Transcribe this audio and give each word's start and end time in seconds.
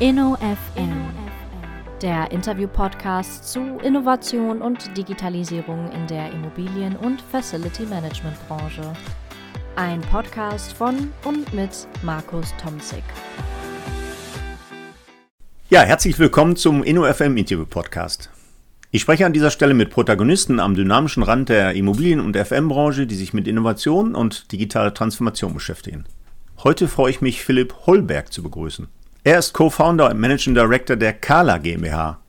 InnoFM, 0.00 1.10
der 2.00 2.30
Interview-Podcast 2.30 3.52
zu 3.52 3.60
Innovation 3.84 4.62
und 4.62 4.96
Digitalisierung 4.96 5.92
in 5.92 6.06
der 6.06 6.32
Immobilien- 6.32 6.96
und 6.96 7.20
Facility 7.20 7.84
Management-Branche. 7.84 8.94
Ein 9.76 10.00
Podcast 10.00 10.72
von 10.72 11.12
und 11.26 11.52
mit 11.52 11.86
Markus 12.02 12.54
Tomzig. 12.56 13.02
Ja, 15.68 15.82
herzlich 15.82 16.18
willkommen 16.18 16.56
zum 16.56 16.82
InnoFM 16.82 17.36
Interview 17.36 17.66
Podcast. 17.66 18.30
Ich 18.90 19.02
spreche 19.02 19.26
an 19.26 19.34
dieser 19.34 19.50
Stelle 19.50 19.74
mit 19.74 19.90
Protagonisten 19.90 20.60
am 20.60 20.74
dynamischen 20.74 21.22
Rand 21.22 21.50
der 21.50 21.74
Immobilien- 21.74 22.20
und 22.20 22.38
FM-Branche, 22.38 23.06
die 23.06 23.16
sich 23.16 23.34
mit 23.34 23.46
Innovation 23.46 24.14
und 24.14 24.50
digitaler 24.50 24.94
Transformation 24.94 25.52
beschäftigen. 25.52 26.06
Heute 26.64 26.88
freue 26.88 27.10
ich 27.10 27.20
mich, 27.20 27.44
Philipp 27.44 27.74
Holberg 27.84 28.32
zu 28.32 28.42
begrüßen. 28.42 28.88
Er 29.22 29.38
ist 29.38 29.52
Co-Founder 29.52 30.08
und 30.08 30.18
Managing 30.18 30.54
Director 30.54 30.96
der 30.96 31.12
Kala 31.12 31.58
GmbH. 31.58 32.20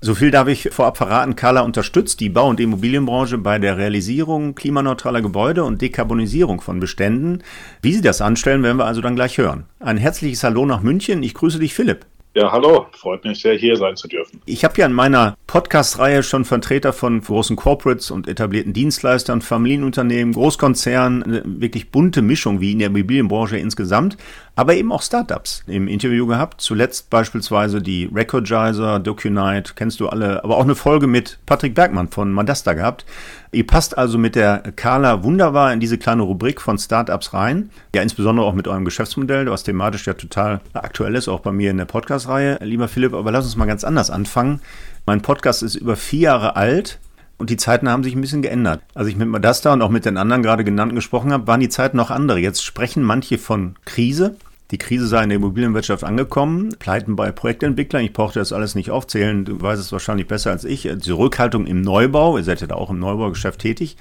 So 0.00 0.14
viel 0.14 0.30
darf 0.30 0.48
ich 0.48 0.70
vorab 0.72 0.96
verraten. 0.96 1.36
Kala 1.36 1.60
unterstützt 1.60 2.20
die 2.20 2.30
Bau- 2.30 2.48
und 2.48 2.58
Immobilienbranche 2.58 3.36
bei 3.36 3.58
der 3.58 3.76
Realisierung 3.76 4.54
klimaneutraler 4.54 5.20
Gebäude 5.20 5.64
und 5.64 5.82
Dekarbonisierung 5.82 6.62
von 6.62 6.80
Beständen. 6.80 7.42
Wie 7.82 7.92
sie 7.92 8.00
das 8.00 8.22
anstellen, 8.22 8.62
werden 8.62 8.78
wir 8.78 8.86
also 8.86 9.02
dann 9.02 9.14
gleich 9.14 9.36
hören. 9.36 9.64
Ein 9.78 9.98
herzliches 9.98 10.42
Hallo 10.42 10.64
nach 10.64 10.80
München. 10.80 11.22
Ich 11.22 11.34
grüße 11.34 11.58
dich, 11.58 11.74
Philipp. 11.74 12.06
Ja, 12.34 12.52
hallo, 12.52 12.86
freut 12.92 13.24
mich 13.24 13.40
sehr, 13.40 13.54
hier 13.54 13.76
sein 13.76 13.96
zu 13.96 14.06
dürfen. 14.06 14.40
Ich 14.44 14.62
habe 14.62 14.74
ja 14.78 14.86
in 14.86 14.92
meiner 14.92 15.36
Podcast-Reihe 15.46 16.22
schon 16.22 16.44
Vertreter 16.44 16.92
von 16.92 17.22
großen 17.22 17.56
Corporates 17.56 18.10
und 18.10 18.28
etablierten 18.28 18.74
Dienstleistern, 18.74 19.40
Familienunternehmen, 19.40 20.34
Großkonzernen, 20.34 21.22
eine 21.22 21.42
wirklich 21.44 21.90
bunte 21.90 22.20
Mischung 22.20 22.60
wie 22.60 22.72
in 22.72 22.80
der 22.80 22.88
Immobilienbranche 22.88 23.56
insgesamt, 23.56 24.18
aber 24.56 24.74
eben 24.74 24.92
auch 24.92 25.02
Startups 25.02 25.64
im 25.66 25.88
Interview 25.88 26.26
gehabt. 26.26 26.60
Zuletzt 26.60 27.08
beispielsweise 27.08 27.80
die 27.80 28.10
Recordizer, 28.14 29.00
DocuNight, 29.00 29.74
kennst 29.74 29.98
du 29.98 30.08
alle, 30.08 30.44
aber 30.44 30.58
auch 30.58 30.64
eine 30.64 30.74
Folge 30.74 31.06
mit 31.06 31.38
Patrick 31.46 31.74
Bergmann 31.74 32.08
von 32.08 32.30
Madasta 32.30 32.74
gehabt. 32.74 33.06
Ihr 33.50 33.66
passt 33.66 33.96
also 33.96 34.18
mit 34.18 34.34
der 34.34 34.58
Carla 34.76 35.24
wunderbar 35.24 35.72
in 35.72 35.80
diese 35.80 35.96
kleine 35.96 36.22
Rubrik 36.22 36.60
von 36.60 36.78
Startups 36.78 37.32
rein. 37.32 37.70
Ja, 37.94 38.02
insbesondere 38.02 38.46
auch 38.46 38.54
mit 38.54 38.68
eurem 38.68 38.84
Geschäftsmodell, 38.84 39.50
was 39.50 39.62
thematisch 39.62 40.06
ja 40.06 40.14
total 40.14 40.60
aktuell 40.74 41.14
ist, 41.14 41.28
auch 41.28 41.40
bei 41.40 41.52
mir 41.52 41.70
in 41.70 41.78
der 41.78 41.86
Podcast-Reihe. 41.86 42.58
Lieber 42.62 42.88
Philipp, 42.88 43.14
aber 43.14 43.32
lass 43.32 43.46
uns 43.46 43.56
mal 43.56 43.64
ganz 43.64 43.84
anders 43.84 44.10
anfangen. 44.10 44.60
Mein 45.06 45.22
Podcast 45.22 45.62
ist 45.62 45.76
über 45.76 45.96
vier 45.96 46.20
Jahre 46.20 46.56
alt. 46.56 46.98
Und 47.38 47.50
die 47.50 47.56
Zeiten 47.56 47.88
haben 47.88 48.02
sich 48.02 48.16
ein 48.16 48.20
bisschen 48.20 48.42
geändert. 48.42 48.82
Als 48.94 49.06
ich 49.06 49.14
mit 49.14 49.28
Madasta 49.28 49.72
und 49.72 49.80
auch 49.80 49.90
mit 49.90 50.04
den 50.04 50.16
anderen 50.16 50.42
gerade 50.42 50.64
genannten 50.64 50.96
gesprochen 50.96 51.32
habe, 51.32 51.46
waren 51.46 51.60
die 51.60 51.68
Zeiten 51.68 51.96
noch 51.96 52.10
andere. 52.10 52.40
Jetzt 52.40 52.64
sprechen 52.64 53.02
manche 53.02 53.38
von 53.38 53.76
Krise. 53.84 54.34
Die 54.70 54.78
Krise 54.78 55.06
sei 55.06 55.22
in 55.22 55.30
der 55.30 55.36
Immobilienwirtschaft 55.36 56.04
angekommen, 56.04 56.74
Pleiten 56.78 57.16
bei 57.16 57.32
Projektentwicklern, 57.32 58.04
ich 58.04 58.12
brauchte 58.12 58.38
das 58.38 58.52
alles 58.52 58.74
nicht 58.74 58.90
aufzählen, 58.90 59.46
du 59.46 59.60
weißt 59.60 59.80
es 59.80 59.92
wahrscheinlich 59.92 60.26
besser 60.26 60.50
als 60.50 60.64
ich. 60.64 60.88
Zurückhaltung 61.00 61.66
im 61.66 61.80
Neubau, 61.80 62.36
ihr 62.36 62.44
seid 62.44 62.60
ja 62.60 62.66
da 62.66 62.74
auch 62.74 62.90
im 62.90 62.98
Neubaugeschäft 62.98 63.60
tätig. 63.60 63.96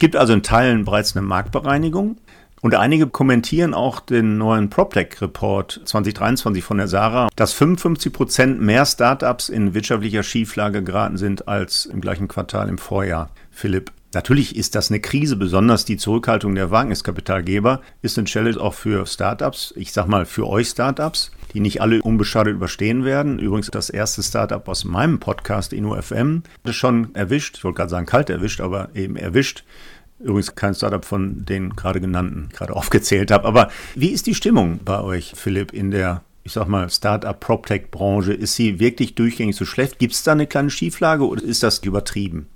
Gibt 0.00 0.16
also 0.16 0.32
in 0.32 0.42
Teilen 0.42 0.84
bereits 0.84 1.16
eine 1.16 1.24
Marktbereinigung. 1.24 2.16
Und 2.60 2.74
einige 2.74 3.06
kommentieren 3.06 3.72
auch 3.72 4.00
den 4.00 4.36
neuen 4.36 4.68
PropTech-Report 4.68 5.82
2023 5.84 6.64
von 6.64 6.78
der 6.78 6.88
Sarah, 6.88 7.28
dass 7.36 7.52
55 7.52 8.12
Prozent 8.12 8.60
mehr 8.60 8.84
Startups 8.84 9.48
in 9.48 9.74
wirtschaftlicher 9.74 10.24
Schieflage 10.24 10.82
geraten 10.82 11.18
sind 11.18 11.46
als 11.46 11.86
im 11.86 12.00
gleichen 12.00 12.26
Quartal 12.26 12.68
im 12.68 12.78
Vorjahr. 12.78 13.30
Philipp, 13.52 13.92
Natürlich 14.18 14.56
ist 14.56 14.74
das 14.74 14.90
eine 14.90 14.98
Krise, 14.98 15.36
besonders 15.36 15.84
die 15.84 15.96
Zurückhaltung 15.96 16.56
der 16.56 16.72
Wagniskapitalgeber 16.72 17.80
ist 18.02 18.18
ein 18.18 18.24
Challenge 18.24 18.60
auch 18.60 18.74
für 18.74 19.06
Startups. 19.06 19.72
Ich 19.76 19.92
sag 19.92 20.08
mal 20.08 20.26
für 20.26 20.48
euch 20.48 20.70
Startups, 20.70 21.30
die 21.54 21.60
nicht 21.60 21.80
alle 21.80 22.02
unbeschadet 22.02 22.52
überstehen 22.52 23.04
werden. 23.04 23.38
Übrigens 23.38 23.70
das 23.70 23.90
erste 23.90 24.24
Startup 24.24 24.66
aus 24.66 24.84
meinem 24.84 25.20
Podcast 25.20 25.72
InnoFM 25.72 26.42
ist 26.64 26.74
schon 26.74 27.14
erwischt. 27.14 27.58
Ich 27.58 27.64
wollte 27.64 27.76
gerade 27.76 27.90
sagen 27.90 28.06
kalt 28.06 28.28
erwischt, 28.28 28.60
aber 28.60 28.88
eben 28.92 29.14
erwischt. 29.14 29.62
Übrigens 30.18 30.56
kein 30.56 30.74
Startup 30.74 31.04
von 31.04 31.44
den 31.44 31.76
gerade 31.76 32.00
genannten, 32.00 32.48
gerade 32.52 32.74
aufgezählt 32.74 33.30
habe. 33.30 33.46
Aber 33.46 33.68
wie 33.94 34.08
ist 34.08 34.26
die 34.26 34.34
Stimmung 34.34 34.80
bei 34.84 35.00
euch, 35.00 35.34
Philipp, 35.36 35.72
in 35.72 35.92
der 35.92 36.22
ich 36.42 36.54
sag 36.54 36.66
mal, 36.66 36.90
Startup-PropTech-Branche? 36.90 38.32
Ist 38.32 38.56
sie 38.56 38.80
wirklich 38.80 39.14
durchgängig 39.14 39.54
so 39.54 39.64
schlecht? 39.64 40.00
Gibt 40.00 40.14
es 40.14 40.24
da 40.24 40.32
eine 40.32 40.48
kleine 40.48 40.70
Schieflage 40.70 41.24
oder 41.24 41.44
ist 41.44 41.62
das 41.62 41.78
übertrieben? 41.78 42.48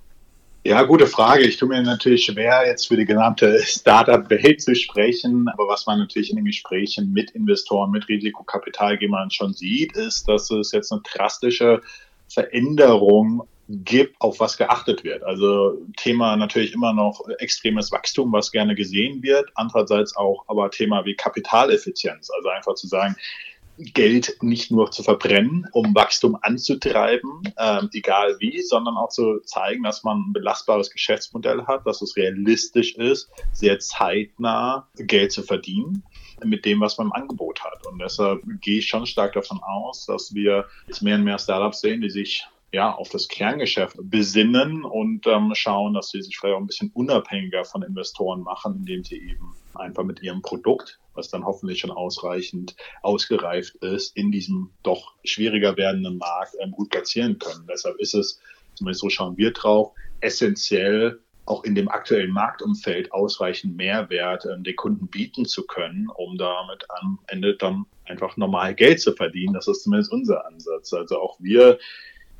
Ja, 0.64 0.84
gute 0.84 1.08
Frage. 1.08 1.42
Ich 1.42 1.56
tue 1.56 1.68
mir 1.68 1.82
natürlich 1.82 2.24
schwer, 2.24 2.64
jetzt 2.64 2.86
für 2.86 2.96
die 2.96 3.04
genannte 3.04 3.60
Startup-Welt 3.64 4.62
zu 4.62 4.76
sprechen. 4.76 5.48
Aber 5.48 5.66
was 5.66 5.86
man 5.86 5.98
natürlich 5.98 6.30
in 6.30 6.36
den 6.36 6.44
Gesprächen 6.44 7.12
mit 7.12 7.32
Investoren, 7.32 7.90
mit 7.90 8.08
Risikokapitalgebern 8.08 9.32
schon 9.32 9.54
sieht, 9.54 9.96
ist, 9.96 10.28
dass 10.28 10.52
es 10.52 10.70
jetzt 10.70 10.92
eine 10.92 11.02
drastische 11.02 11.82
Veränderung 12.28 13.42
gibt, 13.68 14.20
auf 14.20 14.38
was 14.38 14.56
geachtet 14.56 15.02
wird. 15.02 15.24
Also 15.24 15.78
Thema 15.96 16.36
natürlich 16.36 16.72
immer 16.72 16.92
noch 16.92 17.20
extremes 17.40 17.90
Wachstum, 17.90 18.32
was 18.32 18.52
gerne 18.52 18.76
gesehen 18.76 19.20
wird. 19.20 19.50
Andererseits 19.56 20.14
auch 20.14 20.44
aber 20.46 20.70
Thema 20.70 21.04
wie 21.04 21.16
Kapitaleffizienz. 21.16 22.30
Also 22.30 22.48
einfach 22.50 22.74
zu 22.74 22.86
sagen, 22.86 23.16
Geld 23.78 24.36
nicht 24.42 24.70
nur 24.70 24.90
zu 24.90 25.02
verbrennen, 25.02 25.66
um 25.72 25.94
Wachstum 25.94 26.36
anzutreiben, 26.40 27.42
ähm, 27.58 27.88
egal 27.92 28.36
wie, 28.38 28.60
sondern 28.62 28.96
auch 28.96 29.08
zu 29.08 29.40
zeigen, 29.44 29.82
dass 29.82 30.04
man 30.04 30.18
ein 30.18 30.32
belastbares 30.32 30.90
Geschäftsmodell 30.90 31.64
hat, 31.66 31.86
dass 31.86 32.02
es 32.02 32.16
realistisch 32.16 32.94
ist, 32.96 33.30
sehr 33.52 33.78
zeitnah 33.78 34.88
Geld 34.96 35.32
zu 35.32 35.42
verdienen 35.42 36.02
mit 36.44 36.64
dem, 36.64 36.80
was 36.80 36.98
man 36.98 37.08
im 37.08 37.12
Angebot 37.12 37.62
hat. 37.64 37.86
Und 37.86 38.00
deshalb 38.00 38.42
gehe 38.60 38.78
ich 38.78 38.88
schon 38.88 39.06
stark 39.06 39.32
davon 39.34 39.60
aus, 39.62 40.06
dass 40.06 40.34
wir 40.34 40.66
jetzt 40.86 41.02
mehr 41.02 41.16
und 41.16 41.24
mehr 41.24 41.38
Startups 41.38 41.80
sehen, 41.80 42.00
die 42.00 42.10
sich 42.10 42.46
ja, 42.72 42.90
auf 42.90 43.10
das 43.10 43.28
Kerngeschäft 43.28 43.96
besinnen 44.00 44.82
und 44.82 45.26
ähm, 45.26 45.52
schauen, 45.54 45.92
dass 45.92 46.08
sie 46.08 46.22
sich 46.22 46.38
vielleicht 46.38 46.56
auch 46.56 46.60
ein 46.60 46.66
bisschen 46.66 46.90
unabhängiger 46.94 47.64
von 47.64 47.82
Investoren 47.82 48.40
machen, 48.40 48.76
indem 48.76 49.04
sie 49.04 49.16
eben 49.16 49.54
einfach 49.74 50.04
mit 50.04 50.22
ihrem 50.22 50.40
Produkt, 50.40 50.98
was 51.14 51.28
dann 51.28 51.44
hoffentlich 51.44 51.80
schon 51.80 51.90
ausreichend 51.90 52.76
ausgereift 53.02 53.76
ist, 53.76 54.16
in 54.16 54.30
diesem 54.32 54.70
doch 54.82 55.14
schwieriger 55.24 55.76
werdenden 55.76 56.18
Markt 56.18 56.54
ähm, 56.60 56.72
gut 56.72 56.90
platzieren 56.90 57.38
können. 57.38 57.66
Deshalb 57.70 57.98
ist 57.98 58.14
es, 58.14 58.40
zumindest 58.74 59.00
so 59.00 59.10
schauen 59.10 59.36
wir 59.36 59.52
drauf, 59.52 59.92
essentiell 60.20 61.20
auch 61.44 61.64
in 61.64 61.74
dem 61.74 61.88
aktuellen 61.88 62.30
Marktumfeld 62.30 63.12
ausreichend 63.12 63.76
Mehrwert 63.76 64.46
ähm, 64.46 64.62
den 64.62 64.76
Kunden 64.76 65.08
bieten 65.08 65.44
zu 65.44 65.66
können, 65.66 66.08
um 66.08 66.38
damit 66.38 66.86
am 67.00 67.18
Ende 67.26 67.56
dann 67.56 67.86
einfach 68.04 68.36
normal 68.36 68.74
Geld 68.74 69.00
zu 69.00 69.12
verdienen. 69.12 69.54
Das 69.54 69.66
ist 69.66 69.82
zumindest 69.82 70.12
unser 70.12 70.46
Ansatz. 70.46 70.92
Also 70.92 71.18
auch 71.18 71.36
wir 71.40 71.78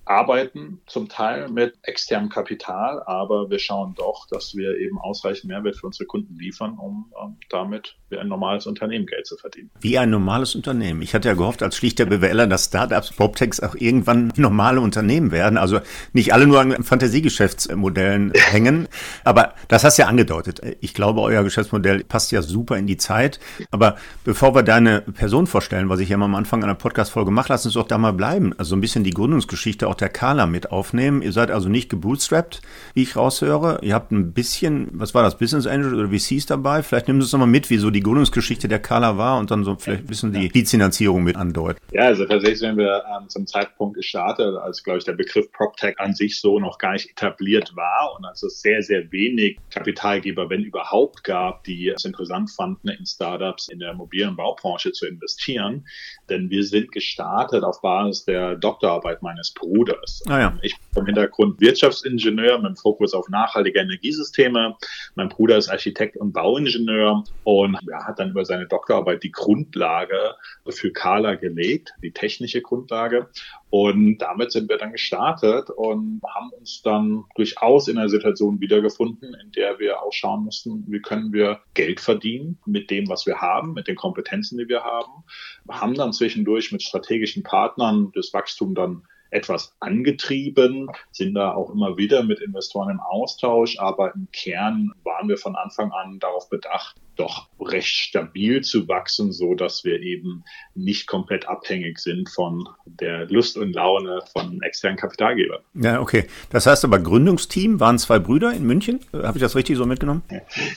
arbeiten 0.05 0.81
zum 0.87 1.09
Teil 1.09 1.49
mit 1.49 1.75
externem 1.83 2.29
Kapital, 2.29 3.03
aber 3.07 3.51
wir 3.51 3.59
schauen 3.59 3.95
doch, 3.97 4.27
dass 4.29 4.55
wir 4.55 4.77
eben 4.79 4.99
ausreichend 4.99 5.45
Mehrwert 5.45 5.77
für 5.77 5.87
unsere 5.87 6.07
Kunden 6.07 6.37
liefern, 6.37 6.77
um 6.79 7.13
ähm, 7.23 7.37
damit 7.51 7.97
wie 8.13 8.19
ein 8.19 8.29
normales 8.29 8.67
Unternehmen 8.67 9.07
Geld 9.07 9.27
zu 9.27 9.37
verdienen. 9.37 9.71
Wie 9.81 9.99
ein 9.99 10.11
normales 10.11 10.55
Unternehmen. 10.55 11.03
Ich 11.03 11.15
hatte 11.15 11.29
ja 11.29 11.35
gehofft 11.35 11.63
als 11.63 11.77
schlichter 11.77 12.07
BWLer, 12.07 12.47
dass 12.47 12.67
Startups, 12.67 13.13
PropTechs 13.13 13.61
auch 13.61 13.75
irgendwann 13.75 14.33
normale 14.37 14.81
Unternehmen 14.81 15.33
werden. 15.33 15.57
Also 15.57 15.81
nicht 16.13 16.35
alle 16.35 16.47
nur 16.47 16.61
an 16.61 16.83
Fantasiegeschäftsmodellen 16.83 18.33
hängen. 18.35 18.89
Aber 19.25 19.55
das 19.69 19.85
hast 19.85 19.99
du 19.99 20.03
ja 20.03 20.09
angedeutet. 20.09 20.61
Ich 20.81 20.95
glaube, 20.95 21.21
euer 21.21 21.43
Geschäftsmodell 21.43 22.05
passt 22.05 22.33
ja 22.33 22.43
super 22.43 22.77
in 22.77 22.87
die 22.87 22.97
Zeit. 22.97 23.41
Aber 23.71 23.97
bevor 24.25 24.55
wir 24.55 24.63
deine 24.63 25.01
Person 25.01 25.47
vorstellen, 25.47 25.89
was 25.89 26.01
ich 26.01 26.11
ja 26.11 26.17
mal 26.17 26.27
am 26.27 26.35
Anfang 26.35 26.63
einer 26.63 26.75
Podcast-Folge 26.75 27.31
mache, 27.31 27.53
lass 27.53 27.65
uns 27.65 27.75
doch 27.75 27.89
da 27.89 27.99
mal 27.99 28.13
bleiben. 28.13 28.53
Also 28.59 28.77
ein 28.77 28.81
bisschen 28.81 29.05
die 29.05 29.13
Gründungsgeschichte 29.13 29.89
auch 29.93 29.97
der 29.97 30.09
Carla 30.09 30.47
mit 30.47 30.73
aufnehmen. 30.73 31.23
Ihr 31.23 31.33
seid 31.33 31.51
also 31.51 31.69
nicht 31.69 31.91
gebootstrapped, 31.91 32.63
wie 32.95 33.03
ich 33.03 33.15
raushöre. 33.15 33.79
Ihr 33.83 33.95
habt 33.95 34.11
ein 34.11 34.33
bisschen, 34.33 34.89
was 34.93 35.15
war 35.15 35.23
das, 35.23 35.37
Business 35.37 35.67
Angel 35.67 35.95
oder 35.95 36.09
VCs 36.09 36.47
dabei? 36.47 36.83
Vielleicht 36.83 37.09
nehmen 37.09 37.21
Sie 37.21 37.27
es 37.27 37.33
nochmal 37.33 37.49
mit, 37.49 37.69
wie 37.69 37.77
so 37.77 37.91
die 37.91 38.01
Gründungsgeschichte 38.01 38.69
der 38.69 38.79
Carla 38.79 39.19
war 39.19 39.39
und 39.39 39.51
dann 39.51 39.65
so 39.65 39.77
vielleicht 39.77 40.05
ein 40.05 40.07
bisschen 40.07 40.33
die 40.33 40.65
Finanzierung 40.65 41.23
mit 41.23 41.37
andeuten. 41.37 41.79
Ja, 41.93 42.05
also 42.05 42.25
tatsächlich 42.25 42.61
sind 42.61 42.79
wir 42.79 43.05
ähm, 43.07 43.29
zum 43.29 43.47
Zeitpunkt 43.47 43.97
gestartet, 43.97 44.57
als, 44.57 44.83
glaube 44.83 44.99
ich, 44.99 45.05
der 45.05 45.13
Begriff 45.13 45.51
PropTech 45.53 46.01
an 46.01 46.15
sich 46.15 46.41
so 46.41 46.59
noch 46.59 46.79
gar 46.79 46.93
nicht 46.93 47.11
etabliert 47.11 47.77
war 47.77 48.15
und 48.17 48.25
als 48.25 48.43
es 48.43 48.63
sehr, 48.63 48.83
sehr 48.83 49.13
wenig 49.13 49.59
Kapitalgeber, 49.71 50.49
wenn 50.49 50.63
überhaupt, 50.63 51.23
gab, 51.25 51.65
die 51.65 51.89
es 51.89 52.05
interessant 52.05 52.51
fanden, 52.51 52.89
in 52.89 53.05
Startups 53.05 53.69
in 53.69 53.79
der 53.79 53.93
mobilen 53.93 54.37
Baubranche 54.37 54.93
zu 54.93 55.07
investieren. 55.07 55.87
Denn 56.31 56.49
wir 56.49 56.65
sind 56.65 56.93
gestartet 56.93 57.63
auf 57.65 57.81
Basis 57.83 58.25
der 58.25 58.57
Doktorarbeit 58.57 59.23
meines 59.23 59.53
Bruders 59.53 59.82
Bruders. 59.83 60.23
Ah, 60.29 60.39
ja. 60.39 60.59
Ich 60.63 60.77
bin 60.77 60.87
vom 60.95 61.07
Hintergrund 61.07 61.61
Wirtschaftsingenieur 61.61 62.59
mit 62.59 62.69
dem 62.69 62.77
Fokus 62.77 63.15
auf 63.15 63.29
nachhaltige 63.29 63.81
Energiesysteme. 63.81 64.77
Mein 65.15 65.29
Bruder 65.29 65.57
ist 65.57 65.69
Architekt 65.69 66.17
und 66.17 66.33
Bauingenieur 66.33 67.25
und 67.45 67.79
er 67.91 68.07
hat 68.07 68.19
dann 68.19 68.31
über 68.31 68.45
seine 68.45 68.67
Doktorarbeit 68.67 69.23
die 69.23 69.33
Grundlage 69.33 70.35
für 70.69 70.93
Kala 70.93 71.35
gelegt, 71.35 71.95
die 72.03 72.13
technische 72.13 72.63
Grundlage. 72.63 73.29
Und 73.71 74.19
damit 74.19 74.53
sind 74.53 74.69
wir 74.69 74.77
dann 74.77 74.93
gestartet 74.93 75.71
und 75.71 76.21
haben 76.29 76.51
uns 76.59 76.83
dann 76.83 77.25
durchaus 77.37 77.89
in 77.89 77.97
einer 77.97 78.11
Situation 78.11 78.61
wiedergefunden, 78.61 79.35
in 79.35 79.51
der 79.53 79.79
wir 79.79 80.03
auch 80.03 80.13
schauen 80.13 80.45
mussten, 80.45 80.85
wie 80.89 81.01
können 81.01 81.33
wir 81.33 81.61
Geld 81.75 81.99
verdienen 81.99 82.59
mit 82.67 82.91
dem, 82.91 83.09
was 83.09 83.27
wir 83.27 83.41
haben, 83.41 83.73
mit 83.73 83.89
den 83.89 83.97
Kompetenzen, 83.97 84.59
die 84.59 84.69
wir 84.69 84.85
haben. 84.85 85.25
Wir 85.65 85.81
haben 85.81 85.95
dann 85.95 86.13
zwischendurch 86.13 86.71
mit 86.71 86.83
strategischen 86.83 87.43
Partnern 87.43 88.13
das 88.15 88.33
Wachstum 88.35 88.75
dann 88.75 89.05
etwas 89.33 89.75
angetrieben, 89.81 90.89
sind 91.11 91.35
da 91.35 91.53
auch 91.55 91.71
immer 91.71 91.97
wieder 91.97 92.23
mit 92.23 92.41
Investoren 92.41 92.91
im 92.91 93.01
Austausch, 93.01 93.79
aber 93.79 94.15
im 94.15 94.29
Kern 94.33 94.93
waren 95.03 95.29
wir 95.29 95.39
von 95.39 95.57
Anfang 95.57 95.91
an 95.91 96.19
darauf 96.19 96.49
bedacht, 96.49 96.97
doch 97.17 97.49
recht 97.61 97.95
stabil 97.95 98.63
zu 98.63 98.89
wachsen, 98.89 99.33
so 99.33 99.55
dass 99.55 99.85
wir 99.85 100.01
eben 100.01 100.45
nicht 100.75 101.07
komplett 101.07 101.49
abhängig 101.49 101.99
sind 101.99 102.29
von 102.29 102.69
der 102.87 103.27
Lust 103.29 103.57
und 103.57 103.73
Laune 103.73 104.21
von 104.33 104.61
externen 104.63 104.99
Kapitalgebern. 104.99 105.61
Ja, 105.75 106.01
okay. 106.01 106.27
Das 106.51 106.67
heißt 106.67 106.85
aber 106.85 106.99
Gründungsteam 106.99 107.79
waren 107.79 107.99
zwei 107.99 108.19
Brüder 108.19 108.53
in 108.53 108.65
München. 108.65 109.01
Habe 109.13 109.39
ich 109.39 109.43
das 109.43 109.55
richtig 109.55 109.77
so 109.77 109.87
mitgenommen? 109.87 110.23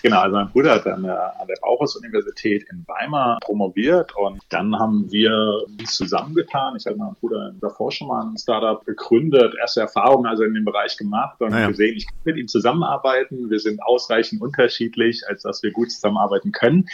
Genau, 0.03 0.19
also 0.19 0.35
mein 0.35 0.49
Bruder 0.49 0.75
hat 0.75 0.85
dann 0.85 1.05
an 1.05 1.47
der 1.47 1.57
Bauhaus-Universität 1.61 2.65
in 2.69 2.85
Weimar 2.87 3.39
promoviert 3.41 4.15
und 4.15 4.41
dann 4.49 4.77
haben 4.77 5.11
wir 5.11 5.63
uns 5.79 5.95
zusammengetan. 5.95 6.75
Ich 6.75 6.85
habe 6.85 6.97
meinen 6.97 7.15
Bruder 7.15 7.53
davor 7.61 7.91
schon 7.91 8.09
mal 8.09 8.21
ein 8.25 8.37
Startup 8.37 8.85
gegründet, 8.85 9.55
erste 9.59 9.81
Erfahrungen 9.81 10.27
also 10.27 10.43
in 10.43 10.53
dem 10.53 10.65
Bereich 10.65 10.97
gemacht 10.97 11.41
und 11.41 11.51
naja. 11.51 11.67
gesehen, 11.67 11.95
ich 11.95 12.05
kann 12.05 12.15
mit 12.25 12.37
ihm 12.37 12.47
zusammenarbeiten. 12.47 13.49
Wir 13.49 13.59
sind 13.59 13.81
ausreichend 13.81 14.41
unterschiedlich, 14.41 15.23
als 15.27 15.43
dass 15.43 15.63
wir 15.63 15.71
gut 15.71 15.91
zusammenarbeiten 15.91 16.24
arbeiten 16.25 16.51
können. 16.51 16.87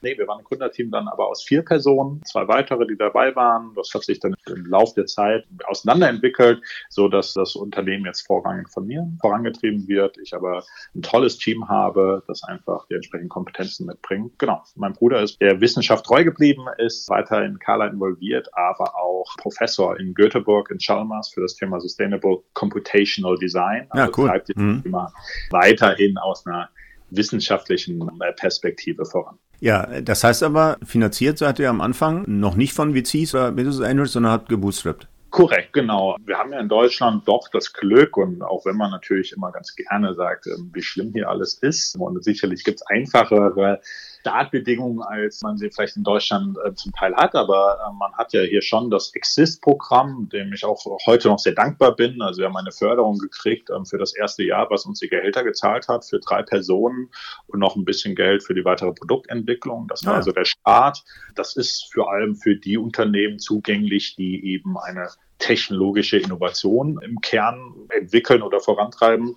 Nee, 0.00 0.16
wir 0.16 0.28
waren 0.28 0.38
ein 0.38 0.44
Gründerteam 0.44 0.90
dann 0.90 1.08
aber 1.08 1.28
aus 1.28 1.42
vier 1.42 1.62
Personen, 1.62 2.22
zwei 2.24 2.46
weitere, 2.46 2.86
die 2.86 2.96
dabei 2.96 3.34
waren. 3.34 3.72
Das 3.74 3.92
hat 3.94 4.04
sich 4.04 4.20
dann 4.20 4.34
im 4.46 4.66
Laufe 4.66 4.94
der 4.94 5.06
Zeit 5.06 5.44
auseinanderentwickelt, 5.66 6.62
so 6.88 7.08
dass 7.08 7.34
das 7.34 7.56
Unternehmen 7.56 8.06
jetzt 8.06 8.26
vorrangig 8.26 8.68
von 8.68 8.86
mir 8.86 9.10
vorangetrieben 9.20 9.88
wird. 9.88 10.16
Ich 10.18 10.34
aber 10.34 10.62
ein 10.94 11.02
tolles 11.02 11.38
Team 11.38 11.68
habe, 11.68 12.22
das 12.28 12.44
einfach 12.44 12.86
die 12.86 12.94
entsprechenden 12.94 13.28
Kompetenzen 13.28 13.86
mitbringt. 13.86 14.38
Genau. 14.38 14.62
Mein 14.76 14.92
Bruder 14.92 15.20
ist 15.20 15.40
der 15.40 15.60
Wissenschaft 15.60 16.06
treu 16.06 16.22
geblieben, 16.22 16.66
ist 16.78 17.08
weiter 17.10 17.44
in 17.44 17.58
Kala 17.58 17.88
involviert, 17.88 18.48
aber 18.52 18.94
auch 18.96 19.36
Professor 19.38 19.98
in 19.98 20.14
Göteborg 20.14 20.70
in 20.70 20.78
Chalmers 20.78 21.30
für 21.34 21.40
das 21.40 21.56
Thema 21.56 21.80
Sustainable 21.80 22.44
Computational 22.52 23.36
Design. 23.36 23.88
Also 23.90 24.04
ja, 24.04 24.12
cool. 24.16 24.28
treibt 24.28 24.56
mhm. 24.56 24.82
Thema 24.84 25.12
weiterhin 25.50 26.18
aus 26.18 26.46
einer 26.46 26.70
wissenschaftlichen 27.10 28.08
äh, 28.20 28.32
Perspektive 28.32 29.04
voran. 29.04 29.38
Ja, 29.60 30.00
das 30.00 30.22
heißt 30.22 30.42
aber, 30.42 30.76
finanziert 30.84 31.38
seid 31.38 31.58
ihr 31.58 31.68
am 31.68 31.80
Anfang 31.80 32.24
noch 32.26 32.54
nicht 32.54 32.72
von 32.72 32.94
VCs 32.94 33.34
oder 33.34 33.52
Business 33.52 33.80
Angels, 33.80 34.12
sondern 34.12 34.32
habt 34.32 34.48
gebootstrapped. 34.48 35.08
Korrekt, 35.30 35.74
genau. 35.74 36.16
Wir 36.24 36.38
haben 36.38 36.52
ja 36.52 36.60
in 36.60 36.68
Deutschland 36.68 37.28
doch 37.28 37.48
das 37.52 37.72
Glück 37.72 38.16
und 38.16 38.42
auch 38.42 38.64
wenn 38.64 38.76
man 38.76 38.90
natürlich 38.90 39.32
immer 39.32 39.52
ganz 39.52 39.74
gerne 39.74 40.14
sagt, 40.14 40.46
ähm, 40.46 40.70
wie 40.72 40.82
schlimm 40.82 41.12
hier 41.12 41.28
alles 41.28 41.54
ist 41.54 41.96
und 41.98 42.22
sicherlich 42.24 42.64
gibt 42.64 42.80
es 42.80 42.86
einfachere 42.86 43.80
Startbedingungen, 44.28 45.02
als 45.02 45.40
man 45.42 45.56
sie 45.56 45.70
vielleicht 45.70 45.96
in 45.96 46.04
Deutschland 46.04 46.56
äh, 46.64 46.74
zum 46.74 46.92
Teil 46.92 47.14
hat. 47.14 47.34
Aber 47.34 47.78
äh, 47.86 47.92
man 47.98 48.12
hat 48.14 48.32
ja 48.32 48.42
hier 48.42 48.62
schon 48.62 48.90
das 48.90 49.14
Exist-Programm, 49.14 50.28
dem 50.28 50.52
ich 50.52 50.64
auch 50.64 50.84
heute 51.06 51.28
noch 51.28 51.38
sehr 51.38 51.54
dankbar 51.54 51.96
bin. 51.96 52.20
Also 52.20 52.40
wir 52.40 52.46
haben 52.46 52.56
eine 52.56 52.72
Förderung 52.72 53.18
gekriegt 53.18 53.70
ähm, 53.70 53.86
für 53.86 53.98
das 53.98 54.14
erste 54.14 54.44
Jahr, 54.44 54.68
was 54.70 54.84
uns 54.84 55.00
die 55.00 55.08
Gehälter 55.08 55.44
gezahlt 55.44 55.88
hat, 55.88 56.04
für 56.04 56.20
drei 56.20 56.42
Personen 56.42 57.08
und 57.46 57.58
noch 57.58 57.76
ein 57.76 57.84
bisschen 57.84 58.14
Geld 58.14 58.42
für 58.42 58.54
die 58.54 58.64
weitere 58.64 58.92
Produktentwicklung. 58.92 59.88
Das 59.88 60.04
war 60.04 60.12
ja. 60.12 60.18
also 60.18 60.32
der 60.32 60.44
Start. 60.44 61.02
Das 61.34 61.56
ist 61.56 61.92
vor 61.92 62.12
allem 62.12 62.36
für 62.36 62.56
die 62.56 62.76
Unternehmen 62.76 63.38
zugänglich, 63.38 64.16
die 64.16 64.52
eben 64.52 64.76
eine 64.78 65.08
technologische 65.38 66.18
Innovation 66.18 67.00
im 67.02 67.20
Kern 67.20 67.74
entwickeln 67.90 68.42
oder 68.42 68.60
vorantreiben. 68.60 69.36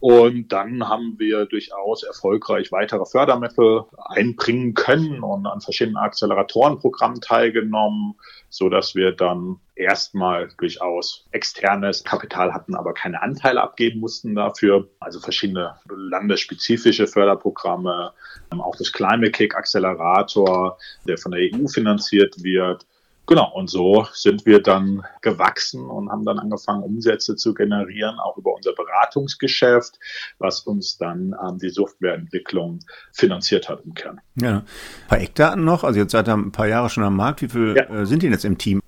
Und 0.00 0.48
dann 0.48 0.88
haben 0.88 1.18
wir 1.18 1.44
durchaus 1.44 2.02
erfolgreich 2.02 2.72
weitere 2.72 3.04
Fördermittel 3.04 3.84
einbringen 4.06 4.72
können 4.72 5.22
und 5.22 5.46
an 5.46 5.60
verschiedenen 5.60 5.98
Acceleratorenprogrammen 5.98 7.20
teilgenommen, 7.20 8.14
so 8.48 8.70
dass 8.70 8.94
wir 8.94 9.12
dann 9.12 9.60
erstmal 9.76 10.48
durchaus 10.56 11.26
externes 11.32 12.02
Kapital 12.02 12.54
hatten, 12.54 12.74
aber 12.74 12.94
keine 12.94 13.20
Anteile 13.20 13.60
abgeben 13.60 14.00
mussten 14.00 14.34
dafür. 14.34 14.88
Also 15.00 15.20
verschiedene 15.20 15.78
landesspezifische 15.86 17.06
Förderprogramme, 17.06 18.12
auch 18.50 18.76
das 18.76 18.92
Climate 18.92 19.32
Kick 19.32 19.54
Accelerator, 19.54 20.78
der 21.06 21.18
von 21.18 21.32
der 21.32 21.42
EU 21.42 21.66
finanziert 21.68 22.42
wird, 22.42 22.86
Genau, 23.30 23.48
und 23.54 23.70
so 23.70 24.08
sind 24.12 24.44
wir 24.44 24.60
dann 24.60 25.04
gewachsen 25.20 25.88
und 25.88 26.10
haben 26.10 26.24
dann 26.24 26.40
angefangen, 26.40 26.82
Umsätze 26.82 27.36
zu 27.36 27.54
generieren, 27.54 28.18
auch 28.18 28.36
über 28.36 28.52
unser 28.52 28.72
Beratungsgeschäft, 28.72 30.00
was 30.40 30.62
uns 30.62 30.98
dann 30.98 31.36
ähm, 31.40 31.58
die 31.58 31.68
Softwareentwicklung 31.68 32.80
finanziert 33.12 33.68
hat 33.68 33.84
im 33.84 33.94
Kern. 33.94 34.20
Ja, 34.34 34.56
ein 34.56 34.64
paar 35.08 35.20
Eckdaten 35.20 35.64
noch. 35.64 35.84
Also 35.84 36.00
jetzt 36.00 36.10
seid 36.10 36.28
ihr 36.28 36.34
ein 36.34 36.50
paar 36.50 36.66
Jahre 36.66 36.90
schon 36.90 37.04
am 37.04 37.14
Markt. 37.14 37.40
Wie 37.42 37.48
viele 37.48 37.76
ja. 37.76 38.00
äh, 38.00 38.04
sind 38.04 38.24
denn 38.24 38.32
jetzt 38.32 38.44
im 38.44 38.58
Team? 38.58 38.80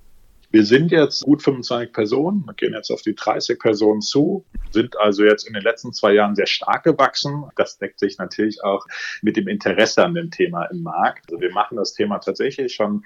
Wir 0.52 0.66
sind 0.66 0.90
jetzt 0.90 1.22
gut 1.22 1.40
25 1.42 1.94
Personen, 1.94 2.44
wir 2.44 2.52
gehen 2.52 2.74
jetzt 2.74 2.90
auf 2.90 3.00
die 3.00 3.14
30 3.14 3.58
Personen 3.58 4.02
zu, 4.02 4.44
sind 4.70 4.98
also 4.98 5.24
jetzt 5.24 5.46
in 5.46 5.54
den 5.54 5.62
letzten 5.62 5.94
zwei 5.94 6.12
Jahren 6.12 6.34
sehr 6.34 6.46
stark 6.46 6.84
gewachsen. 6.84 7.44
Das 7.56 7.78
deckt 7.78 7.98
sich 7.98 8.18
natürlich 8.18 8.62
auch 8.62 8.86
mit 9.22 9.38
dem 9.38 9.48
Interesse 9.48 10.04
an 10.04 10.12
dem 10.12 10.30
Thema 10.30 10.64
im 10.66 10.82
Markt. 10.82 11.30
Also 11.30 11.40
wir 11.40 11.52
machen 11.52 11.78
das 11.78 11.94
Thema 11.94 12.18
tatsächlich 12.18 12.74
schon 12.74 13.02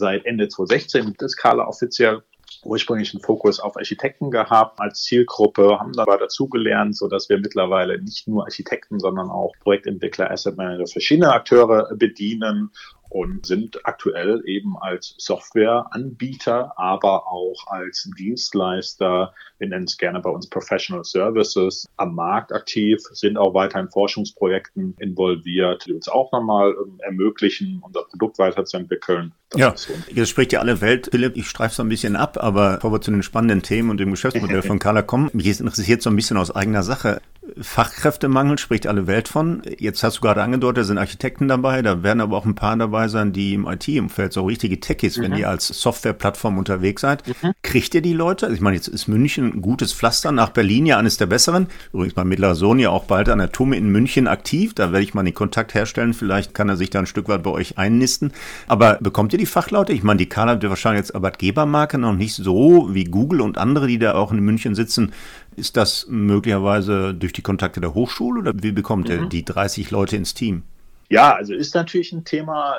seit 0.00 0.26
Ende 0.26 0.48
2016 0.48 1.06
mit 1.06 1.30
Skala 1.30 1.68
offiziell 1.68 2.22
ursprünglich 2.64 3.14
einen 3.14 3.22
Fokus 3.22 3.60
auf 3.60 3.76
Architekten 3.76 4.30
gehabt 4.30 4.80
als 4.80 5.02
Zielgruppe, 5.02 5.78
haben 5.78 5.92
dabei 5.92 6.16
dazugelernt, 6.16 6.96
so 6.96 7.08
dass 7.08 7.28
wir 7.28 7.38
mittlerweile 7.38 8.00
nicht 8.02 8.26
nur 8.26 8.44
Architekten, 8.44 8.98
sondern 8.98 9.30
auch 9.30 9.52
Projektentwickler, 9.60 10.30
Asset 10.30 10.56
Manager, 10.56 10.86
verschiedene 10.86 11.32
Akteure 11.32 11.94
bedienen 11.94 12.70
und 13.10 13.44
sind 13.44 13.84
aktuell 13.84 14.42
eben 14.46 14.78
als 14.78 15.14
Softwareanbieter, 15.18 16.78
aber 16.78 17.26
auch 17.26 17.66
als 17.66 18.08
Dienstleister, 18.16 19.34
wir 19.58 19.68
nennen 19.68 19.84
es 19.84 19.98
gerne 19.98 20.20
bei 20.20 20.30
uns 20.30 20.48
Professional 20.48 21.04
Services, 21.04 21.86
am 21.96 22.14
Markt 22.14 22.52
aktiv, 22.52 23.00
sind 23.12 23.36
auch 23.36 23.52
weiter 23.52 23.80
in 23.80 23.90
Forschungsprojekten 23.90 24.94
involviert, 24.98 25.86
die 25.86 25.92
uns 25.92 26.08
auch 26.08 26.30
nochmal 26.32 26.70
ähm, 26.70 26.98
ermöglichen, 27.00 27.82
unser 27.84 28.04
Produkt 28.04 28.38
weiterzuentwickeln. 28.38 29.32
Das 29.50 29.60
ja, 29.60 29.76
so. 29.76 29.92
jetzt 30.14 30.28
spricht 30.28 30.52
ja 30.52 30.60
alle 30.60 30.80
Welt. 30.80 31.08
Philipp, 31.10 31.36
ich 31.36 31.48
streife 31.48 31.74
so 31.74 31.82
ein 31.82 31.88
bisschen 31.88 32.14
ab, 32.14 32.38
aber 32.40 32.76
bevor 32.76 32.92
wir 32.92 33.00
zu 33.00 33.10
den 33.10 33.24
spannenden 33.24 33.62
Themen 33.62 33.90
und 33.90 33.98
dem 33.98 34.12
Geschäftsmodell 34.12 34.62
von 34.70 34.78
Carla 34.78 35.02
kommen, 35.02 35.28
mich 35.32 35.58
interessiert 35.58 36.02
so 36.02 36.10
ein 36.10 36.16
bisschen 36.16 36.36
aus 36.36 36.54
eigener 36.54 36.84
Sache. 36.84 37.20
Fachkräftemangel 37.60 38.58
spricht 38.58 38.86
alle 38.86 39.08
Welt 39.08 39.26
von. 39.26 39.62
Jetzt 39.78 40.04
hast 40.04 40.18
du 40.18 40.20
gerade 40.20 40.42
angedeutet, 40.42 40.78
da 40.78 40.84
sind 40.84 40.98
Architekten 40.98 41.48
dabei, 41.48 41.82
da 41.82 42.04
werden 42.04 42.20
aber 42.20 42.36
auch 42.36 42.44
ein 42.44 42.54
paar 42.54 42.76
dabei 42.76 42.99
sein, 43.08 43.32
die 43.32 43.54
im 43.54 43.66
IT-Umfeld 43.66 44.32
so 44.32 44.44
richtige 44.44 44.80
Techies, 44.80 45.16
mhm. 45.16 45.22
wenn 45.22 45.36
ihr 45.36 45.48
als 45.48 45.68
Softwareplattform 45.68 46.58
unterwegs 46.58 47.02
seid. 47.02 47.26
Mhm. 47.26 47.52
Kriegt 47.62 47.94
ihr 47.94 48.02
die 48.02 48.12
Leute? 48.12 48.46
Also 48.46 48.54
ich 48.54 48.60
meine, 48.60 48.76
jetzt 48.76 48.88
ist 48.88 49.08
München 49.08 49.52
ein 49.52 49.62
gutes 49.62 49.92
Pflaster, 49.92 50.32
nach 50.32 50.50
Berlin 50.50 50.86
ja 50.86 50.98
eines 50.98 51.16
der 51.16 51.26
besseren. 51.26 51.68
Übrigens 51.92 52.16
mein 52.16 52.28
mittlerer 52.28 52.54
Sohn 52.54 52.78
ja 52.78 52.90
auch 52.90 53.04
bald 53.04 53.28
an 53.28 53.38
der 53.38 53.52
Tumme 53.52 53.76
in 53.76 53.88
München 53.90 54.28
aktiv, 54.28 54.74
da 54.74 54.92
werde 54.92 55.04
ich 55.04 55.14
mal 55.14 55.22
den 55.22 55.34
Kontakt 55.34 55.74
herstellen, 55.74 56.14
vielleicht 56.14 56.54
kann 56.54 56.68
er 56.68 56.76
sich 56.76 56.90
da 56.90 57.00
ein 57.00 57.06
Stück 57.06 57.28
weit 57.28 57.42
bei 57.42 57.50
euch 57.50 57.78
einnisten. 57.78 58.32
Aber 58.66 58.98
bekommt 59.00 59.32
ihr 59.32 59.38
die 59.38 59.46
Fachleute? 59.46 59.92
Ich 59.92 60.02
meine, 60.02 60.18
die 60.18 60.28
Carla 60.28 60.60
wird 60.60 60.68
wahrscheinlich 60.68 61.02
als 61.02 61.14
Arbeitgebermarke 61.14 61.98
noch 61.98 62.14
nicht 62.14 62.34
so 62.34 62.88
wie 62.92 63.04
Google 63.04 63.40
und 63.40 63.58
andere, 63.58 63.86
die 63.86 63.98
da 63.98 64.14
auch 64.14 64.32
in 64.32 64.40
München 64.40 64.74
sitzen, 64.74 65.12
ist 65.56 65.76
das 65.76 66.06
möglicherweise 66.08 67.14
durch 67.14 67.32
die 67.32 67.42
Kontakte 67.42 67.80
der 67.80 67.94
Hochschule 67.94 68.40
oder 68.40 68.52
wie 68.62 68.72
bekommt 68.72 69.08
mhm. 69.08 69.14
ihr 69.14 69.26
die 69.26 69.44
30 69.44 69.90
Leute 69.90 70.16
ins 70.16 70.34
Team? 70.34 70.62
Ja, 71.08 71.34
also 71.34 71.54
ist 71.54 71.74
natürlich 71.74 72.12
ein 72.12 72.24
Thema, 72.24 72.74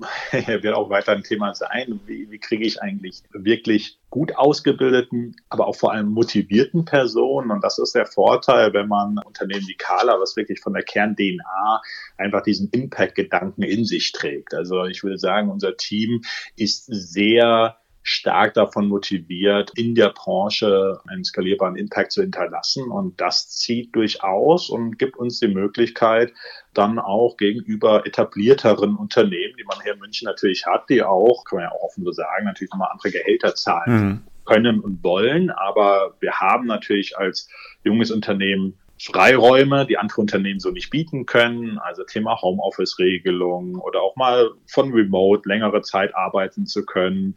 wird 0.32 0.74
auch 0.74 0.90
weiter 0.90 1.12
ein 1.12 1.22
Thema 1.22 1.54
sein. 1.54 2.00
Wie, 2.06 2.30
wie 2.30 2.38
kriege 2.38 2.64
ich 2.64 2.82
eigentlich 2.82 3.22
wirklich 3.32 3.98
gut 4.10 4.36
ausgebildeten, 4.36 5.36
aber 5.48 5.66
auch 5.66 5.76
vor 5.76 5.92
allem 5.92 6.08
motivierten 6.08 6.84
Personen? 6.84 7.50
Und 7.50 7.62
das 7.62 7.78
ist 7.78 7.94
der 7.94 8.06
Vorteil, 8.06 8.72
wenn 8.72 8.88
man 8.88 9.18
Unternehmen 9.18 9.66
wie 9.66 9.76
Kala, 9.76 10.20
was 10.20 10.36
wirklich 10.36 10.60
von 10.60 10.74
der 10.74 10.82
Kern-DNA 10.82 11.82
einfach 12.18 12.42
diesen 12.42 12.70
Impact-Gedanken 12.70 13.62
in 13.62 13.84
sich 13.84 14.12
trägt. 14.12 14.54
Also 14.54 14.84
ich 14.84 15.02
würde 15.02 15.18
sagen, 15.18 15.50
unser 15.50 15.76
Team 15.76 16.22
ist 16.56 16.86
sehr 16.86 17.76
stark 18.08 18.54
davon 18.54 18.86
motiviert, 18.88 19.72
in 19.74 19.94
der 19.94 20.10
Branche 20.10 21.00
einen 21.08 21.24
skalierbaren 21.24 21.76
Impact 21.76 22.12
zu 22.12 22.22
hinterlassen. 22.22 22.90
Und 22.90 23.20
das 23.20 23.50
zieht 23.50 23.94
durchaus 23.96 24.70
und 24.70 24.98
gibt 24.98 25.16
uns 25.16 25.40
die 25.40 25.48
Möglichkeit, 25.48 26.32
dann 26.72 26.98
auch 26.98 27.36
gegenüber 27.36 28.06
etablierteren 28.06 28.96
Unternehmen, 28.96 29.54
die 29.58 29.64
man 29.64 29.82
hier 29.82 29.94
in 29.94 29.98
München 29.98 30.26
natürlich 30.26 30.66
hat, 30.66 30.88
die 30.88 31.02
auch, 31.02 31.44
kann 31.44 31.58
man 31.58 31.64
ja 31.64 31.72
auch 31.72 31.82
offen 31.82 32.04
so 32.04 32.12
sagen, 32.12 32.44
natürlich 32.44 32.70
nochmal 32.70 32.90
andere 32.92 33.10
Gehälter 33.10 33.54
zahlen. 33.54 34.06
Mhm 34.06 34.22
können 34.46 34.78
und 34.78 35.02
wollen. 35.02 35.50
Aber 35.50 36.14
wir 36.20 36.40
haben 36.40 36.66
natürlich 36.66 37.18
als 37.18 37.50
junges 37.82 38.10
Unternehmen 38.10 38.78
Freiräume, 39.00 39.86
die 39.86 39.98
andere 39.98 40.20
Unternehmen 40.20 40.60
so 40.60 40.70
nicht 40.70 40.90
bieten 40.90 41.26
können. 41.26 41.78
Also 41.78 42.04
Thema 42.04 42.40
Homeoffice-Regelung 42.40 43.76
oder 43.76 44.00
auch 44.00 44.16
mal 44.16 44.50
von 44.66 44.92
Remote 44.92 45.48
längere 45.48 45.82
Zeit 45.82 46.14
arbeiten 46.14 46.66
zu 46.66 46.84
können. 46.84 47.34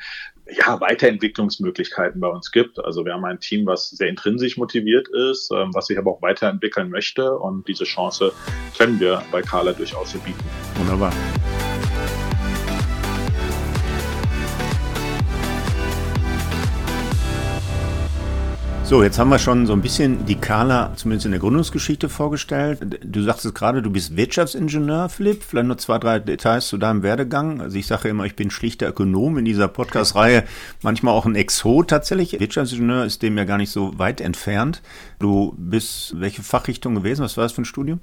Ja, 0.51 0.79
Weiterentwicklungsmöglichkeiten 0.79 2.21
bei 2.21 2.27
uns 2.27 2.51
gibt. 2.51 2.83
Also 2.83 3.05
wir 3.05 3.13
haben 3.13 3.25
ein 3.25 3.39
Team, 3.39 3.65
was 3.65 3.89
sehr 3.89 4.07
intrinsisch 4.07 4.57
motiviert 4.57 5.07
ist, 5.09 5.51
ähm, 5.51 5.71
was 5.73 5.87
sich 5.87 5.97
aber 5.97 6.11
auch 6.11 6.21
weiterentwickeln 6.21 6.89
möchte. 6.89 7.37
Und 7.37 7.67
diese 7.67 7.83
Chance 7.83 8.31
können 8.77 8.99
wir 8.99 9.21
bei 9.31 9.41
Carla 9.41 9.73
durchaus 9.73 10.13
bieten. 10.13 10.43
Wunderbar. 10.75 11.13
So, 18.89 19.03
jetzt 19.03 19.19
haben 19.19 19.29
wir 19.29 19.37
schon 19.37 19.67
so 19.67 19.73
ein 19.73 19.83
bisschen 19.83 20.25
die 20.25 20.33
Kala 20.33 20.93
zumindest 20.95 21.25
in 21.27 21.31
der 21.31 21.39
Gründungsgeschichte 21.39 22.09
vorgestellt. 22.09 22.79
Du 23.03 23.21
sagst 23.21 23.45
es 23.45 23.53
gerade, 23.53 23.83
du 23.83 23.91
bist 23.91 24.17
Wirtschaftsingenieur, 24.17 25.09
Philipp. 25.09 25.43
Vielleicht 25.43 25.67
nur 25.67 25.77
zwei, 25.77 25.99
drei 25.99 26.17
Details 26.17 26.69
zu 26.69 26.79
deinem 26.79 27.03
Werdegang. 27.03 27.61
Also 27.61 27.77
ich 27.77 27.85
sage 27.85 28.09
immer, 28.09 28.25
ich 28.25 28.35
bin 28.35 28.49
schlichter 28.49 28.89
Ökonom 28.89 29.37
in 29.37 29.45
dieser 29.45 29.67
Podcast-Reihe. 29.67 30.43
Manchmal 30.81 31.13
auch 31.13 31.27
ein 31.27 31.35
Exot 31.35 31.87
tatsächlich. 31.87 32.39
Wirtschaftsingenieur 32.39 33.05
ist 33.05 33.21
dem 33.21 33.37
ja 33.37 33.43
gar 33.43 33.59
nicht 33.59 33.69
so 33.69 33.99
weit 33.99 34.21
entfernt. 34.21 34.81
Du 35.19 35.53
bist 35.55 36.19
welche 36.19 36.41
Fachrichtung 36.41 36.95
gewesen? 36.95 37.23
Was 37.23 37.37
war 37.37 37.43
das 37.43 37.51
für 37.51 37.61
ein 37.61 37.65
Studium? 37.65 37.99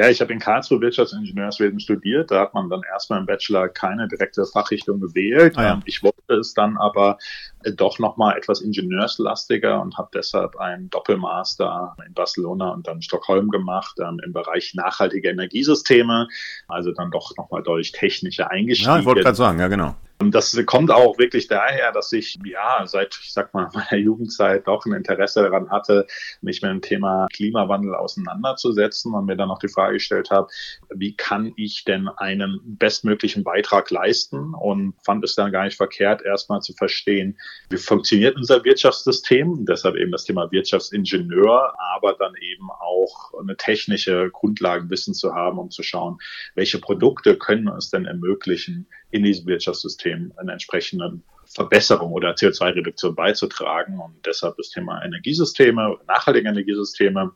Ja, 0.00 0.08
ich 0.08 0.22
habe 0.22 0.32
in 0.32 0.38
Karlsruhe 0.38 0.80
Wirtschaftsingenieurswesen 0.80 1.78
studiert. 1.78 2.30
Da 2.30 2.40
hat 2.40 2.54
man 2.54 2.70
dann 2.70 2.80
erstmal 2.90 3.20
im 3.20 3.26
Bachelor 3.26 3.68
keine 3.68 4.08
direkte 4.08 4.46
Fachrichtung 4.46 4.98
gewählt. 4.98 5.58
Ah, 5.58 5.62
ja. 5.62 5.72
Ähm, 5.74 5.82
ich 5.84 6.02
wollte 6.02 6.36
es 6.36 6.54
dann 6.54 6.78
aber 6.78 7.18
äh, 7.64 7.72
doch 7.72 7.98
nochmal 7.98 8.34
etwas 8.38 8.62
ingenieurslastiger 8.62 9.78
und 9.82 9.98
habe 9.98 10.08
deshalb 10.14 10.56
einen 10.56 10.88
Doppelmaster 10.88 11.94
in 12.06 12.14
Barcelona 12.14 12.70
und 12.70 12.86
dann 12.86 13.02
Stockholm 13.02 13.50
gemacht 13.50 13.98
ähm, 14.00 14.18
im 14.24 14.32
Bereich 14.32 14.72
nachhaltige 14.74 15.28
Energiesysteme. 15.28 16.28
Also 16.66 16.92
dann 16.92 17.10
doch 17.10 17.36
nochmal 17.36 17.62
deutlich 17.62 17.92
technischer 17.92 18.50
eingestiegen. 18.50 18.90
Ja, 18.90 19.00
ich 19.00 19.04
wollte 19.04 19.20
gerade 19.20 19.36
sagen, 19.36 19.60
ja 19.60 19.68
genau. 19.68 19.96
Und 20.20 20.34
das 20.34 20.54
kommt 20.66 20.90
auch 20.90 21.16
wirklich 21.16 21.48
daher, 21.48 21.92
dass 21.92 22.12
ich 22.12 22.38
ja 22.44 22.86
seit, 22.86 23.18
ich 23.22 23.32
sag 23.32 23.54
mal, 23.54 23.70
meiner 23.74 23.96
Jugendzeit 23.96 24.66
doch 24.66 24.84
ein 24.84 24.92
Interesse 24.92 25.42
daran 25.42 25.70
hatte, 25.70 26.06
mich 26.42 26.60
mit 26.60 26.70
dem 26.70 26.82
Thema 26.82 27.26
Klimawandel 27.32 27.94
auseinanderzusetzen 27.94 29.14
und 29.14 29.24
mir 29.24 29.36
dann 29.36 29.48
noch 29.48 29.60
die 29.60 29.68
Frage 29.68 29.94
gestellt 29.94 30.30
habe, 30.30 30.48
wie 30.94 31.16
kann 31.16 31.54
ich 31.56 31.84
denn 31.84 32.08
einen 32.08 32.60
bestmöglichen 32.62 33.44
Beitrag 33.44 33.90
leisten? 33.90 34.52
Und 34.52 34.94
fand 35.02 35.24
es 35.24 35.34
dann 35.36 35.52
gar 35.52 35.64
nicht 35.64 35.78
verkehrt, 35.78 36.20
erstmal 36.20 36.60
zu 36.60 36.74
verstehen, 36.74 37.38
wie 37.70 37.78
funktioniert 37.78 38.36
unser 38.36 38.62
Wirtschaftssystem? 38.62 39.64
Deshalb 39.64 39.96
eben 39.96 40.12
das 40.12 40.24
Thema 40.24 40.52
Wirtschaftsingenieur, 40.52 41.74
aber 41.94 42.12
dann 42.12 42.34
eben 42.36 42.70
auch 42.70 43.32
eine 43.40 43.56
technische 43.56 44.28
Grundlagenwissen 44.30 45.14
zu 45.14 45.34
haben, 45.34 45.58
um 45.58 45.70
zu 45.70 45.82
schauen, 45.82 46.18
welche 46.54 46.78
Produkte 46.78 47.38
können 47.38 47.68
es 47.68 47.88
denn 47.88 48.04
ermöglichen, 48.04 48.86
in 49.10 49.22
diesem 49.24 49.46
Wirtschaftssystem 49.46 50.32
eine 50.36 50.52
entsprechende 50.52 51.20
Verbesserung 51.46 52.12
oder 52.12 52.32
CO2-Reduktion 52.32 53.14
beizutragen. 53.14 53.98
Und 53.98 54.24
deshalb 54.24 54.56
das 54.56 54.70
Thema 54.70 55.02
Energiesysteme, 55.04 55.98
nachhaltige 56.06 56.48
Energiesysteme. 56.48 57.32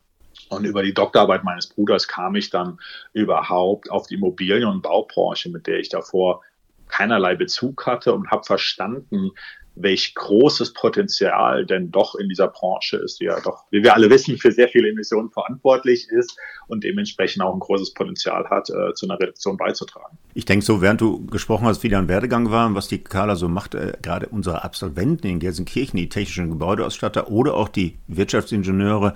Und 0.51 0.65
über 0.65 0.83
die 0.83 0.95
Doktorarbeit 0.95 1.45
meines 1.45 1.69
Bruders 1.69 2.09
kam 2.09 2.37
ich 2.37 2.51
dann 2.51 2.79
überhaupt 3.13 3.91
auf 3.91 4.07
die 4.07 4.15
Immobilien- 4.15 4.69
und 4.69 4.83
Baubranche, 4.83 5.49
mit 5.51 5.67
der 5.67 5.79
ich 5.79 5.89
davor 5.89 6.43
keinerlei 6.89 7.35
Bezug 7.35 7.87
hatte 7.87 8.13
und 8.13 8.31
habe 8.31 8.45
verstanden, 8.45 9.31
welch 9.77 10.15
großes 10.15 10.73
Potenzial 10.73 11.67
denn 11.67 11.91
doch 11.91 12.15
in 12.15 12.29
dieser 12.29 12.49
Branche 12.49 12.97
ist, 12.99 13.21
die 13.21 13.25
ja 13.25 13.41
doch, 13.41 13.65
wie 13.71 13.83
wir 13.83 13.95
alle 13.95 14.09
wissen, 14.09 14.39
für 14.39 14.53
sehr 14.53 14.69
viele 14.69 14.89
Emissionen 14.89 15.31
verantwortlich 15.31 16.09
ist 16.11 16.37
und 16.69 16.85
dementsprechend 16.85 17.43
auch 17.43 17.53
ein 17.53 17.61
großes 17.61 17.95
Potenzial 17.95 18.49
hat, 18.51 18.71
äh, 18.71 18.95
zu 18.95 19.07
einer 19.07 19.19
Reduktion 19.19 19.57
beizutragen. 19.57 20.17
Ich 20.35 20.45
denke 20.45 20.65
so, 20.65 20.81
während 20.81 21.01
du 21.01 21.27
gesprochen 21.27 21.67
hast, 21.67 21.83
wie 21.83 21.89
dein 21.89 22.09
Werdegang 22.09 22.51
war 22.51 22.67
und 22.67 22.75
was 22.75 22.89
die 22.89 23.03
Kala 23.03 23.37
so 23.37 23.49
macht, 23.49 23.75
äh, 23.75 23.93
gerade 24.01 24.29
unsere 24.29 24.65
Absolventen 24.65 25.27
in 25.27 25.41
Gelsenkirchen, 25.41 25.97
die 25.97 26.09
technischen 26.09 26.51
Gebäudeausstatter 26.51 27.31
oder 27.31 27.55
auch 27.55 27.69
die 27.69 27.99
Wirtschaftsingenieure, 28.07 29.15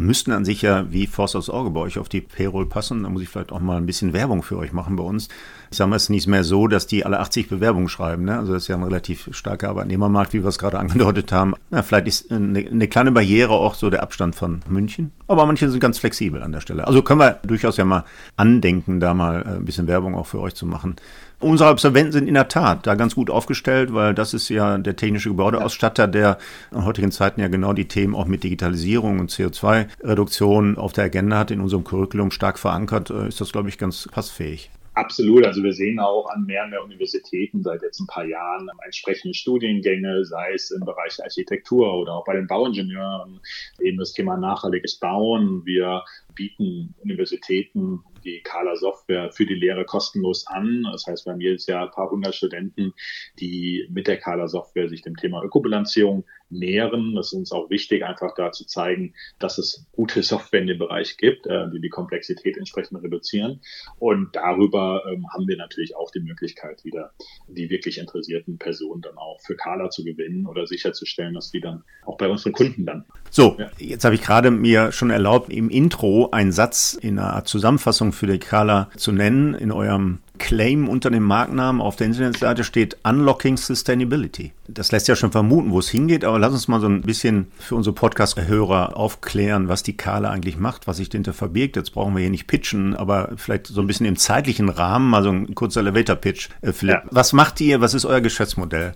müssten 0.00 0.32
an 0.32 0.44
sich 0.44 0.62
ja 0.62 0.90
wie 0.90 1.06
Forst 1.06 1.36
aufs 1.36 1.50
Auge 1.50 1.70
bei 1.70 1.80
euch 1.80 1.98
auf 1.98 2.08
die 2.08 2.20
Payroll 2.22 2.66
passen. 2.66 3.02
Da 3.02 3.08
muss 3.10 3.22
ich 3.22 3.28
vielleicht 3.28 3.52
auch 3.52 3.60
mal 3.60 3.76
ein 3.76 3.86
bisschen 3.86 4.12
Werbung 4.12 4.42
für 4.42 4.56
euch 4.56 4.72
machen 4.72 4.96
bei 4.96 5.04
uns. 5.04 5.28
Ich 5.70 5.76
sage 5.76 5.90
mal, 5.90 5.96
es 5.96 6.04
ist 6.04 6.08
nicht 6.08 6.26
mehr 6.26 6.42
so, 6.42 6.66
dass 6.66 6.86
die 6.86 7.04
alle 7.04 7.20
80 7.20 7.48
Bewerbungen 7.48 7.88
schreiben. 7.88 8.24
Ne? 8.24 8.38
Also 8.38 8.54
das 8.54 8.62
ist 8.62 8.68
ja 8.68 8.76
ein 8.76 8.82
relativ 8.82 9.28
starker 9.32 9.68
Arbeitnehmermarkt, 9.68 10.32
wie 10.32 10.42
wir 10.42 10.48
es 10.48 10.58
gerade 10.58 10.78
angedeutet 10.78 11.30
haben. 11.32 11.54
Na, 11.70 11.82
vielleicht 11.82 12.08
ist 12.08 12.32
eine, 12.32 12.58
eine 12.58 12.88
kleine 12.88 13.12
Barriere 13.12 13.52
auch 13.52 13.74
so 13.74 13.90
der 13.90 14.02
Abstand 14.02 14.34
von 14.34 14.60
München. 14.68 15.12
Aber 15.28 15.46
manche 15.46 15.68
sind 15.70 15.80
ganz 15.80 15.98
flexibel 15.98 16.42
an 16.42 16.52
der 16.52 16.60
Stelle. 16.60 16.86
Also 16.86 17.02
können 17.02 17.20
wir 17.20 17.38
durchaus 17.44 17.76
ja 17.76 17.84
mal 17.84 18.04
andenken, 18.36 19.00
da 19.00 19.14
mal 19.14 19.42
äh, 19.42 19.56
ein 19.56 19.64
bisschen 19.64 19.86
Werbung 19.86 20.14
auch 20.14 20.26
für 20.26 20.40
euch 20.40 20.54
zu 20.54 20.66
machen. 20.66 20.96
Unsere 21.40 21.70
Absolventen 21.70 22.12
sind 22.12 22.28
in 22.28 22.34
der 22.34 22.48
Tat 22.48 22.86
da 22.86 22.94
ganz 22.96 23.14
gut 23.14 23.30
aufgestellt, 23.30 23.94
weil 23.94 24.12
das 24.12 24.34
ist 24.34 24.50
ja 24.50 24.76
der 24.76 24.96
technische 24.96 25.30
Gebäudeausstatter, 25.30 26.06
der 26.06 26.36
in 26.70 26.84
heutigen 26.84 27.10
Zeiten 27.12 27.40
ja 27.40 27.48
genau 27.48 27.72
die 27.72 27.88
Themen 27.88 28.14
auch 28.14 28.26
mit 28.26 28.44
Digitalisierung 28.44 29.20
und 29.20 29.30
CO2-Reduktion 29.30 30.76
auf 30.76 30.92
der 30.92 31.04
Agenda 31.04 31.38
hat, 31.38 31.50
in 31.50 31.62
unserem 31.62 31.82
Curriculum 31.82 32.30
stark 32.30 32.58
verankert, 32.58 33.08
äh, 33.08 33.28
ist 33.28 33.40
das, 33.40 33.52
glaube 33.52 33.70
ich, 33.70 33.78
ganz 33.78 34.06
passfähig. 34.12 34.70
Absolut. 34.92 35.46
Also 35.46 35.62
wir 35.62 35.72
sehen 35.72 35.98
auch 35.98 36.28
an 36.28 36.44
mehr 36.44 36.64
und 36.64 36.70
mehr 36.70 36.84
Universitäten 36.84 37.62
seit 37.62 37.80
jetzt 37.80 38.00
ein 38.00 38.06
paar 38.06 38.26
Jahren 38.26 38.68
entsprechende 38.84 39.34
Studiengänge, 39.34 40.26
sei 40.26 40.52
es 40.52 40.70
im 40.72 40.84
Bereich 40.84 41.22
Architektur 41.22 41.94
oder 41.94 42.16
auch 42.16 42.24
bei 42.26 42.34
den 42.34 42.46
Bauingenieuren, 42.46 43.40
eben 43.80 43.96
das 43.96 44.12
Thema 44.12 44.36
nachhaltiges 44.36 44.96
Bauen. 44.98 45.64
Wir 45.64 46.02
bieten 46.34 46.94
Universitäten 47.02 48.00
die 48.24 48.42
Kala 48.42 48.76
Software 48.76 49.30
für 49.32 49.46
die 49.46 49.54
Lehre 49.54 49.84
kostenlos 49.84 50.46
an. 50.46 50.84
Das 50.90 51.06
heißt, 51.06 51.26
wir 51.26 51.32
haben 51.32 51.40
jedes 51.40 51.66
Jahr 51.66 51.84
ein 51.84 51.90
paar 51.90 52.10
hundert 52.10 52.34
Studenten, 52.34 52.92
die 53.38 53.86
mit 53.90 54.06
der 54.06 54.18
Kala 54.18 54.48
Software 54.48 54.88
sich 54.88 55.02
dem 55.02 55.16
Thema 55.16 55.42
Ökobilanzierung 55.42 56.24
nähren. 56.50 57.14
Das 57.14 57.28
ist 57.28 57.32
uns 57.34 57.52
auch 57.52 57.70
wichtig, 57.70 58.04
einfach 58.04 58.34
da 58.34 58.52
zu 58.52 58.66
zeigen, 58.66 59.14
dass 59.38 59.58
es 59.58 59.86
gute 59.92 60.22
Software 60.22 60.60
in 60.60 60.66
dem 60.66 60.78
Bereich 60.78 61.16
gibt, 61.16 61.46
äh, 61.46 61.70
die 61.70 61.80
die 61.80 61.88
Komplexität 61.88 62.56
entsprechend 62.56 63.02
reduzieren. 63.02 63.60
Und 63.98 64.34
darüber 64.34 65.02
ähm, 65.10 65.26
haben 65.32 65.48
wir 65.48 65.56
natürlich 65.56 65.96
auch 65.96 66.10
die 66.10 66.20
Möglichkeit, 66.20 66.84
wieder 66.84 67.12
die 67.48 67.70
wirklich 67.70 67.98
interessierten 67.98 68.58
Personen 68.58 69.02
dann 69.02 69.16
auch 69.16 69.40
für 69.40 69.56
Kala 69.56 69.90
zu 69.90 70.04
gewinnen 70.04 70.46
oder 70.46 70.66
sicherzustellen, 70.66 71.34
dass 71.34 71.50
die 71.50 71.60
dann 71.60 71.84
auch 72.04 72.16
bei 72.16 72.28
unseren 72.28 72.52
Kunden 72.52 72.84
landen. 72.84 73.06
So, 73.30 73.56
ja. 73.58 73.70
jetzt 73.78 74.04
habe 74.04 74.14
ich 74.14 74.22
gerade 74.22 74.50
mir 74.50 74.92
schon 74.92 75.10
erlaubt, 75.10 75.50
im 75.50 75.70
Intro 75.70 76.30
einen 76.30 76.52
Satz 76.52 76.94
in 76.94 77.18
einer 77.18 77.34
Art 77.34 77.48
Zusammenfassung 77.48 78.12
für 78.12 78.26
die 78.26 78.38
Kala 78.38 78.90
zu 78.96 79.12
nennen. 79.12 79.54
In 79.54 79.72
eurem 79.72 80.18
Claim 80.40 80.88
unter 80.88 81.10
dem 81.10 81.22
Markennamen 81.22 81.80
auf 81.80 81.94
der 81.94 82.08
Internetseite 82.08 82.64
steht 82.64 82.96
Unlocking 83.04 83.56
Sustainability. 83.56 84.52
Das 84.66 84.90
lässt 84.90 85.06
ja 85.06 85.14
schon 85.14 85.30
vermuten, 85.30 85.70
wo 85.70 85.78
es 85.78 85.88
hingeht, 85.88 86.24
aber 86.24 86.38
lass 86.38 86.52
uns 86.52 86.66
mal 86.66 86.80
so 86.80 86.88
ein 86.88 87.02
bisschen 87.02 87.52
für 87.58 87.76
unsere 87.76 87.94
Podcast-Hörer 87.94 88.96
aufklären, 88.96 89.68
was 89.68 89.84
die 89.84 89.96
Kala 89.96 90.30
eigentlich 90.30 90.56
macht, 90.56 90.86
was 90.88 90.96
sich 90.96 91.10
dahinter 91.10 91.34
verbirgt. 91.34 91.76
Jetzt 91.76 91.90
brauchen 91.90 92.14
wir 92.14 92.22
hier 92.22 92.30
nicht 92.30 92.48
pitchen, 92.48 92.96
aber 92.96 93.32
vielleicht 93.36 93.66
so 93.66 93.80
ein 93.80 93.86
bisschen 93.86 94.06
im 94.06 94.16
zeitlichen 94.16 94.70
Rahmen, 94.70 95.14
also 95.14 95.30
ein 95.30 95.54
kurzer 95.54 95.80
Elevator-Pitch. 95.80 96.48
Äh, 96.62 96.72
ja. 96.82 97.02
Was 97.10 97.32
macht 97.32 97.60
ihr? 97.60 97.80
Was 97.80 97.94
ist 97.94 98.06
euer 98.06 98.20
Geschäftsmodell? 98.20 98.94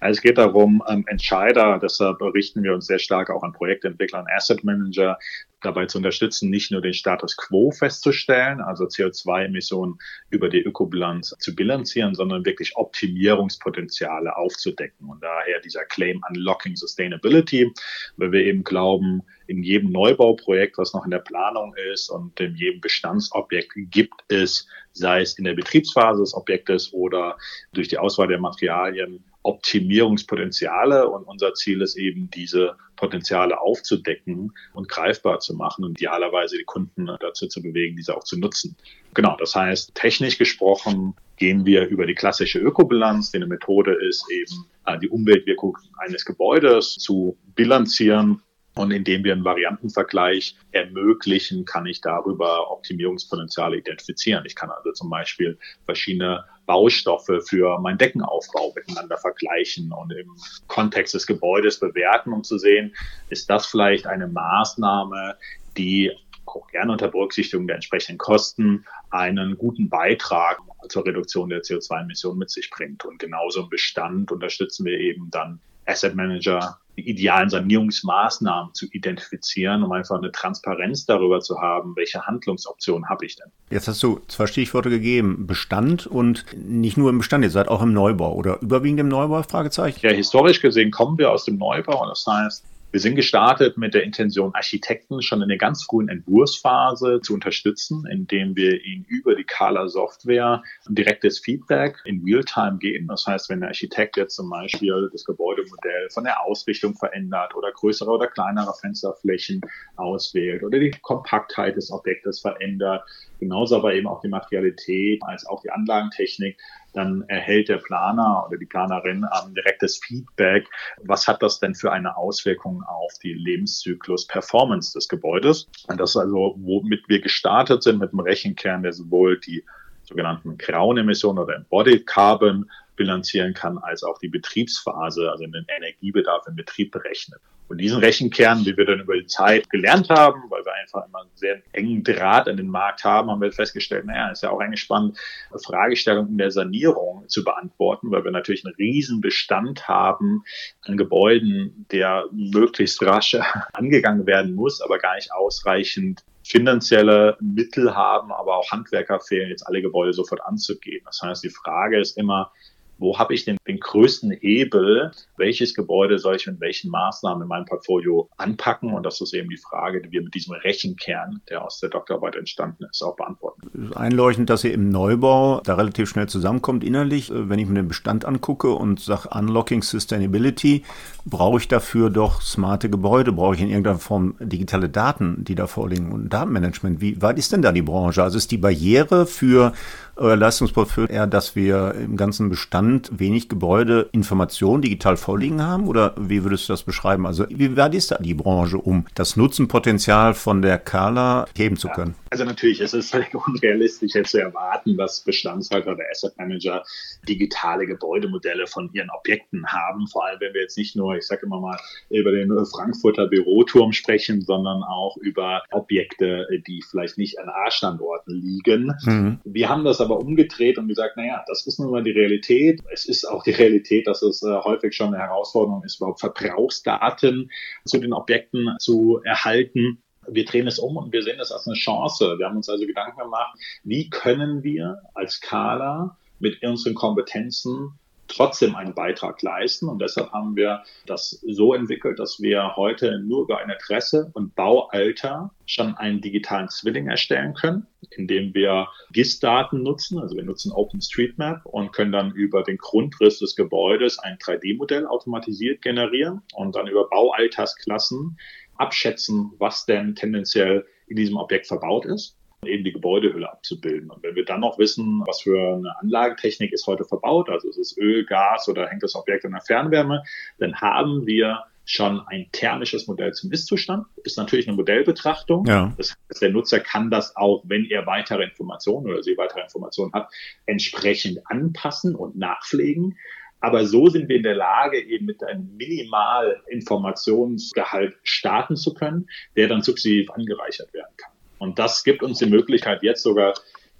Also 0.00 0.18
es 0.18 0.22
geht 0.22 0.38
darum, 0.38 0.82
ähm, 0.88 1.04
Entscheider, 1.08 1.78
deshalb 1.82 2.20
richten 2.22 2.62
wir 2.62 2.74
uns 2.74 2.86
sehr 2.86 2.98
stark 2.98 3.30
auch 3.30 3.42
an 3.42 3.52
Projektentwickler 3.52 4.20
und 4.20 4.28
Asset 4.30 4.62
Manager, 4.64 5.18
dabei 5.64 5.86
zu 5.86 5.98
unterstützen, 5.98 6.50
nicht 6.50 6.70
nur 6.70 6.80
den 6.80 6.94
Status 6.94 7.36
quo 7.36 7.70
festzustellen, 7.70 8.60
also 8.60 8.84
CO2-Emissionen 8.84 9.98
über 10.30 10.48
die 10.48 10.62
Ökobilanz 10.62 11.34
zu 11.38 11.54
bilanzieren, 11.54 12.14
sondern 12.14 12.44
wirklich 12.44 12.76
Optimierungspotenziale 12.76 14.36
aufzudecken. 14.36 15.08
Und 15.08 15.22
daher 15.22 15.60
dieser 15.60 15.84
Claim 15.84 16.22
Unlocking 16.28 16.76
Sustainability, 16.76 17.72
weil 18.16 18.32
wir 18.32 18.44
eben 18.44 18.64
glauben, 18.64 19.22
in 19.46 19.62
jedem 19.62 19.90
Neubauprojekt, 19.90 20.78
was 20.78 20.94
noch 20.94 21.04
in 21.04 21.10
der 21.10 21.18
Planung 21.18 21.74
ist 21.92 22.08
und 22.08 22.38
in 22.40 22.54
jedem 22.54 22.80
Bestandsobjekt 22.80 23.72
gibt 23.76 24.24
es, 24.28 24.66
sei 24.92 25.20
es 25.20 25.38
in 25.38 25.44
der 25.44 25.54
Betriebsphase 25.54 26.22
des 26.22 26.34
Objektes 26.34 26.92
oder 26.92 27.36
durch 27.72 27.88
die 27.88 27.98
Auswahl 27.98 28.28
der 28.28 28.38
Materialien, 28.38 29.24
Optimierungspotenziale 29.44 31.08
und 31.08 31.24
unser 31.24 31.54
Ziel 31.54 31.82
ist 31.82 31.96
eben, 31.96 32.30
diese 32.30 32.76
Potenziale 32.96 33.60
aufzudecken 33.60 34.52
und 34.72 34.88
greifbar 34.88 35.40
zu 35.40 35.54
machen 35.54 35.84
und 35.84 36.00
idealerweise 36.00 36.56
die 36.56 36.64
Kunden 36.64 37.06
dazu 37.20 37.46
zu 37.46 37.62
bewegen, 37.62 37.96
diese 37.96 38.16
auch 38.16 38.24
zu 38.24 38.38
nutzen. 38.38 38.76
Genau, 39.12 39.36
das 39.38 39.54
heißt, 39.54 39.94
technisch 39.94 40.38
gesprochen 40.38 41.14
gehen 41.36 41.66
wir 41.66 41.86
über 41.86 42.06
die 42.06 42.14
klassische 42.14 42.58
Ökobilanz, 42.58 43.30
die 43.30 43.36
eine 43.36 43.46
Methode 43.46 43.94
ist, 44.08 44.24
eben 44.30 44.66
äh, 44.86 44.98
die 44.98 45.08
Umweltwirkung 45.08 45.76
eines 45.98 46.24
Gebäudes 46.24 46.94
zu 46.94 47.36
bilanzieren 47.54 48.42
Und 48.76 48.90
indem 48.90 49.22
wir 49.22 49.32
einen 49.32 49.44
Variantenvergleich 49.44 50.56
ermöglichen, 50.72 51.64
kann 51.64 51.86
ich 51.86 52.00
darüber 52.00 52.72
Optimierungspotenziale 52.72 53.76
identifizieren. 53.76 54.44
Ich 54.46 54.56
kann 54.56 54.70
also 54.70 54.90
zum 54.92 55.10
Beispiel 55.10 55.58
verschiedene 55.84 56.44
Baustoffe 56.66 57.44
für 57.46 57.78
meinen 57.78 57.98
Deckenaufbau 57.98 58.72
miteinander 58.74 59.16
vergleichen 59.16 59.92
und 59.92 60.12
im 60.12 60.28
Kontext 60.66 61.14
des 61.14 61.26
Gebäudes 61.26 61.78
bewerten, 61.78 62.32
um 62.32 62.42
zu 62.42 62.58
sehen, 62.58 62.94
ist 63.28 63.48
das 63.48 63.66
vielleicht 63.66 64.06
eine 64.06 64.26
Maßnahme, 64.26 65.36
die 65.76 66.10
auch 66.46 66.66
gerne 66.68 66.92
unter 66.92 67.08
Berücksichtigung 67.08 67.66
der 67.66 67.76
entsprechenden 67.76 68.18
Kosten 68.18 68.84
einen 69.10 69.56
guten 69.56 69.88
Beitrag 69.88 70.58
zur 70.88 71.06
Reduktion 71.06 71.48
der 71.48 71.62
CO2-Emissionen 71.62 72.38
mit 72.38 72.50
sich 72.50 72.70
bringt. 72.70 73.04
Und 73.04 73.18
genauso 73.18 73.62
im 73.62 73.68
Bestand 73.68 74.30
unterstützen 74.30 74.84
wir 74.84 74.98
eben 74.98 75.30
dann 75.30 75.60
Asset 75.86 76.14
Manager, 76.14 76.78
die 76.96 77.08
idealen 77.08 77.50
Sanierungsmaßnahmen 77.50 78.74
zu 78.74 78.86
identifizieren, 78.90 79.82
um 79.82 79.92
einfach 79.92 80.16
eine 80.16 80.30
Transparenz 80.32 81.06
darüber 81.06 81.40
zu 81.40 81.60
haben, 81.60 81.96
welche 81.96 82.22
Handlungsoptionen 82.22 83.08
habe 83.08 83.26
ich 83.26 83.36
denn. 83.36 83.50
Jetzt 83.70 83.88
hast 83.88 84.02
du 84.02 84.20
zwei 84.28 84.46
Stichworte 84.46 84.90
gegeben, 84.90 85.46
Bestand 85.46 86.06
und 86.06 86.44
nicht 86.56 86.96
nur 86.96 87.10
im 87.10 87.18
Bestand, 87.18 87.44
ihr 87.44 87.50
seid 87.50 87.68
auch 87.68 87.82
im 87.82 87.92
Neubau 87.92 88.34
oder 88.34 88.60
überwiegend 88.60 89.00
im 89.00 89.08
Neubau, 89.08 89.42
Fragezeichen? 89.42 89.98
Ja, 90.02 90.10
historisch 90.10 90.60
gesehen 90.60 90.90
kommen 90.90 91.18
wir 91.18 91.30
aus 91.30 91.44
dem 91.44 91.58
Neubau 91.58 92.02
und 92.02 92.10
das 92.10 92.24
heißt, 92.26 92.64
wir 92.94 93.00
sind 93.00 93.16
gestartet 93.16 93.76
mit 93.76 93.92
der 93.92 94.04
Intention, 94.04 94.54
Architekten 94.54 95.20
schon 95.20 95.42
in 95.42 95.48
der 95.48 95.58
ganz 95.58 95.82
frühen 95.82 96.08
Entwurfsphase 96.08 97.20
zu 97.20 97.34
unterstützen, 97.34 98.04
indem 98.08 98.54
wir 98.54 98.84
ihnen 98.84 99.04
über 99.08 99.34
die 99.34 99.42
Kala 99.42 99.88
Software 99.88 100.62
direktes 100.88 101.40
Feedback 101.40 102.00
in 102.04 102.22
Realtime 102.24 102.78
geben. 102.78 103.08
Das 103.08 103.26
heißt, 103.26 103.50
wenn 103.50 103.58
der 103.58 103.70
Architekt 103.70 104.16
jetzt 104.16 104.36
zum 104.36 104.48
Beispiel 104.48 105.08
das 105.10 105.24
Gebäudemodell 105.24 106.08
von 106.10 106.22
der 106.22 106.40
Ausrichtung 106.44 106.94
verändert 106.94 107.56
oder 107.56 107.72
größere 107.72 108.12
oder 108.12 108.28
kleinere 108.28 108.72
Fensterflächen 108.80 109.62
auswählt 109.96 110.62
oder 110.62 110.78
die 110.78 110.92
Kompaktheit 111.02 111.74
des 111.74 111.90
Objektes 111.90 112.38
verändert, 112.38 113.02
genauso 113.40 113.74
aber 113.74 113.94
eben 113.94 114.06
auch 114.06 114.20
die 114.20 114.28
Materialität 114.28 115.20
als 115.24 115.44
auch 115.46 115.60
die 115.62 115.70
Anlagentechnik, 115.72 116.60
dann 116.94 117.24
erhält 117.28 117.68
der 117.68 117.78
Planer 117.78 118.46
oder 118.46 118.56
die 118.56 118.66
Planerin 118.66 119.24
ähm, 119.24 119.54
direktes 119.54 119.98
Feedback. 119.98 120.68
Was 121.02 121.28
hat 121.28 121.42
das 121.42 121.60
denn 121.60 121.74
für 121.74 121.92
eine 121.92 122.16
Auswirkung 122.16 122.82
auf 122.84 123.12
die 123.22 123.34
Lebenszyklus-Performance 123.34 124.92
des 124.92 125.08
Gebäudes? 125.08 125.68
Und 125.88 126.00
das 126.00 126.10
ist 126.10 126.16
also, 126.16 126.54
womit 126.58 127.08
wir 127.08 127.20
gestartet 127.20 127.82
sind 127.82 127.98
mit 127.98 128.12
dem 128.12 128.20
Rechenkern, 128.20 128.82
der 128.82 128.92
sowohl 128.92 129.38
die 129.40 129.64
sogenannten 130.04 130.56
grauen 130.58 130.98
Emissionen 130.98 131.38
oder 131.38 131.56
Embodied 131.56 132.06
Carbon 132.06 132.70
bilanzieren 132.96 133.54
kann, 133.54 133.78
als 133.78 134.04
auch 134.04 134.18
die 134.18 134.28
Betriebsphase, 134.28 135.30
also 135.30 135.44
den 135.44 135.66
Energiebedarf 135.76 136.46
im 136.46 136.54
Betrieb 136.54 136.92
berechnet. 136.92 137.40
Und 137.68 137.78
diesen 137.78 137.98
Rechenkern, 137.98 138.64
wie 138.66 138.76
wir 138.76 138.84
dann 138.84 139.00
über 139.00 139.16
die 139.16 139.26
Zeit 139.26 139.70
gelernt 139.70 140.10
haben, 140.10 140.42
weil 140.50 140.64
wir 140.64 140.74
einfach 140.74 141.06
immer 141.06 141.20
einen 141.20 141.30
sehr 141.34 141.62
engen 141.72 142.04
Draht 142.04 142.46
an 142.46 142.58
den 142.58 142.68
Markt 142.68 143.04
haben, 143.04 143.30
haben 143.30 143.40
wir 143.40 143.52
festgestellt, 143.52 144.04
naja, 144.04 144.30
ist 144.30 144.42
ja 144.42 144.50
auch 144.50 144.60
eigentlich 144.60 144.80
spannend, 144.80 145.18
Fragestellungen 145.64 146.32
in 146.32 146.38
der 146.38 146.50
Sanierung 146.50 147.24
zu 147.28 147.42
beantworten, 147.42 148.10
weil 148.10 148.22
wir 148.24 148.30
natürlich 148.30 148.64
einen 148.66 148.74
riesen 148.74 149.20
Bestand 149.20 149.88
haben 149.88 150.44
an 150.82 150.96
Gebäuden, 150.98 151.86
der 151.90 152.26
möglichst 152.32 153.02
rasch 153.02 153.36
angegangen 153.72 154.26
werden 154.26 154.54
muss, 154.54 154.82
aber 154.82 154.98
gar 154.98 155.14
nicht 155.14 155.32
ausreichend 155.32 156.22
finanzielle 156.46 157.38
Mittel 157.40 157.94
haben, 157.94 158.30
aber 158.30 158.58
auch 158.58 158.70
Handwerker 158.70 159.20
fehlen, 159.20 159.48
jetzt 159.48 159.66
alle 159.66 159.80
Gebäude 159.80 160.12
sofort 160.12 160.42
anzugehen. 160.42 161.02
Das 161.06 161.22
heißt, 161.22 161.42
die 161.42 161.48
Frage 161.48 161.98
ist 161.98 162.18
immer, 162.18 162.52
wo 162.98 163.18
habe 163.18 163.34
ich 163.34 163.44
denn 163.44 163.56
den 163.66 163.78
größten 163.78 164.30
Hebel? 164.32 165.12
Welches 165.36 165.74
Gebäude 165.74 166.18
soll 166.18 166.36
ich 166.36 166.46
mit 166.46 166.60
welchen 166.60 166.90
Maßnahmen 166.90 167.42
in 167.42 167.48
meinem 167.48 167.64
Portfolio 167.66 168.28
anpacken? 168.36 168.92
Und 168.92 169.04
das 169.04 169.20
ist 169.20 169.34
eben 169.34 169.48
die 169.48 169.56
Frage, 169.56 170.00
die 170.02 170.10
wir 170.12 170.22
mit 170.22 170.34
diesem 170.34 170.54
Rechenkern, 170.54 171.40
der 171.48 171.64
aus 171.64 171.80
der 171.80 171.90
Doktorarbeit 171.90 172.36
entstanden 172.36 172.84
ist, 172.90 173.02
auch 173.02 173.16
beantworten. 173.16 173.92
Einleuchtend, 173.94 174.50
dass 174.50 174.64
ihr 174.64 174.72
im 174.72 174.90
Neubau 174.90 175.60
da 175.64 175.74
relativ 175.74 176.08
schnell 176.08 176.28
zusammenkommt 176.28 176.84
innerlich. 176.84 177.30
Wenn 177.34 177.58
ich 177.58 177.66
mir 177.66 177.74
den 177.74 177.88
Bestand 177.88 178.24
angucke 178.24 178.72
und 178.72 179.00
sage 179.00 179.28
Unlocking 179.30 179.82
Sustainability, 179.82 180.84
brauche 181.24 181.58
ich 181.58 181.68
dafür 181.68 182.10
doch 182.10 182.40
smarte 182.40 182.90
Gebäude, 182.90 183.32
brauche 183.32 183.54
ich 183.54 183.60
in 183.60 183.68
irgendeiner 183.68 183.98
Form 183.98 184.36
digitale 184.40 184.88
Daten, 184.88 185.44
die 185.44 185.54
da 185.54 185.66
vorliegen 185.66 186.12
und 186.12 186.32
Datenmanagement. 186.32 187.00
Wie 187.00 187.20
weit 187.20 187.38
ist 187.38 187.52
denn 187.52 187.62
da 187.62 187.72
die 187.72 187.82
Branche? 187.82 188.22
Also 188.22 188.38
ist 188.38 188.50
die 188.50 188.58
Barriere 188.58 189.26
für 189.26 189.72
euer 190.16 190.36
Leistungsportfolio 190.36 191.10
eher, 191.10 191.26
dass 191.26 191.56
wir 191.56 191.94
im 191.94 192.16
ganzen 192.16 192.48
Bestand 192.48 193.10
wenig 193.18 193.48
Gebäude 193.48 194.08
Informationen 194.12 194.82
digital 194.82 195.16
vorliegen 195.16 195.62
haben? 195.62 195.88
Oder 195.88 196.14
wie 196.18 196.42
würdest 196.44 196.68
du 196.68 196.72
das 196.72 196.82
beschreiben? 196.82 197.26
Also 197.26 197.46
wie 197.48 197.76
weit 197.76 197.94
ist 197.94 198.10
da 198.10 198.18
die 198.18 198.34
Branche, 198.34 198.78
um 198.78 199.06
das 199.14 199.36
Nutzenpotenzial 199.36 200.34
von 200.34 200.62
der 200.62 200.78
Kala 200.78 201.46
heben 201.56 201.76
zu 201.76 201.88
können? 201.88 202.14
Also 202.34 202.46
natürlich, 202.46 202.80
es 202.80 202.92
ist 202.94 203.12
völlig 203.12 203.32
unrealistisch 203.46 204.16
jetzt 204.16 204.32
zu 204.32 204.40
erwarten, 204.40 204.96
dass 204.96 205.20
Bestandshalter 205.20 205.92
oder 205.92 206.02
Asset 206.10 206.36
Manager 206.36 206.82
digitale 207.28 207.86
Gebäudemodelle 207.86 208.66
von 208.66 208.90
ihren 208.92 209.08
Objekten 209.10 209.64
haben. 209.68 210.08
Vor 210.08 210.26
allem, 210.26 210.40
wenn 210.40 210.52
wir 210.52 210.62
jetzt 210.62 210.76
nicht 210.76 210.96
nur, 210.96 211.14
ich 211.14 211.28
sage 211.28 211.46
immer 211.46 211.60
mal, 211.60 211.78
über 212.10 212.32
den 212.32 212.50
Frankfurter 212.66 213.28
Büroturm 213.28 213.92
sprechen, 213.92 214.40
sondern 214.40 214.82
auch 214.82 215.16
über 215.18 215.62
Objekte, 215.70 216.48
die 216.66 216.82
vielleicht 216.82 217.18
nicht 217.18 217.38
an 217.38 217.48
A-Standorten 217.48 218.34
liegen. 218.34 218.92
Mhm. 219.04 219.38
Wir 219.44 219.68
haben 219.68 219.84
das 219.84 220.00
aber 220.00 220.18
umgedreht 220.18 220.76
und 220.76 220.88
gesagt, 220.88 221.16
naja, 221.16 221.44
das 221.46 221.68
ist 221.68 221.78
nun 221.78 221.92
mal 221.92 222.02
die 222.02 222.10
Realität. 222.10 222.80
Es 222.92 223.04
ist 223.04 223.26
auch 223.26 223.44
die 223.44 223.52
Realität, 223.52 224.08
dass 224.08 224.22
es 224.22 224.42
äh, 224.42 224.48
häufig 224.64 224.96
schon 224.96 225.14
eine 225.14 225.22
Herausforderung 225.22 225.84
ist, 225.84 225.98
überhaupt 225.98 226.18
Verbrauchsdaten 226.18 227.52
zu 227.84 227.98
den 228.00 228.12
Objekten 228.12 228.74
zu 228.80 229.20
erhalten. 229.22 230.02
Wir 230.28 230.44
drehen 230.44 230.66
es 230.66 230.78
um 230.78 230.96
und 230.96 231.12
wir 231.12 231.22
sehen 231.22 231.40
es 231.40 231.52
als 231.52 231.66
eine 231.66 231.76
Chance. 231.76 232.36
Wir 232.38 232.46
haben 232.46 232.56
uns 232.56 232.68
also 232.68 232.86
Gedanken 232.86 233.18
gemacht, 233.18 233.58
wie 233.82 234.08
können 234.10 234.62
wir 234.62 235.00
als 235.14 235.40
Kala 235.40 236.16
mit 236.38 236.62
unseren 236.62 236.94
Kompetenzen 236.94 237.98
trotzdem 238.28 238.74
einen 238.74 238.94
Beitrag 238.94 239.40
leisten. 239.42 239.88
Und 239.88 240.00
deshalb 240.00 240.32
haben 240.32 240.56
wir 240.56 240.82
das 241.06 241.42
so 241.46 241.74
entwickelt, 241.74 242.18
dass 242.18 242.40
wir 242.40 242.76
heute 242.76 243.20
nur 243.20 243.42
über 243.42 243.58
ein 243.58 243.70
Adresse 243.70 244.30
und 244.34 244.54
Baualter 244.54 245.50
schon 245.66 245.94
einen 245.96 246.20
digitalen 246.20 246.68
Zwilling 246.68 247.06
erstellen 247.08 247.54
können, 247.54 247.86
indem 248.10 248.54
wir 248.54 248.88
GIS-Daten 249.12 249.82
nutzen. 249.82 250.18
Also 250.18 250.36
wir 250.36 250.44
nutzen 250.44 250.72
OpenStreetMap 250.72 251.64
und 251.66 251.92
können 251.92 252.12
dann 252.12 252.32
über 252.32 252.62
den 252.62 252.78
Grundriss 252.78 253.38
des 253.38 253.56
Gebäudes 253.56 254.18
ein 254.18 254.36
3D-Modell 254.38 255.06
automatisiert 255.06 255.82
generieren 255.82 256.42
und 256.54 256.74
dann 256.76 256.86
über 256.86 257.08
Baualtersklassen 257.08 258.38
abschätzen, 258.76 259.52
was 259.58 259.86
denn 259.86 260.14
tendenziell 260.14 260.86
in 261.06 261.16
diesem 261.16 261.36
Objekt 261.36 261.66
verbaut 261.66 262.06
ist 262.06 262.36
eben 262.66 262.84
die 262.84 262.92
Gebäudehülle 262.92 263.50
abzubilden. 263.50 264.10
Und 264.10 264.22
wenn 264.22 264.34
wir 264.34 264.44
dann 264.44 264.60
noch 264.60 264.78
wissen, 264.78 265.22
was 265.26 265.42
für 265.42 265.74
eine 265.74 265.98
Anlagentechnik 266.00 266.72
ist 266.72 266.86
heute 266.86 267.04
verbaut, 267.04 267.48
also 267.50 267.68
ist 267.68 267.78
es 267.78 267.96
Öl, 267.96 268.24
Gas 268.24 268.68
oder 268.68 268.88
hängt 268.88 269.02
das 269.02 269.14
Objekt 269.14 269.44
an 269.44 269.52
der 269.52 269.60
Fernwärme, 269.60 270.22
dann 270.58 270.80
haben 270.80 271.26
wir 271.26 271.64
schon 271.86 272.22
ein 272.28 272.46
thermisches 272.52 273.06
Modell 273.06 273.32
zum 273.32 273.52
Ist-Zustand. 273.52 274.06
Ist 274.24 274.38
natürlich 274.38 274.66
eine 274.66 274.76
Modellbetrachtung. 274.76 275.66
Ja. 275.66 275.92
Das 275.98 276.16
heißt, 276.30 276.40
der 276.40 276.50
Nutzer 276.50 276.80
kann 276.80 277.10
das 277.10 277.36
auch, 277.36 277.62
wenn 277.66 277.84
er 277.84 278.06
weitere 278.06 278.42
Informationen 278.42 279.06
oder 279.06 279.22
sie 279.22 279.36
weitere 279.36 279.60
Informationen 279.60 280.12
hat, 280.14 280.30
entsprechend 280.64 281.40
anpassen 281.50 282.14
und 282.14 282.36
nachpflegen. 282.36 283.18
Aber 283.64 283.86
so 283.86 284.08
sind 284.08 284.28
wir 284.28 284.36
in 284.36 284.42
der 284.42 284.56
Lage, 284.56 285.02
eben 285.02 285.24
mit 285.24 285.42
einem 285.42 285.74
Minimalinformationsgehalt 285.78 288.14
starten 288.22 288.76
zu 288.76 288.92
können, 288.92 289.26
der 289.56 289.68
dann 289.68 289.80
sukzessiv 289.80 290.30
angereichert 290.32 290.92
werden 290.92 291.16
kann. 291.16 291.32
Und 291.58 291.78
das 291.78 292.04
gibt 292.04 292.22
uns 292.22 292.40
die 292.40 292.46
Möglichkeit 292.46 293.02
jetzt 293.02 293.22
sogar 293.22 293.54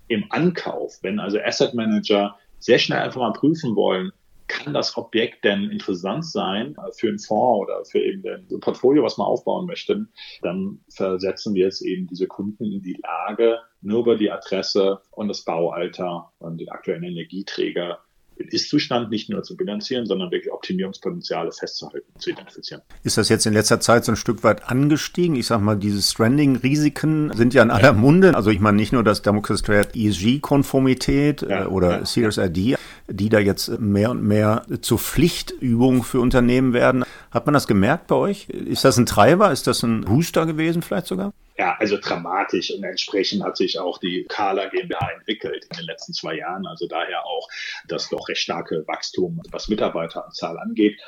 im 0.08 0.26
Ankauf, 0.28 0.98
wenn 1.00 1.18
also 1.18 1.40
Asset 1.40 1.72
Manager 1.72 2.38
sehr 2.58 2.78
schnell 2.78 2.98
einfach 2.98 3.22
mal 3.22 3.32
prüfen 3.32 3.74
wollen, 3.74 4.12
kann 4.48 4.74
das 4.74 4.98
Objekt 4.98 5.46
denn 5.46 5.70
interessant 5.70 6.26
sein 6.26 6.76
für 6.92 7.08
einen 7.08 7.18
Fonds 7.18 7.62
oder 7.62 7.86
für 7.86 8.00
eben 8.00 8.22
ein 8.28 8.46
Portfolio, 8.60 9.02
was 9.02 9.16
man 9.16 9.28
aufbauen 9.28 9.64
möchte, 9.64 10.06
dann 10.42 10.80
versetzen 10.90 11.54
wir 11.54 11.64
jetzt 11.64 11.80
eben 11.80 12.06
diese 12.06 12.26
Kunden 12.26 12.70
in 12.70 12.82
die 12.82 13.00
Lage, 13.02 13.60
nur 13.80 14.00
über 14.00 14.16
die 14.16 14.30
Adresse 14.30 15.00
und 15.12 15.28
das 15.28 15.42
Baualter 15.42 16.34
und 16.38 16.60
den 16.60 16.68
aktuellen 16.68 17.04
Energieträger 17.04 18.00
Ist-Zustand 18.36 19.10
nicht 19.10 19.30
nur 19.30 19.42
zu 19.42 19.56
bilanzieren, 19.56 20.06
sondern 20.06 20.30
wirklich 20.30 20.52
Optimierungspotenziale 20.52 21.52
festzuhalten, 21.52 22.06
zu 22.18 22.30
identifizieren. 22.30 22.82
Ist 23.02 23.16
das 23.16 23.28
jetzt 23.28 23.46
in 23.46 23.52
letzter 23.52 23.80
Zeit 23.80 24.04
so 24.04 24.12
ein 24.12 24.16
Stück 24.16 24.42
weit 24.44 24.68
angestiegen? 24.68 25.36
Ich 25.36 25.46
sag 25.46 25.60
mal, 25.60 25.76
diese 25.76 26.02
Stranding-Risiken 26.02 27.32
sind 27.34 27.54
ja 27.54 27.62
in 27.62 27.70
aller 27.70 27.92
Munde. 27.92 28.34
Also 28.34 28.50
ich 28.50 28.60
meine 28.60 28.76
nicht 28.76 28.92
nur 28.92 29.04
das 29.04 29.22
Damoklesschwert 29.22 29.94
ESG-Konformität 29.96 31.42
ja, 31.42 31.68
oder 31.68 31.98
ja, 31.98 32.04
CSRD. 32.04 32.76
die 33.08 33.28
da 33.28 33.38
jetzt 33.38 33.80
mehr 33.80 34.10
und 34.10 34.22
mehr 34.22 34.64
zur 34.80 34.98
Pflichtübung 34.98 36.02
für 36.02 36.20
Unternehmen 36.20 36.72
werden. 36.72 37.04
Hat 37.30 37.46
man 37.46 37.52
das 37.54 37.66
gemerkt 37.66 38.06
bei 38.08 38.16
euch? 38.16 38.48
Ist 38.48 38.84
das 38.84 38.96
ein 38.96 39.06
Treiber? 39.06 39.52
Ist 39.52 39.66
das 39.66 39.82
ein 39.82 40.02
Booster 40.02 40.46
gewesen 40.46 40.82
vielleicht 40.82 41.06
sogar? 41.06 41.32
Ja, 41.56 41.76
also 41.78 41.96
dramatisch 42.00 42.72
und 42.72 42.82
entsprechend 42.82 43.44
hat 43.44 43.56
sich 43.56 43.78
auch 43.78 43.98
die 43.98 44.24
Kala 44.28 44.66
GmbH 44.66 45.08
entwickelt 45.16 45.64
in 45.70 45.76
den 45.76 45.86
letzten 45.86 46.12
zwei 46.12 46.36
Jahren. 46.36 46.66
Also 46.66 46.88
daher 46.88 47.24
auch 47.24 47.48
das 47.86 48.08
doch 48.08 48.23
recht 48.28 48.40
starke 48.40 48.84
Wachstum, 48.86 49.40
was 49.50 49.68
Mitarbeiteranzahl 49.68 50.58
angeht. 50.58 51.00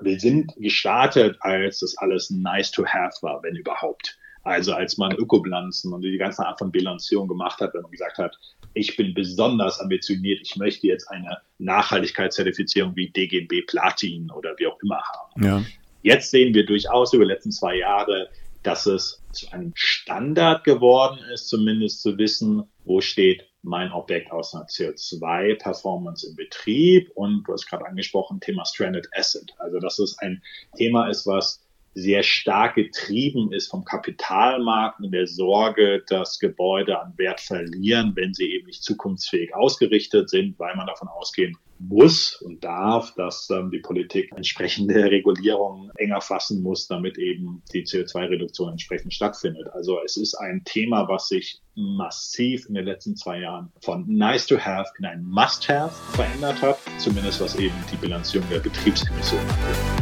Wir 0.00 0.18
sind 0.18 0.52
gestartet, 0.56 1.36
als 1.40 1.80
das 1.80 1.96
alles 1.98 2.30
nice 2.30 2.70
to 2.70 2.84
have 2.84 3.14
war, 3.22 3.42
wenn 3.42 3.56
überhaupt. 3.56 4.18
Also 4.44 4.72
als 4.74 4.98
man 4.98 5.12
Ökobilanzen 5.12 5.92
und 5.92 6.02
die 6.02 6.16
ganze 6.18 6.44
Art 6.44 6.58
von 6.58 6.72
Bilanzierung 6.72 7.28
gemacht 7.28 7.60
hat, 7.60 7.74
wenn 7.74 7.82
man 7.82 7.90
gesagt 7.92 8.18
hat, 8.18 8.36
ich 8.74 8.96
bin 8.96 9.14
besonders 9.14 9.78
ambitioniert, 9.80 10.40
ich 10.42 10.56
möchte 10.56 10.86
jetzt 10.86 11.08
eine 11.10 11.38
Nachhaltigkeitszertifizierung 11.58 12.96
wie 12.96 13.10
DGB 13.10 13.62
Platin 13.62 14.30
oder 14.30 14.54
wie 14.58 14.66
auch 14.66 14.78
immer 14.82 15.00
haben. 15.00 15.44
Ja. 15.44 15.64
Jetzt 16.02 16.30
sehen 16.30 16.54
wir 16.54 16.66
durchaus 16.66 17.12
über 17.12 17.24
die 17.24 17.30
letzten 17.30 17.52
zwei 17.52 17.76
Jahre, 17.76 18.28
dass 18.64 18.86
es 18.86 19.22
zu 19.32 19.50
einem 19.52 19.72
Standard 19.74 20.64
geworden 20.64 21.18
ist, 21.32 21.48
zumindest 21.48 22.02
zu 22.02 22.18
wissen, 22.18 22.64
wo 22.84 23.00
steht 23.00 23.48
mein 23.62 23.92
Objekt 23.92 24.32
aus 24.32 24.54
einer 24.54 24.66
CO2-Performance 24.66 26.28
im 26.28 26.36
Betrieb 26.36 27.10
und 27.14 27.44
du 27.44 27.52
hast 27.52 27.66
gerade 27.66 27.86
angesprochen, 27.86 28.40
Thema 28.40 28.64
Stranded 28.64 29.08
Asset. 29.14 29.54
Also 29.58 29.78
dass 29.78 29.98
es 29.98 30.18
ein 30.18 30.42
Thema 30.76 31.08
ist, 31.08 31.26
was 31.26 31.61
sehr 31.94 32.22
stark 32.22 32.76
getrieben 32.76 33.52
ist 33.52 33.70
vom 33.70 33.84
Kapitalmarkt 33.84 35.00
und 35.00 35.12
der 35.12 35.26
Sorge, 35.26 36.02
dass 36.08 36.38
Gebäude 36.38 37.00
an 37.00 37.14
Wert 37.16 37.40
verlieren, 37.40 38.12
wenn 38.14 38.32
sie 38.34 38.50
eben 38.50 38.66
nicht 38.66 38.82
zukunftsfähig 38.82 39.54
ausgerichtet 39.54 40.30
sind, 40.30 40.58
weil 40.58 40.74
man 40.74 40.86
davon 40.86 41.08
ausgehen 41.08 41.56
muss 41.88 42.40
und 42.40 42.62
darf, 42.62 43.12
dass 43.14 43.50
ähm, 43.50 43.70
die 43.70 43.80
Politik 43.80 44.30
entsprechende 44.36 44.94
Regulierungen 45.10 45.90
enger 45.96 46.20
fassen 46.20 46.62
muss, 46.62 46.86
damit 46.86 47.18
eben 47.18 47.62
die 47.72 47.84
CO2-Reduktion 47.84 48.70
entsprechend 48.70 49.12
stattfindet. 49.12 49.66
Also 49.72 49.98
es 50.04 50.16
ist 50.16 50.34
ein 50.34 50.62
Thema, 50.64 51.08
was 51.08 51.28
sich 51.28 51.60
massiv 51.74 52.66
in 52.68 52.74
den 52.74 52.84
letzten 52.84 53.16
zwei 53.16 53.40
Jahren 53.40 53.72
von 53.80 54.06
nice 54.06 54.46
to 54.46 54.58
have 54.58 54.90
in 54.98 55.06
ein 55.06 55.24
must 55.24 55.68
have 55.68 55.92
verändert 56.14 56.60
hat, 56.62 56.78
zumindest 56.98 57.40
was 57.40 57.56
eben 57.56 57.74
die 57.90 57.96
Bilanzierung 57.96 58.48
der 58.50 58.60
Betriebsemissionen 58.60 59.48
angeht. 59.48 60.01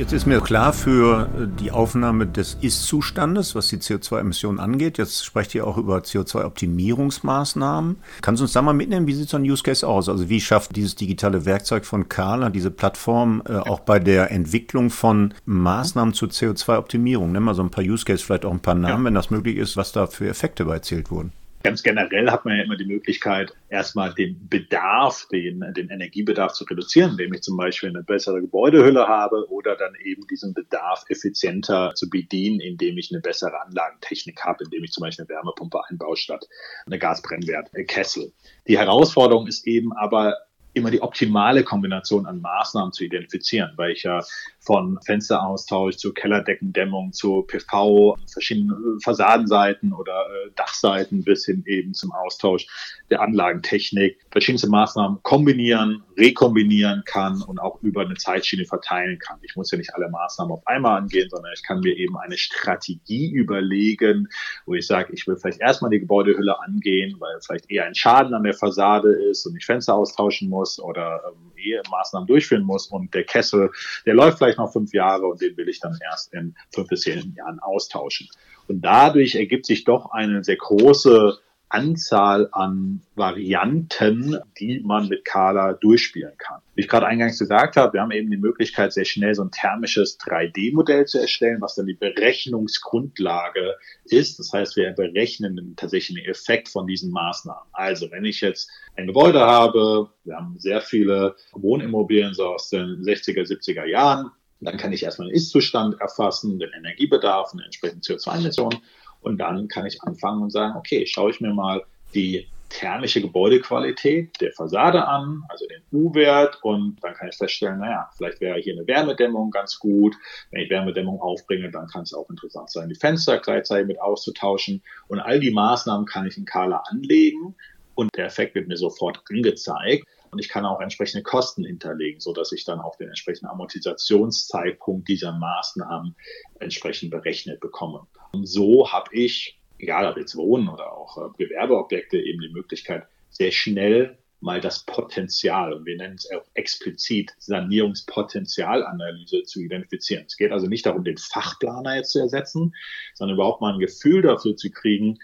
Jetzt 0.00 0.14
ist 0.14 0.26
mir 0.26 0.40
klar 0.40 0.72
für 0.72 1.28
die 1.60 1.70
Aufnahme 1.70 2.26
des 2.26 2.56
Ist-Zustandes, 2.62 3.54
was 3.54 3.68
die 3.68 3.76
CO2-Emissionen 3.76 4.58
angeht. 4.58 4.96
Jetzt 4.96 5.26
sprecht 5.26 5.54
ihr 5.54 5.66
auch 5.66 5.76
über 5.76 5.98
CO2-Optimierungsmaßnahmen. 5.98 7.96
Kannst 8.22 8.40
du 8.40 8.44
uns 8.44 8.54
da 8.54 8.62
mal 8.62 8.72
mitnehmen? 8.72 9.06
Wie 9.06 9.12
sieht 9.12 9.28
so 9.28 9.36
ein 9.36 9.42
Use 9.42 9.62
Case 9.62 9.86
aus? 9.86 10.08
Also 10.08 10.30
wie 10.30 10.40
schafft 10.40 10.74
dieses 10.74 10.94
digitale 10.94 11.44
Werkzeug 11.44 11.84
von 11.84 12.08
Carla, 12.08 12.48
diese 12.48 12.70
Plattform, 12.70 13.42
äh, 13.46 13.56
auch 13.56 13.80
bei 13.80 13.98
der 13.98 14.30
Entwicklung 14.30 14.88
von 14.88 15.34
Maßnahmen 15.44 16.14
zur 16.14 16.30
CO2-Optimierung? 16.30 17.30
Nimm 17.30 17.42
mal 17.42 17.54
so 17.54 17.62
ein 17.62 17.70
paar 17.70 17.84
Use 17.84 18.06
Case, 18.06 18.24
vielleicht 18.24 18.46
auch 18.46 18.52
ein 18.52 18.60
paar 18.60 18.76
Namen, 18.76 19.02
ja. 19.02 19.04
wenn 19.04 19.14
das 19.14 19.28
möglich 19.28 19.58
ist, 19.58 19.76
was 19.76 19.92
da 19.92 20.06
für 20.06 20.26
Effekte 20.30 20.64
bei 20.64 20.76
erzielt 20.76 21.10
wurden. 21.10 21.34
Ganz 21.62 21.82
generell 21.82 22.30
hat 22.30 22.46
man 22.46 22.56
ja 22.56 22.62
immer 22.62 22.78
die 22.78 22.86
Möglichkeit, 22.86 23.52
erstmal 23.68 24.14
den 24.14 24.48
Bedarf, 24.48 25.28
den, 25.30 25.60
den 25.76 25.90
Energiebedarf 25.90 26.54
zu 26.54 26.64
reduzieren, 26.64 27.10
indem 27.12 27.34
ich 27.34 27.42
zum 27.42 27.58
Beispiel 27.58 27.90
eine 27.90 28.02
bessere 28.02 28.40
Gebäudehülle 28.40 29.06
habe 29.06 29.46
oder 29.50 29.76
dann 29.76 29.94
eben 30.02 30.26
diesen 30.26 30.54
Bedarf 30.54 31.04
effizienter 31.08 31.92
zu 31.94 32.08
bedienen, 32.08 32.60
indem 32.60 32.96
ich 32.96 33.10
eine 33.12 33.20
bessere 33.20 33.60
Anlagentechnik 33.60 34.42
habe, 34.42 34.64
indem 34.64 34.84
ich 34.84 34.92
zum 34.92 35.02
Beispiel 35.02 35.26
eine 35.26 35.36
Wärmepumpe 35.36 35.80
einbaue 35.86 36.16
statt 36.16 36.48
eine 36.86 36.98
Gasbrennwertkessel. 36.98 38.32
Die 38.66 38.78
Herausforderung 38.78 39.46
ist 39.46 39.66
eben 39.66 39.92
aber 39.92 40.38
immer 40.72 40.90
die 40.90 41.02
optimale 41.02 41.64
Kombination 41.64 42.26
an 42.26 42.40
Maßnahmen 42.40 42.92
zu 42.92 43.04
identifizieren, 43.04 43.72
weil 43.76 43.92
ich 43.92 44.04
ja 44.04 44.20
von 44.60 44.98
Fensteraustausch 45.04 45.96
zu 45.96 46.12
Kellerdeckendämmung 46.12 47.12
zu 47.12 47.42
PV, 47.42 48.16
verschiedenen 48.30 49.00
Fassadenseiten 49.00 49.92
oder 49.92 50.12
äh, 50.12 50.50
Dachseiten 50.54 51.24
bis 51.24 51.46
hin 51.46 51.64
eben 51.66 51.94
zum 51.94 52.12
Austausch 52.12 52.66
der 53.10 53.20
Anlagentechnik 53.20 54.18
verschiedenste 54.30 54.68
Maßnahmen 54.68 55.18
kombinieren, 55.22 56.04
rekombinieren 56.16 57.02
kann 57.04 57.42
und 57.42 57.58
auch 57.58 57.82
über 57.82 58.02
eine 58.02 58.14
Zeitschiene 58.14 58.64
verteilen 58.64 59.18
kann. 59.18 59.38
Ich 59.42 59.56
muss 59.56 59.70
ja 59.72 59.78
nicht 59.78 59.94
alle 59.94 60.08
Maßnahmen 60.08 60.52
auf 60.52 60.66
einmal 60.66 60.98
angehen, 60.98 61.28
sondern 61.30 61.52
ich 61.54 61.62
kann 61.62 61.80
mir 61.80 61.96
eben 61.96 62.16
eine 62.18 62.36
Strategie 62.36 63.30
überlegen, 63.32 64.28
wo 64.66 64.74
ich 64.74 64.86
sage, 64.86 65.12
ich 65.12 65.26
will 65.26 65.36
vielleicht 65.36 65.60
erstmal 65.60 65.90
die 65.90 66.00
Gebäudehülle 66.00 66.60
angehen, 66.60 67.16
weil 67.18 67.40
vielleicht 67.40 67.70
eher 67.70 67.86
ein 67.86 67.94
Schaden 67.94 68.34
an 68.34 68.44
der 68.44 68.54
Fassade 68.54 69.10
ist 69.30 69.46
und 69.46 69.56
ich 69.56 69.64
Fenster 69.66 69.94
austauschen 69.94 70.48
muss 70.48 70.59
oder 70.78 71.22
ähm, 71.28 71.52
eher 71.56 71.82
Maßnahmen 71.90 72.26
durchführen 72.26 72.62
muss 72.62 72.86
und 72.86 73.14
der 73.14 73.24
Kessel, 73.24 73.70
der 74.06 74.14
läuft 74.14 74.38
vielleicht 74.38 74.58
noch 74.58 74.72
fünf 74.72 74.92
Jahre 74.92 75.26
und 75.26 75.40
den 75.40 75.56
will 75.56 75.68
ich 75.68 75.80
dann 75.80 75.96
erst 76.02 76.32
in 76.32 76.54
fünf 76.72 76.88
bis 76.88 77.02
zehn 77.02 77.34
Jahren 77.34 77.58
austauschen. 77.60 78.28
Und 78.68 78.82
dadurch 78.82 79.34
ergibt 79.34 79.66
sich 79.66 79.84
doch 79.84 80.10
eine 80.12 80.44
sehr 80.44 80.56
große 80.56 81.38
Anzahl 81.70 82.48
an 82.52 83.00
Varianten, 83.14 84.36
die 84.58 84.80
man 84.80 85.08
mit 85.08 85.24
Kala 85.24 85.74
durchspielen 85.74 86.36
kann. 86.36 86.60
Wie 86.74 86.82
ich 86.82 86.88
gerade 86.88 87.06
eingangs 87.06 87.38
gesagt 87.38 87.76
habe, 87.76 87.94
wir 87.94 88.02
haben 88.02 88.10
eben 88.10 88.30
die 88.30 88.36
Möglichkeit, 88.36 88.92
sehr 88.92 89.04
schnell 89.04 89.34
so 89.34 89.42
ein 89.42 89.50
thermisches 89.50 90.18
3D-Modell 90.20 91.06
zu 91.06 91.20
erstellen, 91.20 91.60
was 91.60 91.76
dann 91.76 91.86
die 91.86 91.94
Berechnungsgrundlage 91.94 93.76
ist. 94.04 94.38
Das 94.38 94.52
heißt, 94.52 94.76
wir 94.76 94.90
berechnen 94.90 95.74
tatsächlich 95.76 96.22
den 96.22 96.30
Effekt 96.30 96.68
von 96.68 96.86
diesen 96.86 97.12
Maßnahmen. 97.12 97.70
Also, 97.72 98.10
wenn 98.10 98.24
ich 98.24 98.40
jetzt 98.40 98.68
ein 98.96 99.06
Gebäude 99.06 99.40
habe, 99.40 100.10
wir 100.24 100.36
haben 100.36 100.58
sehr 100.58 100.80
viele 100.80 101.36
Wohnimmobilien 101.52 102.34
so 102.34 102.46
aus 102.46 102.68
den 102.68 103.02
60er, 103.02 103.46
70er 103.48 103.84
Jahren, 103.84 104.30
dann 104.60 104.76
kann 104.76 104.92
ich 104.92 105.04
erstmal 105.04 105.28
den 105.28 105.36
Ist-Zustand 105.36 106.00
erfassen, 106.00 106.58
den 106.58 106.70
Energiebedarf, 106.72 107.52
eine 107.52 107.64
entsprechende 107.64 108.02
CO2-Emissionen 108.02 108.78
und 109.20 109.38
dann 109.38 109.68
kann 109.68 109.86
ich 109.86 110.02
anfangen 110.02 110.42
und 110.42 110.50
sagen, 110.50 110.76
okay, 110.76 111.06
schaue 111.06 111.30
ich 111.30 111.40
mir 111.40 111.52
mal 111.52 111.82
die 112.14 112.46
thermische 112.70 113.20
Gebäudequalität 113.20 114.40
der 114.40 114.52
Fassade 114.52 115.06
an, 115.06 115.42
also 115.48 115.66
den 115.66 115.82
U-Wert, 115.92 116.58
und 116.62 116.96
dann 117.02 117.14
kann 117.14 117.28
ich 117.28 117.36
feststellen, 117.36 117.80
naja, 117.80 118.08
vielleicht 118.16 118.40
wäre 118.40 118.58
hier 118.58 118.74
eine 118.74 118.86
Wärmedämmung 118.86 119.50
ganz 119.50 119.78
gut. 119.78 120.14
Wenn 120.50 120.62
ich 120.62 120.70
Wärmedämmung 120.70 121.20
aufbringe, 121.20 121.70
dann 121.70 121.88
kann 121.88 122.02
es 122.02 122.14
auch 122.14 122.30
interessant 122.30 122.70
sein, 122.70 122.88
die 122.88 122.94
Fenster 122.94 123.38
gleichzeitig 123.38 123.88
mit 123.88 124.00
auszutauschen. 124.00 124.82
Und 125.08 125.18
all 125.18 125.40
die 125.40 125.50
Maßnahmen 125.50 126.06
kann 126.06 126.26
ich 126.26 126.38
in 126.38 126.44
Kala 126.44 126.82
anlegen 126.88 127.56
und 127.96 128.10
der 128.16 128.26
Effekt 128.26 128.54
wird 128.54 128.68
mir 128.68 128.76
sofort 128.76 129.22
angezeigt. 129.28 130.06
Und 130.30 130.38
ich 130.38 130.48
kann 130.48 130.64
auch 130.64 130.80
entsprechende 130.80 131.24
Kosten 131.24 131.64
hinterlegen, 131.64 132.20
so 132.20 132.32
dass 132.32 132.52
ich 132.52 132.64
dann 132.64 132.78
auch 132.78 132.96
den 132.96 133.08
entsprechenden 133.08 133.50
Amortisationszeitpunkt 133.50 135.08
dieser 135.08 135.32
Maßnahmen 135.32 136.14
entsprechend 136.60 137.10
berechnet 137.10 137.58
bekomme. 137.58 138.06
Und 138.32 138.46
so 138.46 138.92
habe 138.92 139.14
ich, 139.14 139.58
egal 139.78 140.06
ob 140.06 140.16
jetzt 140.16 140.36
Wohnen 140.36 140.68
oder 140.68 140.92
auch 140.92 141.18
äh, 141.18 141.30
Gewerbeobjekte, 141.36 142.18
eben 142.18 142.40
die 142.40 142.52
Möglichkeit, 142.52 143.06
sehr 143.30 143.50
schnell 143.50 144.18
mal 144.40 144.60
das 144.60 144.84
Potenzial, 144.84 145.72
und 145.72 145.84
wir 145.84 145.96
nennen 145.96 146.14
es 146.14 146.30
auch 146.30 146.44
explizit 146.54 147.32
Sanierungspotenzialanalyse 147.38 149.42
zu 149.42 149.60
identifizieren. 149.60 150.24
Es 150.26 150.36
geht 150.36 150.50
also 150.50 150.66
nicht 150.66 150.86
darum, 150.86 151.04
den 151.04 151.18
Fachplaner 151.18 151.96
jetzt 151.96 152.12
zu 152.12 152.20
ersetzen, 152.20 152.74
sondern 153.14 153.36
überhaupt 153.36 153.60
mal 153.60 153.74
ein 153.74 153.80
Gefühl 153.80 154.22
dafür 154.22 154.56
zu 154.56 154.70
kriegen, 154.70 155.18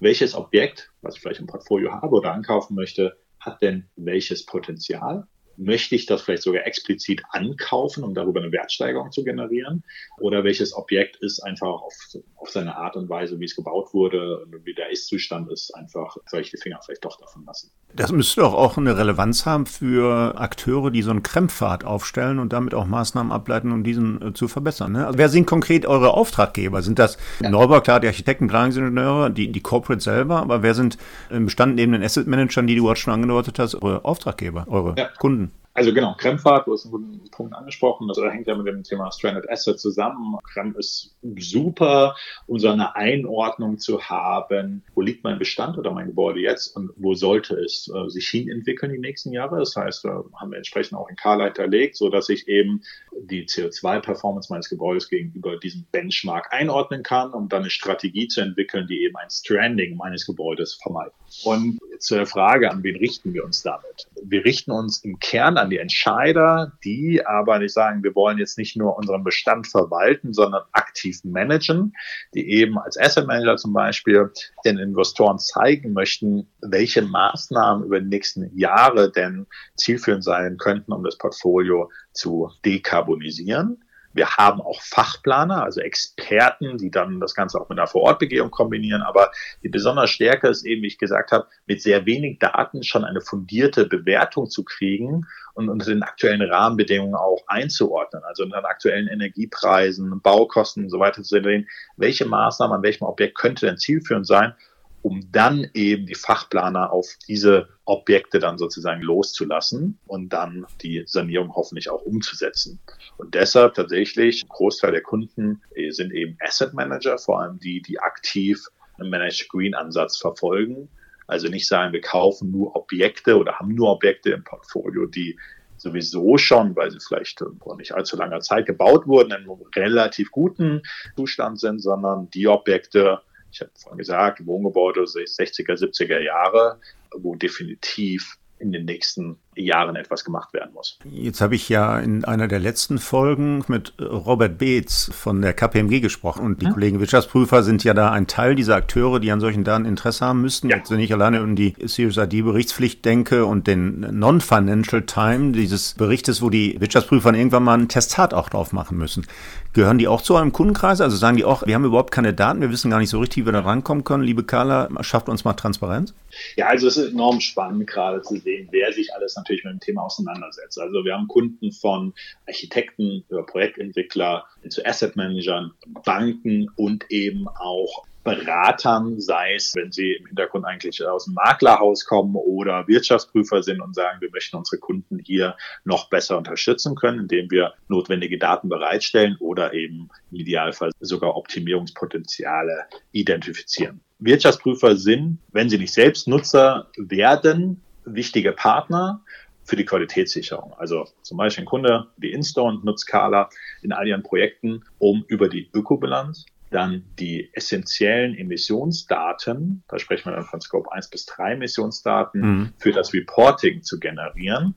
welches 0.00 0.34
Objekt, 0.34 0.90
was 1.02 1.16
ich 1.16 1.20
vielleicht 1.20 1.40
im 1.40 1.46
Portfolio 1.46 1.92
habe 1.92 2.16
oder 2.16 2.32
ankaufen 2.32 2.74
möchte, 2.74 3.16
hat 3.40 3.62
denn 3.62 3.88
welches 3.96 4.44
Potenzial? 4.44 5.26
Möchte 5.60 5.96
ich 5.96 6.06
das 6.06 6.22
vielleicht 6.22 6.44
sogar 6.44 6.66
explizit 6.66 7.22
ankaufen, 7.30 8.04
um 8.04 8.14
darüber 8.14 8.40
eine 8.40 8.52
Wertsteigerung 8.52 9.10
zu 9.10 9.24
generieren? 9.24 9.82
Oder 10.20 10.44
welches 10.44 10.72
Objekt 10.72 11.16
ist 11.16 11.40
einfach 11.40 11.82
auf, 11.82 11.94
auf 12.36 12.50
seine 12.50 12.76
Art 12.76 12.94
und 12.94 13.08
Weise, 13.08 13.40
wie 13.40 13.44
es 13.44 13.56
gebaut 13.56 13.92
wurde 13.92 14.44
und 14.44 14.64
wie 14.64 14.74
der 14.74 14.90
Ist-Zustand 14.90 15.50
ist, 15.50 15.74
einfach, 15.74 16.16
die 16.32 16.56
Finger 16.56 16.78
vielleicht 16.84 17.04
doch 17.04 17.18
davon 17.18 17.44
lassen? 17.44 17.72
Das 17.94 18.12
müsste 18.12 18.42
doch 18.42 18.54
auch 18.54 18.76
eine 18.76 18.96
Relevanz 18.96 19.46
haben 19.46 19.66
für 19.66 20.38
Akteure, 20.38 20.90
die 20.90 21.02
so 21.02 21.10
einen 21.10 21.22
Krempfad 21.24 21.84
aufstellen 21.84 22.38
und 22.38 22.52
damit 22.52 22.72
auch 22.74 22.86
Maßnahmen 22.86 23.32
ableiten, 23.32 23.72
um 23.72 23.82
diesen 23.82 24.22
äh, 24.22 24.32
zu 24.34 24.46
verbessern. 24.46 24.92
Ne? 24.92 25.06
Also 25.06 25.18
wer 25.18 25.28
sind 25.28 25.46
konkret 25.46 25.86
eure 25.86 26.14
Auftraggeber? 26.14 26.82
Sind 26.82 26.98
das 26.98 27.18
ja. 27.40 27.50
Neubau, 27.50 27.80
klar, 27.80 27.98
die 27.98 28.06
Architekten, 28.06 28.46
Planungsingenieure, 28.46 29.30
die, 29.30 29.50
die 29.50 29.60
Corporate 29.60 30.00
selber, 30.00 30.36
aber 30.36 30.62
wer 30.62 30.74
sind 30.74 30.98
im 31.30 31.46
Bestand 31.46 31.74
neben 31.74 31.92
den 31.92 32.02
Asset 32.02 32.26
Managern, 32.26 32.66
die 32.66 32.76
du 32.76 32.84
gerade 32.84 33.00
schon 33.00 33.12
angedeutet 33.12 33.58
hast, 33.58 33.74
eure 33.74 34.04
Auftraggeber, 34.04 34.66
eure 34.68 34.94
ja. 34.96 35.08
Kunden? 35.18 35.47
Also 35.78 35.94
genau, 35.94 36.16
Kremfahrt, 36.18 36.66
du 36.66 36.72
hast 36.72 36.86
einen 36.86 36.90
guten 36.90 37.30
Punkt 37.30 37.54
angesprochen, 37.54 38.08
das 38.08 38.18
hängt 38.18 38.48
ja 38.48 38.56
mit 38.56 38.66
dem 38.66 38.82
Thema 38.82 39.12
Stranded 39.12 39.48
Asset 39.48 39.78
zusammen. 39.78 40.36
Krem 40.42 40.74
ist 40.74 41.16
super, 41.38 42.16
um 42.48 42.58
so 42.58 42.68
eine 42.68 42.96
Einordnung 42.96 43.78
zu 43.78 44.02
haben, 44.02 44.82
wo 44.96 45.02
liegt 45.02 45.22
mein 45.22 45.38
Bestand 45.38 45.78
oder 45.78 45.92
mein 45.92 46.08
Gebäude 46.08 46.40
jetzt 46.40 46.74
und 46.74 46.90
wo 46.96 47.14
sollte 47.14 47.54
es 47.54 47.88
äh, 47.94 48.08
sich 48.10 48.26
hin 48.26 48.48
entwickeln 48.48 48.90
die 48.90 48.98
nächsten 48.98 49.30
Jahre. 49.30 49.60
Das 49.60 49.76
heißt, 49.76 50.04
da 50.04 50.24
haben 50.34 50.50
wir 50.50 50.56
entsprechend 50.56 50.98
auch 50.98 51.08
in 51.08 51.14
K-Leiter 51.14 51.68
legt, 51.68 51.94
so 51.94 52.08
dass 52.08 52.28
ich 52.28 52.48
eben 52.48 52.82
die 53.16 53.46
CO2-Performance 53.46 54.52
meines 54.52 54.68
Gebäudes 54.68 55.08
gegenüber 55.08 55.58
diesem 55.58 55.86
Benchmark 55.92 56.52
einordnen 56.52 57.04
kann, 57.04 57.32
um 57.32 57.48
dann 57.48 57.60
eine 57.60 57.70
Strategie 57.70 58.26
zu 58.26 58.40
entwickeln, 58.40 58.88
die 58.88 59.04
eben 59.04 59.14
ein 59.14 59.30
Stranding 59.30 59.96
meines 59.96 60.26
Gebäudes 60.26 60.74
vermeidet. 60.74 61.14
Und 61.44 61.78
zur 61.98 62.18
der 62.18 62.26
Frage, 62.26 62.70
an 62.70 62.82
wen 62.82 62.96
richten 62.96 63.34
wir 63.34 63.44
uns 63.44 63.62
damit? 63.62 64.06
Wir 64.22 64.44
richten 64.44 64.70
uns 64.70 65.04
im 65.04 65.18
Kern 65.18 65.56
an 65.56 65.70
die 65.70 65.78
Entscheider, 65.78 66.72
die 66.84 67.24
aber 67.26 67.58
nicht 67.58 67.72
sagen, 67.72 68.02
wir 68.02 68.14
wollen 68.14 68.38
jetzt 68.38 68.58
nicht 68.58 68.76
nur 68.76 68.96
unseren 68.96 69.24
Bestand 69.24 69.66
verwalten, 69.66 70.32
sondern 70.32 70.62
aktiv 70.72 71.20
managen, 71.24 71.94
die 72.34 72.48
eben 72.50 72.78
als 72.78 72.98
Asset 72.98 73.26
Manager 73.26 73.56
zum 73.56 73.72
Beispiel 73.72 74.30
den 74.64 74.78
Investoren 74.78 75.38
zeigen 75.38 75.92
möchten, 75.92 76.48
welche 76.60 77.02
Maßnahmen 77.02 77.84
über 77.84 78.00
die 78.00 78.06
nächsten 78.06 78.56
Jahre 78.56 79.10
denn 79.10 79.46
zielführend 79.76 80.24
sein 80.24 80.56
könnten, 80.56 80.92
um 80.92 81.04
das 81.04 81.18
Portfolio 81.18 81.90
zu 82.12 82.50
dekarbonisieren. 82.64 83.82
Wir 84.12 84.36
haben 84.36 84.60
auch 84.60 84.80
Fachplaner, 84.82 85.62
also 85.62 85.80
Experten, 85.80 86.78
die 86.78 86.90
dann 86.90 87.20
das 87.20 87.34
Ganze 87.34 87.60
auch 87.60 87.68
mit 87.68 87.78
einer 87.78 87.86
Vorortbegehung 87.86 88.50
kombinieren. 88.50 89.02
Aber 89.02 89.30
die 89.62 89.68
besondere 89.68 90.08
Stärke 90.08 90.48
ist 90.48 90.64
eben, 90.64 90.82
wie 90.82 90.88
ich 90.88 90.98
gesagt 90.98 91.30
habe, 91.30 91.46
mit 91.66 91.82
sehr 91.82 92.06
wenig 92.06 92.38
Daten 92.38 92.82
schon 92.82 93.04
eine 93.04 93.20
fundierte 93.20 93.86
Bewertung 93.86 94.48
zu 94.48 94.64
kriegen 94.64 95.26
und 95.54 95.68
unter 95.68 95.86
den 95.86 96.02
aktuellen 96.02 96.42
Rahmenbedingungen 96.42 97.14
auch 97.14 97.42
einzuordnen. 97.46 98.22
Also 98.24 98.44
unter 98.44 98.60
den 98.60 98.66
aktuellen 98.66 99.08
Energiepreisen, 99.08 100.20
Baukosten 100.20 100.84
und 100.84 100.90
so 100.90 100.98
weiter 100.98 101.22
zu 101.22 101.40
sehen, 101.40 101.68
welche 101.96 102.24
Maßnahmen 102.24 102.76
an 102.76 102.82
welchem 102.82 103.04
Objekt 103.04 103.36
könnte 103.36 103.66
denn 103.66 103.78
zielführend 103.78 104.26
sein 104.26 104.54
um 105.02 105.30
dann 105.30 105.68
eben 105.74 106.06
die 106.06 106.14
Fachplaner 106.14 106.92
auf 106.92 107.06
diese 107.26 107.68
Objekte 107.84 108.38
dann 108.38 108.58
sozusagen 108.58 109.02
loszulassen 109.02 109.98
und 110.06 110.30
dann 110.30 110.66
die 110.82 111.04
Sanierung 111.06 111.54
hoffentlich 111.54 111.90
auch 111.90 112.02
umzusetzen. 112.02 112.80
Und 113.16 113.34
deshalb 113.34 113.74
tatsächlich, 113.74 114.44
ein 114.44 114.48
Großteil 114.48 114.92
der 114.92 115.02
Kunden 115.02 115.62
äh, 115.74 115.90
sind 115.90 116.12
eben 116.12 116.36
Asset 116.40 116.74
Manager, 116.74 117.18
vor 117.18 117.40
allem 117.40 117.58
die, 117.58 117.80
die 117.80 117.98
aktiv 117.98 118.62
einen 118.98 119.10
Managed 119.10 119.48
Green 119.48 119.74
Ansatz 119.74 120.16
verfolgen. 120.16 120.88
Also 121.26 121.48
nicht 121.48 121.68
sagen, 121.68 121.92
wir 121.92 122.00
kaufen 122.00 122.50
nur 122.50 122.74
Objekte 122.74 123.38
oder 123.38 123.58
haben 123.58 123.74
nur 123.74 123.90
Objekte 123.90 124.30
im 124.30 124.44
Portfolio, 124.44 125.06
die 125.06 125.38
sowieso 125.76 126.38
schon, 126.38 126.74
weil 126.74 126.90
sie 126.90 126.98
vielleicht 127.00 127.42
vor 127.60 127.76
nicht 127.76 127.92
allzu 127.92 128.16
langer 128.16 128.40
Zeit 128.40 128.66
gebaut 128.66 129.06
wurden, 129.06 129.30
in 129.30 129.36
einem 129.36 129.60
relativ 129.74 130.30
guten 130.30 130.82
Zustand 131.16 131.60
sind, 131.60 131.80
sondern 131.80 132.30
die 132.30 132.48
Objekte, 132.48 133.20
ich 133.50 133.60
habe 133.60 133.70
vorhin 133.74 133.98
gesagt, 133.98 134.44
Wohngebäude 134.46 135.02
60er, 135.02 135.74
70er 135.74 136.20
Jahre, 136.20 136.80
wo 137.16 137.34
definitiv 137.34 138.38
in 138.58 138.72
den 138.72 138.84
nächsten 138.84 139.38
Jahren 139.58 139.96
etwas 139.96 140.24
gemacht 140.24 140.52
werden 140.52 140.72
muss. 140.72 140.98
Jetzt 141.04 141.40
habe 141.40 141.54
ich 141.54 141.68
ja 141.68 141.98
in 141.98 142.24
einer 142.24 142.48
der 142.48 142.58
letzten 142.58 142.98
Folgen 142.98 143.64
mit 143.68 143.92
Robert 144.00 144.58
Beetz 144.58 145.10
von 145.12 145.42
der 145.42 145.52
KPMG 145.52 146.00
gesprochen 146.00 146.44
und 146.44 146.62
die 146.62 146.66
ja. 146.66 146.72
Kollegen 146.72 147.00
Wirtschaftsprüfer 147.00 147.62
sind 147.62 147.84
ja 147.84 147.94
da 147.94 148.10
ein 148.10 148.26
Teil 148.26 148.54
dieser 148.54 148.76
Akteure, 148.76 149.20
die 149.20 149.30
an 149.30 149.40
solchen 149.40 149.64
Daten 149.64 149.84
Interesse 149.84 150.24
haben 150.24 150.42
müssten. 150.42 150.68
Ja. 150.68 150.76
Jetzt, 150.76 150.90
wenn 150.90 151.00
ich 151.00 151.12
alleine 151.12 151.42
um 151.42 151.56
die 151.56 151.74
CSRD-Berichtspflicht 151.74 153.04
denke 153.04 153.44
und 153.44 153.66
den 153.66 154.00
Non-Financial 154.00 155.02
Time 155.02 155.52
dieses 155.52 155.94
Berichtes, 155.94 156.42
wo 156.42 156.50
die 156.50 156.80
Wirtschaftsprüfer 156.80 157.34
irgendwann 157.34 157.64
mal 157.64 157.78
ein 157.78 157.88
Testat 157.88 158.34
auch 158.34 158.48
drauf 158.48 158.72
machen 158.72 158.98
müssen. 158.98 159.26
Gehören 159.74 159.98
die 159.98 160.08
auch 160.08 160.22
zu 160.22 160.36
einem 160.36 160.52
Kundenkreis? 160.52 161.00
Also 161.00 161.16
sagen 161.16 161.36
die 161.36 161.44
auch, 161.44 161.66
wir 161.66 161.74
haben 161.74 161.84
überhaupt 161.84 162.10
keine 162.10 162.32
Daten, 162.32 162.60
wir 162.60 162.70
wissen 162.70 162.90
gar 162.90 162.98
nicht 162.98 163.10
so 163.10 163.20
richtig, 163.20 163.42
wie 163.42 163.46
wir 163.46 163.52
da 163.52 163.60
rankommen 163.60 164.04
können. 164.04 164.22
Liebe 164.22 164.44
Carla, 164.44 164.88
schafft 165.02 165.28
uns 165.28 165.44
mal 165.44 165.52
Transparenz? 165.54 166.14
Ja, 166.56 166.66
also 166.66 166.88
es 166.88 166.96
ist 166.96 167.12
enorm 167.12 167.40
spannend 167.40 167.86
gerade 167.86 168.22
zu 168.22 168.36
sehen, 168.36 168.68
wer 168.70 168.92
sich 168.92 169.14
alles 169.14 169.36
natürlich 169.36 169.47
mit 169.48 169.64
dem 169.64 169.80
Thema 169.80 170.02
auseinandersetzt. 170.02 170.78
Also 170.80 171.04
wir 171.04 171.14
haben 171.14 171.28
Kunden 171.28 171.72
von 171.72 172.14
Architekten 172.46 173.24
über 173.28 173.44
Projektentwickler 173.44 174.46
zu 174.68 174.84
Asset 174.84 175.16
Managern, 175.16 175.72
Banken 176.04 176.68
und 176.76 177.10
eben 177.10 177.48
auch 177.48 178.04
Beratern, 178.24 179.20
sei 179.20 179.54
es, 179.54 179.74
wenn 179.74 179.90
sie 179.90 180.12
im 180.12 180.26
Hintergrund 180.26 180.66
eigentlich 180.66 181.02
aus 181.06 181.24
dem 181.24 181.34
Maklerhaus 181.34 182.04
kommen 182.04 182.34
oder 182.34 182.86
Wirtschaftsprüfer 182.86 183.62
sind 183.62 183.80
und 183.80 183.94
sagen, 183.94 184.20
wir 184.20 184.30
möchten 184.30 184.56
unsere 184.56 184.78
Kunden 184.78 185.18
hier 185.18 185.56
noch 185.84 186.10
besser 186.10 186.36
unterstützen 186.36 186.94
können, 186.94 187.20
indem 187.20 187.50
wir 187.50 187.72
notwendige 187.88 188.38
Daten 188.38 188.68
bereitstellen 188.68 189.36
oder 189.40 189.72
eben 189.72 190.10
im 190.30 190.36
Idealfall 190.36 190.90
sogar 191.00 191.36
Optimierungspotenziale 191.36 192.84
identifizieren. 193.12 194.00
Wirtschaftsprüfer 194.18 194.96
sind, 194.96 195.38
wenn 195.52 195.70
sie 195.70 195.78
nicht 195.78 195.94
selbst 195.94 196.28
Nutzer 196.28 196.90
werden, 196.96 197.80
wichtige 198.14 198.52
Partner 198.52 199.22
für 199.64 199.76
die 199.76 199.84
Qualitätssicherung. 199.84 200.72
Also 200.74 201.06
zum 201.22 201.36
Beispiel 201.36 201.64
ein 201.64 201.66
Kunde 201.66 202.06
wie 202.16 202.32
Instone 202.32 202.80
nutzt 202.82 203.06
Kala 203.06 203.50
in 203.82 203.92
all 203.92 204.08
ihren 204.08 204.22
Projekten, 204.22 204.84
um 204.98 205.24
über 205.28 205.48
die 205.48 205.68
Ökobilanz 205.72 206.46
dann 206.70 207.04
die 207.18 207.50
essentiellen 207.54 208.36
Emissionsdaten, 208.36 209.82
da 209.88 209.98
sprechen 209.98 210.26
wir 210.26 210.36
dann 210.36 210.44
von 210.44 210.60
Scope 210.60 210.92
1 210.92 211.08
bis 211.08 211.26
3 211.26 211.52
Emissionsdaten, 211.52 212.40
mhm. 212.40 212.72
für 212.78 212.92
das 212.92 213.12
Reporting 213.14 213.82
zu 213.82 213.98
generieren. 213.98 214.74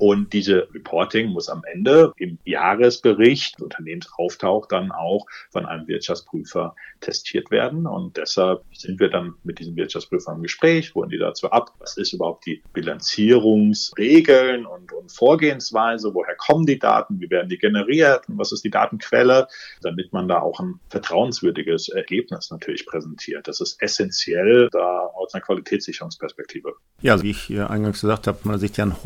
Und 0.00 0.32
diese 0.32 0.66
Reporting 0.72 1.28
muss 1.28 1.50
am 1.50 1.62
Ende 1.70 2.14
im 2.16 2.38
Jahresbericht 2.46 3.60
Unternehmens 3.60 4.08
auftaucht, 4.16 4.72
dann 4.72 4.92
auch 4.92 5.26
von 5.50 5.66
einem 5.66 5.86
Wirtschaftsprüfer 5.88 6.74
testiert 7.00 7.50
werden. 7.50 7.86
Und 7.86 8.16
deshalb 8.16 8.62
sind 8.72 8.98
wir 8.98 9.10
dann 9.10 9.34
mit 9.44 9.58
diesen 9.58 9.76
Wirtschaftsprüfern 9.76 10.36
im 10.36 10.42
Gespräch, 10.42 10.94
holen 10.94 11.10
die 11.10 11.18
dazu 11.18 11.50
ab, 11.50 11.74
was 11.80 11.98
ist 11.98 12.14
überhaupt 12.14 12.46
die 12.46 12.62
Bilanzierungsregeln 12.72 14.64
und, 14.64 14.90
und 14.90 15.12
Vorgehensweise, 15.12 16.14
woher 16.14 16.34
kommen 16.34 16.64
die 16.64 16.78
Daten, 16.78 17.20
wie 17.20 17.28
werden 17.28 17.50
die 17.50 17.58
generiert 17.58 18.26
und 18.26 18.38
was 18.38 18.52
ist 18.52 18.64
die 18.64 18.70
Datenquelle, 18.70 19.48
damit 19.82 20.14
man 20.14 20.28
da 20.28 20.40
auch 20.40 20.60
ein 20.60 20.80
vertrauenswürdiges 20.88 21.90
Ergebnis 21.90 22.50
natürlich 22.50 22.86
präsentiert. 22.86 23.46
Das 23.48 23.60
ist 23.60 23.76
essentiell 23.82 24.70
da 24.72 25.10
aus 25.14 25.34
einer 25.34 25.42
Qualitätssicherungsperspektive. 25.42 26.74
Ja, 27.02 27.12
also 27.12 27.24
wie 27.24 27.32
ich 27.32 27.50
eingangs 27.50 28.00
gesagt 28.00 28.26
habe, 28.26 28.38
man 28.44 28.58
sieht 28.58 28.78
ja 28.78 28.84
ein 28.84 29.02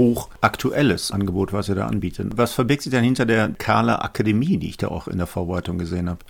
aktuelles 0.85 1.11
Angebot, 1.11 1.53
was 1.53 1.69
ihr 1.69 1.75
da 1.75 1.87
anbietet. 1.87 2.37
Was 2.37 2.53
verbirgt 2.53 2.83
sich 2.83 2.93
denn 2.93 3.05
hinter 3.05 3.25
der 3.25 3.51
Kala 3.59 4.01
Akademie, 4.01 4.59
die 4.59 4.69
ich 4.69 4.77
da 4.77 4.89
auch 4.89 5.09
in 5.09 5.19
der 5.19 5.27
Vorbereitung 5.27 5.79
gesehen 5.79 6.09
habe? 6.11 6.21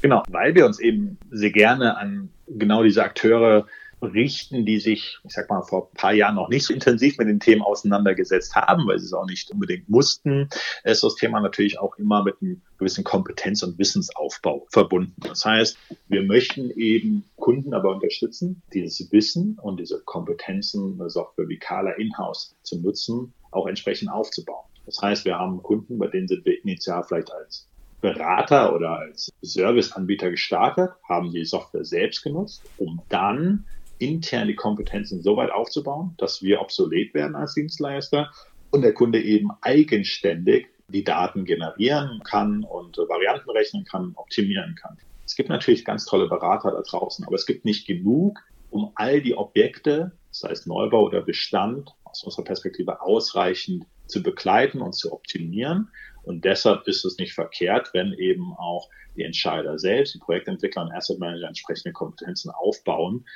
Genau, 0.00 0.22
weil 0.28 0.54
wir 0.54 0.66
uns 0.66 0.80
eben 0.80 1.18
sehr 1.30 1.50
gerne 1.50 1.96
an 1.96 2.28
genau 2.48 2.82
diese 2.82 3.04
Akteure 3.04 3.66
richten, 4.02 4.66
die 4.66 4.78
sich, 4.78 5.18
ich 5.24 5.32
sag 5.32 5.48
mal, 5.48 5.62
vor 5.62 5.88
ein 5.90 5.96
paar 5.96 6.12
Jahren 6.12 6.34
noch 6.34 6.48
nicht 6.48 6.64
so 6.64 6.74
intensiv 6.74 7.18
mit 7.18 7.28
den 7.28 7.40
Themen 7.40 7.62
auseinandergesetzt 7.62 8.54
haben, 8.54 8.86
weil 8.86 8.98
sie 8.98 9.06
es 9.06 9.12
auch 9.12 9.26
nicht 9.26 9.50
unbedingt 9.50 9.88
mussten, 9.88 10.48
ist 10.84 11.02
das 11.02 11.14
Thema 11.14 11.40
natürlich 11.40 11.78
auch 11.78 11.96
immer 11.98 12.22
mit 12.22 12.36
einem 12.40 12.62
gewissen 12.78 13.04
Kompetenz- 13.04 13.62
und 13.62 13.78
Wissensaufbau 13.78 14.66
verbunden. 14.70 15.14
Das 15.20 15.44
heißt, 15.44 15.78
wir 16.08 16.22
möchten 16.22 16.70
eben 16.70 17.24
Kunden 17.36 17.74
aber 17.74 17.90
unterstützen, 17.90 18.62
dieses 18.72 19.10
Wissen 19.12 19.58
und 19.60 19.78
diese 19.78 20.00
Kompetenzen, 20.00 21.00
eine 21.00 21.10
Software 21.10 21.48
wie 21.48 21.58
Kala 21.58 21.92
in-house 21.92 22.54
zu 22.62 22.80
nutzen, 22.80 23.32
auch 23.50 23.66
entsprechend 23.66 24.10
aufzubauen. 24.10 24.66
Das 24.86 24.98
heißt, 25.00 25.24
wir 25.24 25.38
haben 25.38 25.62
Kunden, 25.62 25.98
bei 25.98 26.08
denen 26.08 26.26
sind 26.26 26.44
wir 26.44 26.60
initial 26.62 27.04
vielleicht 27.04 27.32
als 27.32 27.68
Berater 28.00 28.74
oder 28.74 28.98
als 28.98 29.30
Serviceanbieter 29.42 30.30
gestartet, 30.30 30.90
haben 31.08 31.30
die 31.32 31.44
Software 31.44 31.84
selbst 31.84 32.22
genutzt, 32.22 32.62
um 32.76 33.00
dann 33.08 33.64
intern 34.04 34.48
die 34.48 34.54
Kompetenzen 34.54 35.22
so 35.22 35.36
weit 35.36 35.50
aufzubauen, 35.50 36.14
dass 36.18 36.42
wir 36.42 36.60
obsolet 36.60 37.14
werden 37.14 37.36
als 37.36 37.54
Dienstleister 37.54 38.30
und 38.70 38.82
der 38.82 38.94
Kunde 38.94 39.22
eben 39.22 39.50
eigenständig 39.60 40.68
die 40.88 41.04
Daten 41.04 41.44
generieren 41.44 42.20
kann 42.24 42.64
und 42.64 42.98
Varianten 42.98 43.50
rechnen 43.50 43.84
kann, 43.84 44.12
optimieren 44.16 44.74
kann. 44.74 44.98
Es 45.24 45.36
gibt 45.36 45.48
natürlich 45.48 45.84
ganz 45.84 46.04
tolle 46.04 46.28
Berater 46.28 46.72
da 46.72 46.82
draußen, 46.82 47.24
aber 47.26 47.36
es 47.36 47.46
gibt 47.46 47.64
nicht 47.64 47.86
genug, 47.86 48.38
um 48.70 48.92
all 48.94 49.20
die 49.20 49.36
Objekte, 49.36 50.12
sei 50.30 50.50
es 50.50 50.66
Neubau 50.66 51.04
oder 51.04 51.22
Bestand, 51.22 51.90
aus 52.04 52.24
unserer 52.24 52.44
Perspektive 52.44 53.00
ausreichend 53.00 53.86
zu 54.06 54.22
begleiten 54.22 54.80
und 54.80 54.94
zu 54.94 55.12
optimieren. 55.12 55.88
Und 56.24 56.44
deshalb 56.44 56.86
ist 56.86 57.04
es 57.04 57.18
nicht 57.18 57.32
verkehrt, 57.32 57.90
wenn 57.94 58.12
eben 58.12 58.52
auch 58.56 58.88
die 59.16 59.22
Entscheider 59.22 59.78
selbst, 59.78 60.14
die 60.14 60.18
Projektentwickler 60.18 60.82
und 60.82 60.92
Asset 60.92 61.18
Manager 61.18 61.48
entsprechende 61.48 61.92
Kompetenzen 61.92 62.50
aufbauen. 62.50 63.26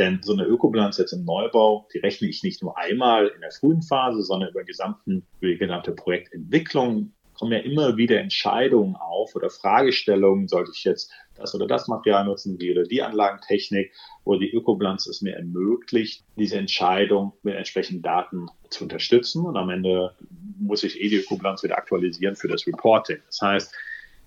Denn 0.00 0.22
so 0.22 0.32
eine 0.32 0.44
Ökobilanz 0.44 0.96
jetzt 0.96 1.12
im 1.12 1.26
Neubau, 1.26 1.86
die 1.92 1.98
rechne 1.98 2.26
ich 2.26 2.42
nicht 2.42 2.62
nur 2.62 2.78
einmal 2.78 3.26
in 3.26 3.42
der 3.42 3.50
frühen 3.50 3.82
Phase, 3.82 4.22
sondern 4.22 4.48
über 4.48 4.64
gesamten, 4.64 5.26
über 5.40 5.52
die 5.52 5.58
genannte 5.58 5.92
Projektentwicklung 5.92 7.12
kommen 7.34 7.52
ja 7.52 7.58
immer 7.58 7.96
wieder 7.98 8.18
Entscheidungen 8.18 8.96
auf 8.96 9.34
oder 9.34 9.48
Fragestellungen, 9.48 10.48
sollte 10.48 10.72
ich 10.74 10.84
jetzt 10.84 11.10
das 11.36 11.54
oder 11.54 11.66
das 11.66 11.86
Material 11.86 12.24
nutzen, 12.24 12.58
die 12.58 12.70
oder 12.70 12.84
die 12.84 13.02
Anlagentechnik, 13.02 13.92
wo 14.24 14.36
die 14.36 14.50
Ökobilanz 14.50 15.06
es 15.06 15.22
mir 15.22 15.36
ermöglicht, 15.36 16.22
diese 16.36 16.56
Entscheidung 16.56 17.32
mit 17.42 17.54
entsprechenden 17.54 18.02
Daten 18.02 18.46
zu 18.70 18.84
unterstützen 18.84 19.44
und 19.44 19.56
am 19.56 19.70
Ende 19.70 20.14
muss 20.58 20.82
ich 20.82 21.00
eh 21.00 21.08
die 21.08 21.16
Ökobilanz 21.16 21.62
wieder 21.62 21.76
aktualisieren 21.76 22.36
für 22.36 22.48
das 22.48 22.66
Reporting. 22.66 23.18
Das 23.26 23.40
heißt, 23.40 23.74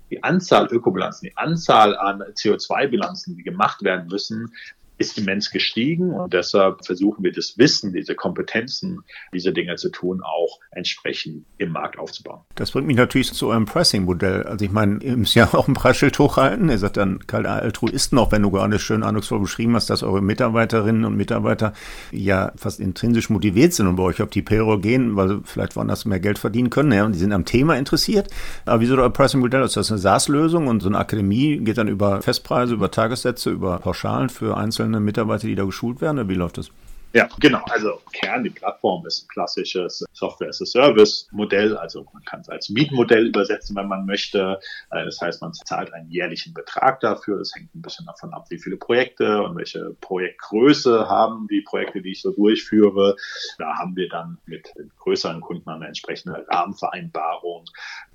die 0.10 0.24
Anzahl 0.24 0.68
Ökobilanzen, 0.72 1.30
die 1.30 1.38
Anzahl 1.38 1.96
an 1.96 2.22
CO2-Bilanzen, 2.22 3.38
die 3.38 3.44
gemacht 3.44 3.84
werden 3.84 4.08
müssen, 4.08 4.52
ist 4.98 5.18
immens 5.18 5.52
gestiegen 5.52 6.12
und 6.12 6.34
deshalb 6.34 6.86
versuchen 6.86 7.24
wir 7.24 7.32
das 7.32 7.58
Wissen, 7.58 7.94
diese 7.94 8.16
Kompetenzen, 8.16 9.04
diese 9.34 9.52
Dinge 9.52 9.76
zu 9.76 9.90
tun, 9.90 10.22
auch 10.22 10.60
entsprechend 10.72 11.46
im 11.58 11.72
Markt 11.72 11.98
aufzubauen. 11.98 12.42
Das 12.56 12.72
bringt 12.72 12.88
mich 12.88 12.98
natürlich 12.98 13.34
zu 13.34 13.48
eurem 13.48 13.66
Pricing-Modell. 13.66 14.44
Also 14.44 14.66
ich 14.66 14.72
meine, 14.72 15.04
ihr 15.04 15.18
müsst 15.18 15.36
ja 15.36 15.50
auch 15.54 15.68
ein 15.68 15.74
Preisschild 15.74 16.18
hochhalten. 16.20 16.70
Ihr 16.70 16.78
seid 16.78 16.98
dann 16.98 17.26
keine 17.26 17.50
Altruisten, 17.50 18.18
auch 18.18 18.32
wenn 18.32 18.44
du 18.44 18.52
gerade 18.52 18.78
schön 18.80 19.04
eindrucksvoll 19.04 19.40
beschrieben 19.40 19.76
hast, 19.76 19.90
dass 19.90 20.04
eure 20.04 20.22
Mitarbeiterinnen 20.22 21.06
und 21.06 21.16
Mitarbeiter 21.16 21.74
ja 22.12 22.52
fast 22.56 22.80
intrinsisch 22.80 23.30
motiviert 23.30 23.74
sind 23.74 23.88
und 23.88 23.96
bei 23.96 24.04
euch 24.04 24.22
auf 24.22 24.30
die 24.30 24.42
Payroll 24.42 24.80
gehen, 24.80 25.16
weil 25.16 25.30
sie 25.30 25.42
vielleicht 25.44 25.76
woanders 25.76 26.06
mehr 26.06 26.20
Geld 26.20 26.38
verdienen 26.38 26.70
können. 26.70 26.92
Ja, 26.92 27.06
und 27.06 27.14
die 27.14 27.20
sind 27.20 27.34
am 27.34 27.46
Thema 27.46 27.76
interessiert. 27.78 28.30
Aber 28.66 28.82
wie 28.82 28.86
sieht 28.86 28.98
euer 28.98 29.10
Pricing-Modell? 29.10 29.64
Ist 29.64 29.76
das 29.76 29.92
eine 29.92 30.00
SaaS-Lösung 30.00 30.68
und 30.68 30.82
so 30.82 30.90
eine 30.90 31.00
Akademie 31.00 31.58
geht 31.58 31.78
dann 31.78 31.88
über 31.88 32.22
Festpreise, 32.22 32.74
über 32.76 32.92
Tagessätze, 32.92 33.50
über 33.50 33.80
Pauschalen 33.80 34.30
für 34.30 34.56
einzelne 34.56 34.83
einzelne 34.84 35.00
Mitarbeiter, 35.00 35.48
die 35.48 35.56
da 35.56 35.64
geschult 35.64 36.02
werden? 36.02 36.20
Oder 36.20 36.30
wie 36.30 36.36
läuft 36.36 36.58
das? 36.58 36.70
Ja, 37.16 37.30
genau. 37.40 37.62
Also 37.70 38.02
Kern, 38.12 38.44
die 38.44 38.50
Plattform 38.50 39.06
ist 39.06 39.24
ein 39.24 39.28
klassisches 39.28 40.04
Software-as-a-Service-Modell. 40.14 41.78
Also 41.78 42.08
man 42.12 42.26
kann 42.26 42.40
es 42.40 42.50
als 42.50 42.70
Mietmodell 42.72 43.28
übersetzen, 43.28 43.76
wenn 43.76 43.88
man 43.88 44.08
möchte. 44.08 44.60
Äh, 44.90 45.06
das 45.06 45.22
heißt, 45.22 45.40
man 45.40 45.54
zahlt 45.54 45.94
einen 45.94 46.10
jährlichen 46.10 46.56
Betrag 46.56 47.02
dafür. 47.02 47.38
Das 47.38 47.54
hängt 47.54 47.74
ein 47.76 47.84
bisschen 47.84 48.08
davon 48.08 48.34
ab, 48.34 48.48
wie 48.50 48.58
viele 48.58 48.78
Projekte 48.78 49.44
und 49.44 49.56
welche 49.56 49.96
Projektgröße 50.02 51.08
haben 51.08 51.48
die 51.52 51.62
Projekte, 51.62 52.02
die 52.02 52.14
ich 52.14 52.22
so 52.24 52.32
durchführe. 52.32 53.16
Da 53.60 53.78
haben 53.78 53.96
wir 53.96 54.10
dann 54.10 54.40
mit 54.48 54.74
größeren 54.98 55.40
Kunden 55.40 55.70
eine 55.70 55.86
entsprechende 55.86 56.48
Rahmenvereinbarung, 56.50 57.66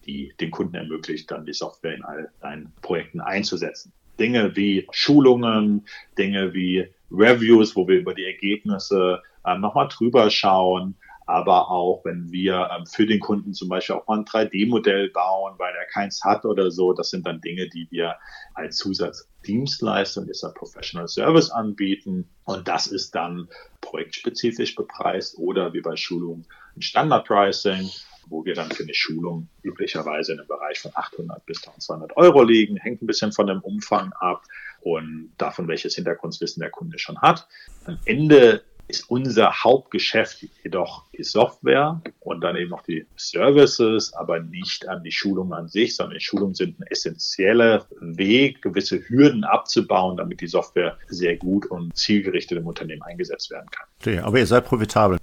die 0.06 0.34
den 0.40 0.50
Kunden 0.50 0.74
ermöglicht, 0.74 1.30
dann 1.30 1.46
die 1.46 1.52
Software 1.52 1.94
in 1.94 2.04
all 2.04 2.32
seinen 2.40 2.72
Projekten 2.82 3.20
einzusetzen. 3.20 3.92
Dinge 4.18 4.56
wie 4.56 4.86
Schulungen, 4.90 5.86
Dinge 6.16 6.54
wie 6.54 6.88
Reviews, 7.10 7.74
wo 7.76 7.88
wir 7.88 7.98
über 7.98 8.14
die 8.14 8.24
Ergebnisse 8.24 9.22
äh, 9.44 9.56
nochmal 9.58 9.88
drüber 9.88 10.30
schauen, 10.30 10.96
aber 11.28 11.70
auch 11.70 12.06
wenn 12.06 12.32
wir 12.32 12.70
ähm, 12.74 12.86
für 12.86 13.04
den 13.04 13.20
Kunden 13.20 13.52
zum 13.52 13.68
Beispiel 13.68 13.96
auch 13.96 14.06
mal 14.06 14.20
ein 14.20 14.24
3D-Modell 14.24 15.10
bauen, 15.10 15.54
weil 15.58 15.74
er 15.74 15.84
keins 15.84 16.24
hat 16.24 16.46
oder 16.46 16.70
so, 16.70 16.94
das 16.94 17.10
sind 17.10 17.26
dann 17.26 17.42
Dinge, 17.42 17.68
die 17.68 17.86
wir 17.90 18.16
als 18.54 18.78
Zusatzdienstleistung, 18.78 20.26
ist 20.28 20.42
ein 20.42 20.54
Professional 20.54 21.06
Service 21.06 21.50
anbieten. 21.50 22.30
Und 22.44 22.66
das 22.66 22.86
ist 22.86 23.14
dann 23.14 23.46
projektspezifisch 23.82 24.74
bepreist 24.74 25.36
oder 25.36 25.74
wie 25.74 25.82
bei 25.82 25.96
Schulungen 25.96 26.46
ein 26.74 26.80
Standard-Pricing 26.80 27.90
wo 28.28 28.44
wir 28.44 28.54
dann 28.54 28.70
für 28.70 28.82
eine 28.82 28.94
Schulung 28.94 29.48
üblicherweise 29.62 30.32
in 30.32 30.38
einem 30.38 30.48
Bereich 30.48 30.80
von 30.80 30.92
800 30.94 31.44
bis 31.46 31.58
1200 31.58 32.16
Euro 32.16 32.42
liegen. 32.42 32.76
Hängt 32.76 33.02
ein 33.02 33.06
bisschen 33.06 33.32
von 33.32 33.46
dem 33.46 33.60
Umfang 33.60 34.12
ab 34.20 34.42
und 34.80 35.32
davon, 35.38 35.68
welches 35.68 35.94
Hintergrundwissen 35.94 36.60
der 36.60 36.70
Kunde 36.70 36.98
schon 36.98 37.20
hat. 37.20 37.48
Am 37.84 37.98
Ende 38.04 38.62
ist 38.88 39.10
unser 39.10 39.64
Hauptgeschäft 39.64 40.46
jedoch 40.64 41.04
die 41.16 41.22
Software 41.22 42.00
und 42.20 42.40
dann 42.40 42.56
eben 42.56 42.70
noch 42.70 42.82
die 42.82 43.06
Services, 43.16 44.14
aber 44.14 44.40
nicht 44.40 44.88
an 44.88 45.04
die 45.04 45.12
Schulung 45.12 45.52
an 45.52 45.68
sich, 45.68 45.94
sondern 45.94 46.14
die 46.14 46.24
Schulungen 46.24 46.54
sind 46.54 46.80
ein 46.80 46.86
essentieller 46.86 47.86
Weg, 48.00 48.62
gewisse 48.62 49.00
Hürden 49.08 49.44
abzubauen, 49.44 50.16
damit 50.16 50.40
die 50.40 50.46
Software 50.46 50.96
sehr 51.08 51.36
gut 51.36 51.66
und 51.66 51.96
zielgerichtet 51.96 52.58
im 52.58 52.66
Unternehmen 52.66 53.02
eingesetzt 53.02 53.50
werden 53.50 53.68
kann. 53.70 53.86
Okay, 54.00 54.18
aber 54.20 54.38
ihr 54.38 54.46
seid 54.46 54.64
profitabel. 54.64 55.18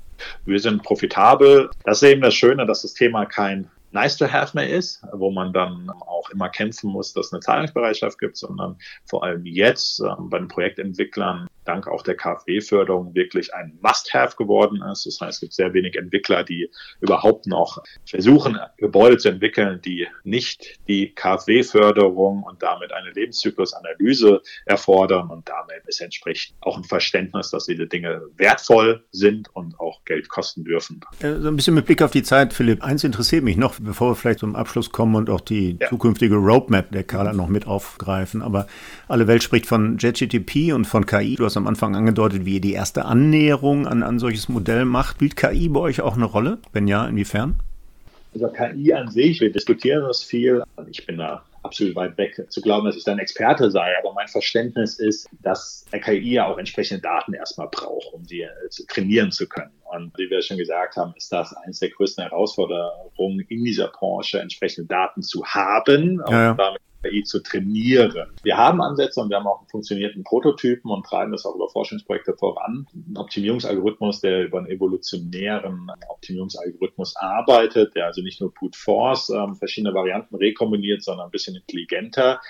Wir 0.46 0.60
sind 0.60 0.84
profitabel. 0.84 1.70
Das 1.84 2.02
ist 2.02 2.10
eben 2.10 2.22
das 2.22 2.34
Schöne, 2.34 2.66
dass 2.66 2.82
das 2.82 2.94
Thema 2.94 3.26
kein 3.26 3.70
nice 3.92 4.18
to 4.18 4.28
have 4.28 4.56
mehr 4.56 4.70
ist, 4.70 5.02
wo 5.14 5.32
man 5.32 5.54
dann 5.54 5.90
auch 5.90 6.30
immer 6.30 6.50
kämpfen 6.50 6.92
muss, 6.92 7.14
dass 7.14 7.28
es 7.28 7.34
eine 7.34 7.40
Zahlungsbereitschaft 7.40 8.20
gibt, 8.20 8.38
sondern 8.38 8.78
vor 9.06 9.24
allem 9.24 9.46
jetzt 9.46 10.02
äh, 10.02 10.10
bei 10.20 10.38
den 10.38 10.50
Projektentwicklern 10.50 11.48
dank 11.66 11.88
auch 11.88 12.04
der 12.04 12.16
KfW-Förderung 12.16 13.14
wirklich 13.16 13.54
ein 13.54 13.78
Must-Have 13.82 14.36
geworden 14.38 14.82
ist. 14.92 15.06
Das 15.06 15.20
heißt, 15.20 15.34
es 15.36 15.40
gibt 15.42 15.54
sehr 15.54 15.74
wenig 15.74 15.96
Entwickler, 15.96 16.44
die 16.44 16.70
überhaupt 17.02 17.48
noch 17.48 17.84
versuchen, 18.06 18.58
Gebäude 18.78 19.18
zu 19.18 19.30
entwickeln, 19.30 19.82
die 19.84 20.08
nicht 20.24 20.80
die 20.88 21.14
KfW-Förderung 21.14 22.44
und 22.44 22.62
damit 22.62 22.94
eine 22.94 23.12
Lebenszyklusanalyse 23.12 24.42
erfordern. 24.66 25.30
Und 25.30 25.50
damit 25.50 25.86
ist 25.88 26.02
entsprechend 26.02 26.56
auch 26.62 26.78
ein 26.78 26.84
Verständnis, 26.84 27.50
dass 27.50 27.66
diese 27.66 27.88
Dinge 27.88 28.22
wertvoll 28.38 29.04
sind 29.12 29.50
und 29.54 29.80
auch 29.80 30.04
Geld 30.06 30.30
kosten 30.30 30.64
dürfen. 30.64 31.02
Äh, 31.20 31.40
so 31.40 31.48
ein 31.48 31.56
bisschen 31.56 31.74
mit 31.74 31.86
Blick 31.86 32.02
auf 32.02 32.12
die 32.12 32.24
Zeit, 32.24 32.54
Philipp. 32.54 32.84
Eins 32.84 33.04
interessiert 33.04 33.44
mich 33.44 33.58
noch, 33.58 33.80
bevor 33.80 34.12
wir 34.12 34.16
vielleicht 34.16 34.40
zum 34.40 34.56
Abschluss 34.56 34.92
kommen 34.92 35.16
und 35.16 35.30
auch 35.30 35.42
die 35.42 35.78
ja. 35.80 35.90
zukünftige 35.90 36.36
Roadmap 36.36 36.92
der 36.92 37.04
Kala 37.04 37.34
noch 37.34 37.48
mit 37.48 37.68
aufgreifen. 37.68 38.42
Aber 38.42 38.68
alle 39.08 39.28
Welt 39.28 39.44
spricht 39.44 39.66
von 39.66 39.98
JetGTP 39.98 40.74
und 40.74 40.86
von 40.86 41.06
KI. 41.06 41.36
Du 41.36 41.46
hast 41.46 41.55
hast 41.56 41.62
am 41.62 41.68
Anfang 41.68 41.96
angedeutet, 41.96 42.46
wie 42.46 42.56
ihr 42.56 42.62
die 42.62 42.74
erste 42.74 43.06
Annäherung 43.06 43.88
an 43.88 44.04
ein 44.04 44.20
solches 44.20 44.50
Modell 44.50 44.84
macht. 44.84 45.16
Spielt 45.16 45.38
KI 45.38 45.70
bei 45.70 45.80
euch 45.80 46.02
auch 46.02 46.16
eine 46.16 46.26
Rolle? 46.26 46.58
Wenn 46.74 46.88
ja, 46.88 47.08
inwiefern? 47.08 47.60
Also 48.34 48.50
KI 48.50 48.92
an 48.94 49.10
sich, 49.10 49.40
wir 49.40 49.52
diskutieren 49.52 50.04
das 50.04 50.22
viel. 50.22 50.64
Ich 50.90 51.06
bin 51.06 51.18
da 51.18 51.46
absolut 51.64 51.96
weit 51.96 52.18
weg 52.18 52.46
zu 52.50 52.62
glauben, 52.62 52.86
dass 52.86 52.98
ich 52.98 53.06
da 53.06 53.14
ein 53.14 53.20
Experte 53.20 53.72
sei, 53.72 53.94
aber 53.98 54.14
mein 54.14 54.28
Verständnis 54.28 55.00
ist, 55.00 55.30
dass 55.42 55.86
KI 55.92 56.34
ja 56.34 56.46
auch 56.46 56.58
entsprechende 56.58 57.02
Daten 57.02 57.34
erstmal 57.34 57.70
braucht, 57.70 58.14
um 58.14 58.26
sie 58.26 58.42
äh, 58.42 58.50
trainieren 58.90 59.32
zu 59.32 59.48
können. 59.48 59.72
Und 59.86 60.12
wie 60.18 60.30
wir 60.30 60.42
schon 60.42 60.58
gesagt 60.58 60.98
haben, 60.98 61.14
ist 61.16 61.32
das 61.32 61.54
eines 61.54 61.80
der 61.80 61.90
größten 61.90 62.26
Herausforderungen 62.26 63.40
in 63.48 63.64
dieser 63.64 63.88
Branche, 63.88 64.40
entsprechende 64.40 64.88
Daten 64.88 65.22
zu 65.22 65.46
haben 65.46 66.22
ja, 66.30 66.44
ja. 66.44 66.52
und 66.52 66.58
damit 66.58 66.82
KI 67.06 67.24
zu 67.24 67.42
trainieren. 67.42 68.32
Wir 68.44 68.58
haben 68.58 68.82
Ansätze 68.82 69.22
und 69.22 69.30
wir 69.30 69.38
haben 69.38 69.48
auch 69.48 69.60
einen 69.60 69.70
funktionierenden 69.70 70.24
Prototypen 70.24 70.92
und 70.92 71.06
treiben 71.06 71.32
das 71.32 71.46
auch 71.46 71.56
über 71.56 71.70
Forschungsprojekte 71.70 72.36
voran. 72.38 72.88
Ein 72.94 73.18
Optimierungsalgorithmus, 73.18 74.22
der 74.22 74.46
über 74.46 74.60
einen 74.60 74.68
evolutionären 74.68 75.92
Optimierungsalgorithmus 76.10 77.16
arbeitet, 77.16 77.96
der 77.96 78.08
also 78.08 78.22
nicht 78.22 78.42
nur 78.42 78.54
Brute 78.54 78.78
Force 78.78 79.30
ähm, 79.30 79.56
verschiedene 79.56 79.94
Varianten 79.94 80.36
rekombiniert, 80.36 81.04
sondern 81.04 81.28
ein 81.28 81.32
bisschen 81.32 81.56
intelligenter, 81.56 82.42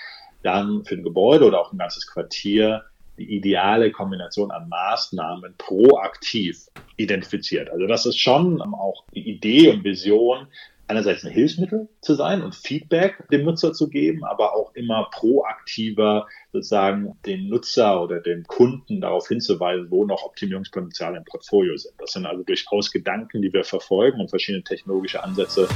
dann 0.42 0.84
für 0.84 0.94
ein 0.94 1.02
Gebäude 1.02 1.46
oder 1.46 1.60
auch 1.60 1.72
ein 1.72 1.78
ganzes 1.78 2.06
Quartier 2.06 2.84
die 3.18 3.34
ideale 3.34 3.90
Kombination 3.90 4.50
an 4.50 4.68
Maßnahmen 4.68 5.54
proaktiv 5.56 6.66
identifiziert. 6.96 7.70
Also 7.70 7.86
das 7.86 8.06
ist 8.06 8.18
schon 8.18 8.60
auch 8.60 9.04
die 9.14 9.28
Idee 9.28 9.70
und 9.70 9.84
Vision, 9.84 10.48
einerseits 10.88 11.24
ein 11.24 11.32
Hilfsmittel 11.32 11.88
zu 12.00 12.14
sein 12.14 12.42
und 12.42 12.54
Feedback 12.54 13.28
dem 13.30 13.44
Nutzer 13.44 13.72
zu 13.72 13.88
geben, 13.88 14.24
aber 14.24 14.54
auch 14.54 14.74
immer 14.74 15.08
proaktiver 15.12 16.26
sozusagen 16.52 17.18
den 17.26 17.48
Nutzer 17.48 18.02
oder 18.02 18.20
den 18.20 18.44
Kunden 18.44 19.00
darauf 19.00 19.28
hinzuweisen, 19.28 19.90
wo 19.90 20.04
noch 20.04 20.24
Optimierungspotenziale 20.24 21.18
im 21.18 21.24
Portfolio 21.24 21.76
sind. 21.76 21.94
Das 21.98 22.12
sind 22.12 22.26
also 22.26 22.42
durchaus 22.42 22.90
Gedanken, 22.90 23.42
die 23.42 23.52
wir 23.52 23.64
verfolgen 23.64 24.20
und 24.20 24.30
verschiedene 24.30 24.64
technologische 24.64 25.22
Ansätze 25.22 25.68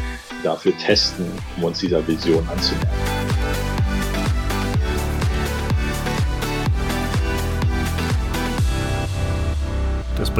dafür 0.42 0.76
testen, 0.76 1.26
um 1.56 1.64
uns 1.64 1.80
dieser 1.80 2.06
Vision 2.06 2.46
anzunähern. 2.48 3.29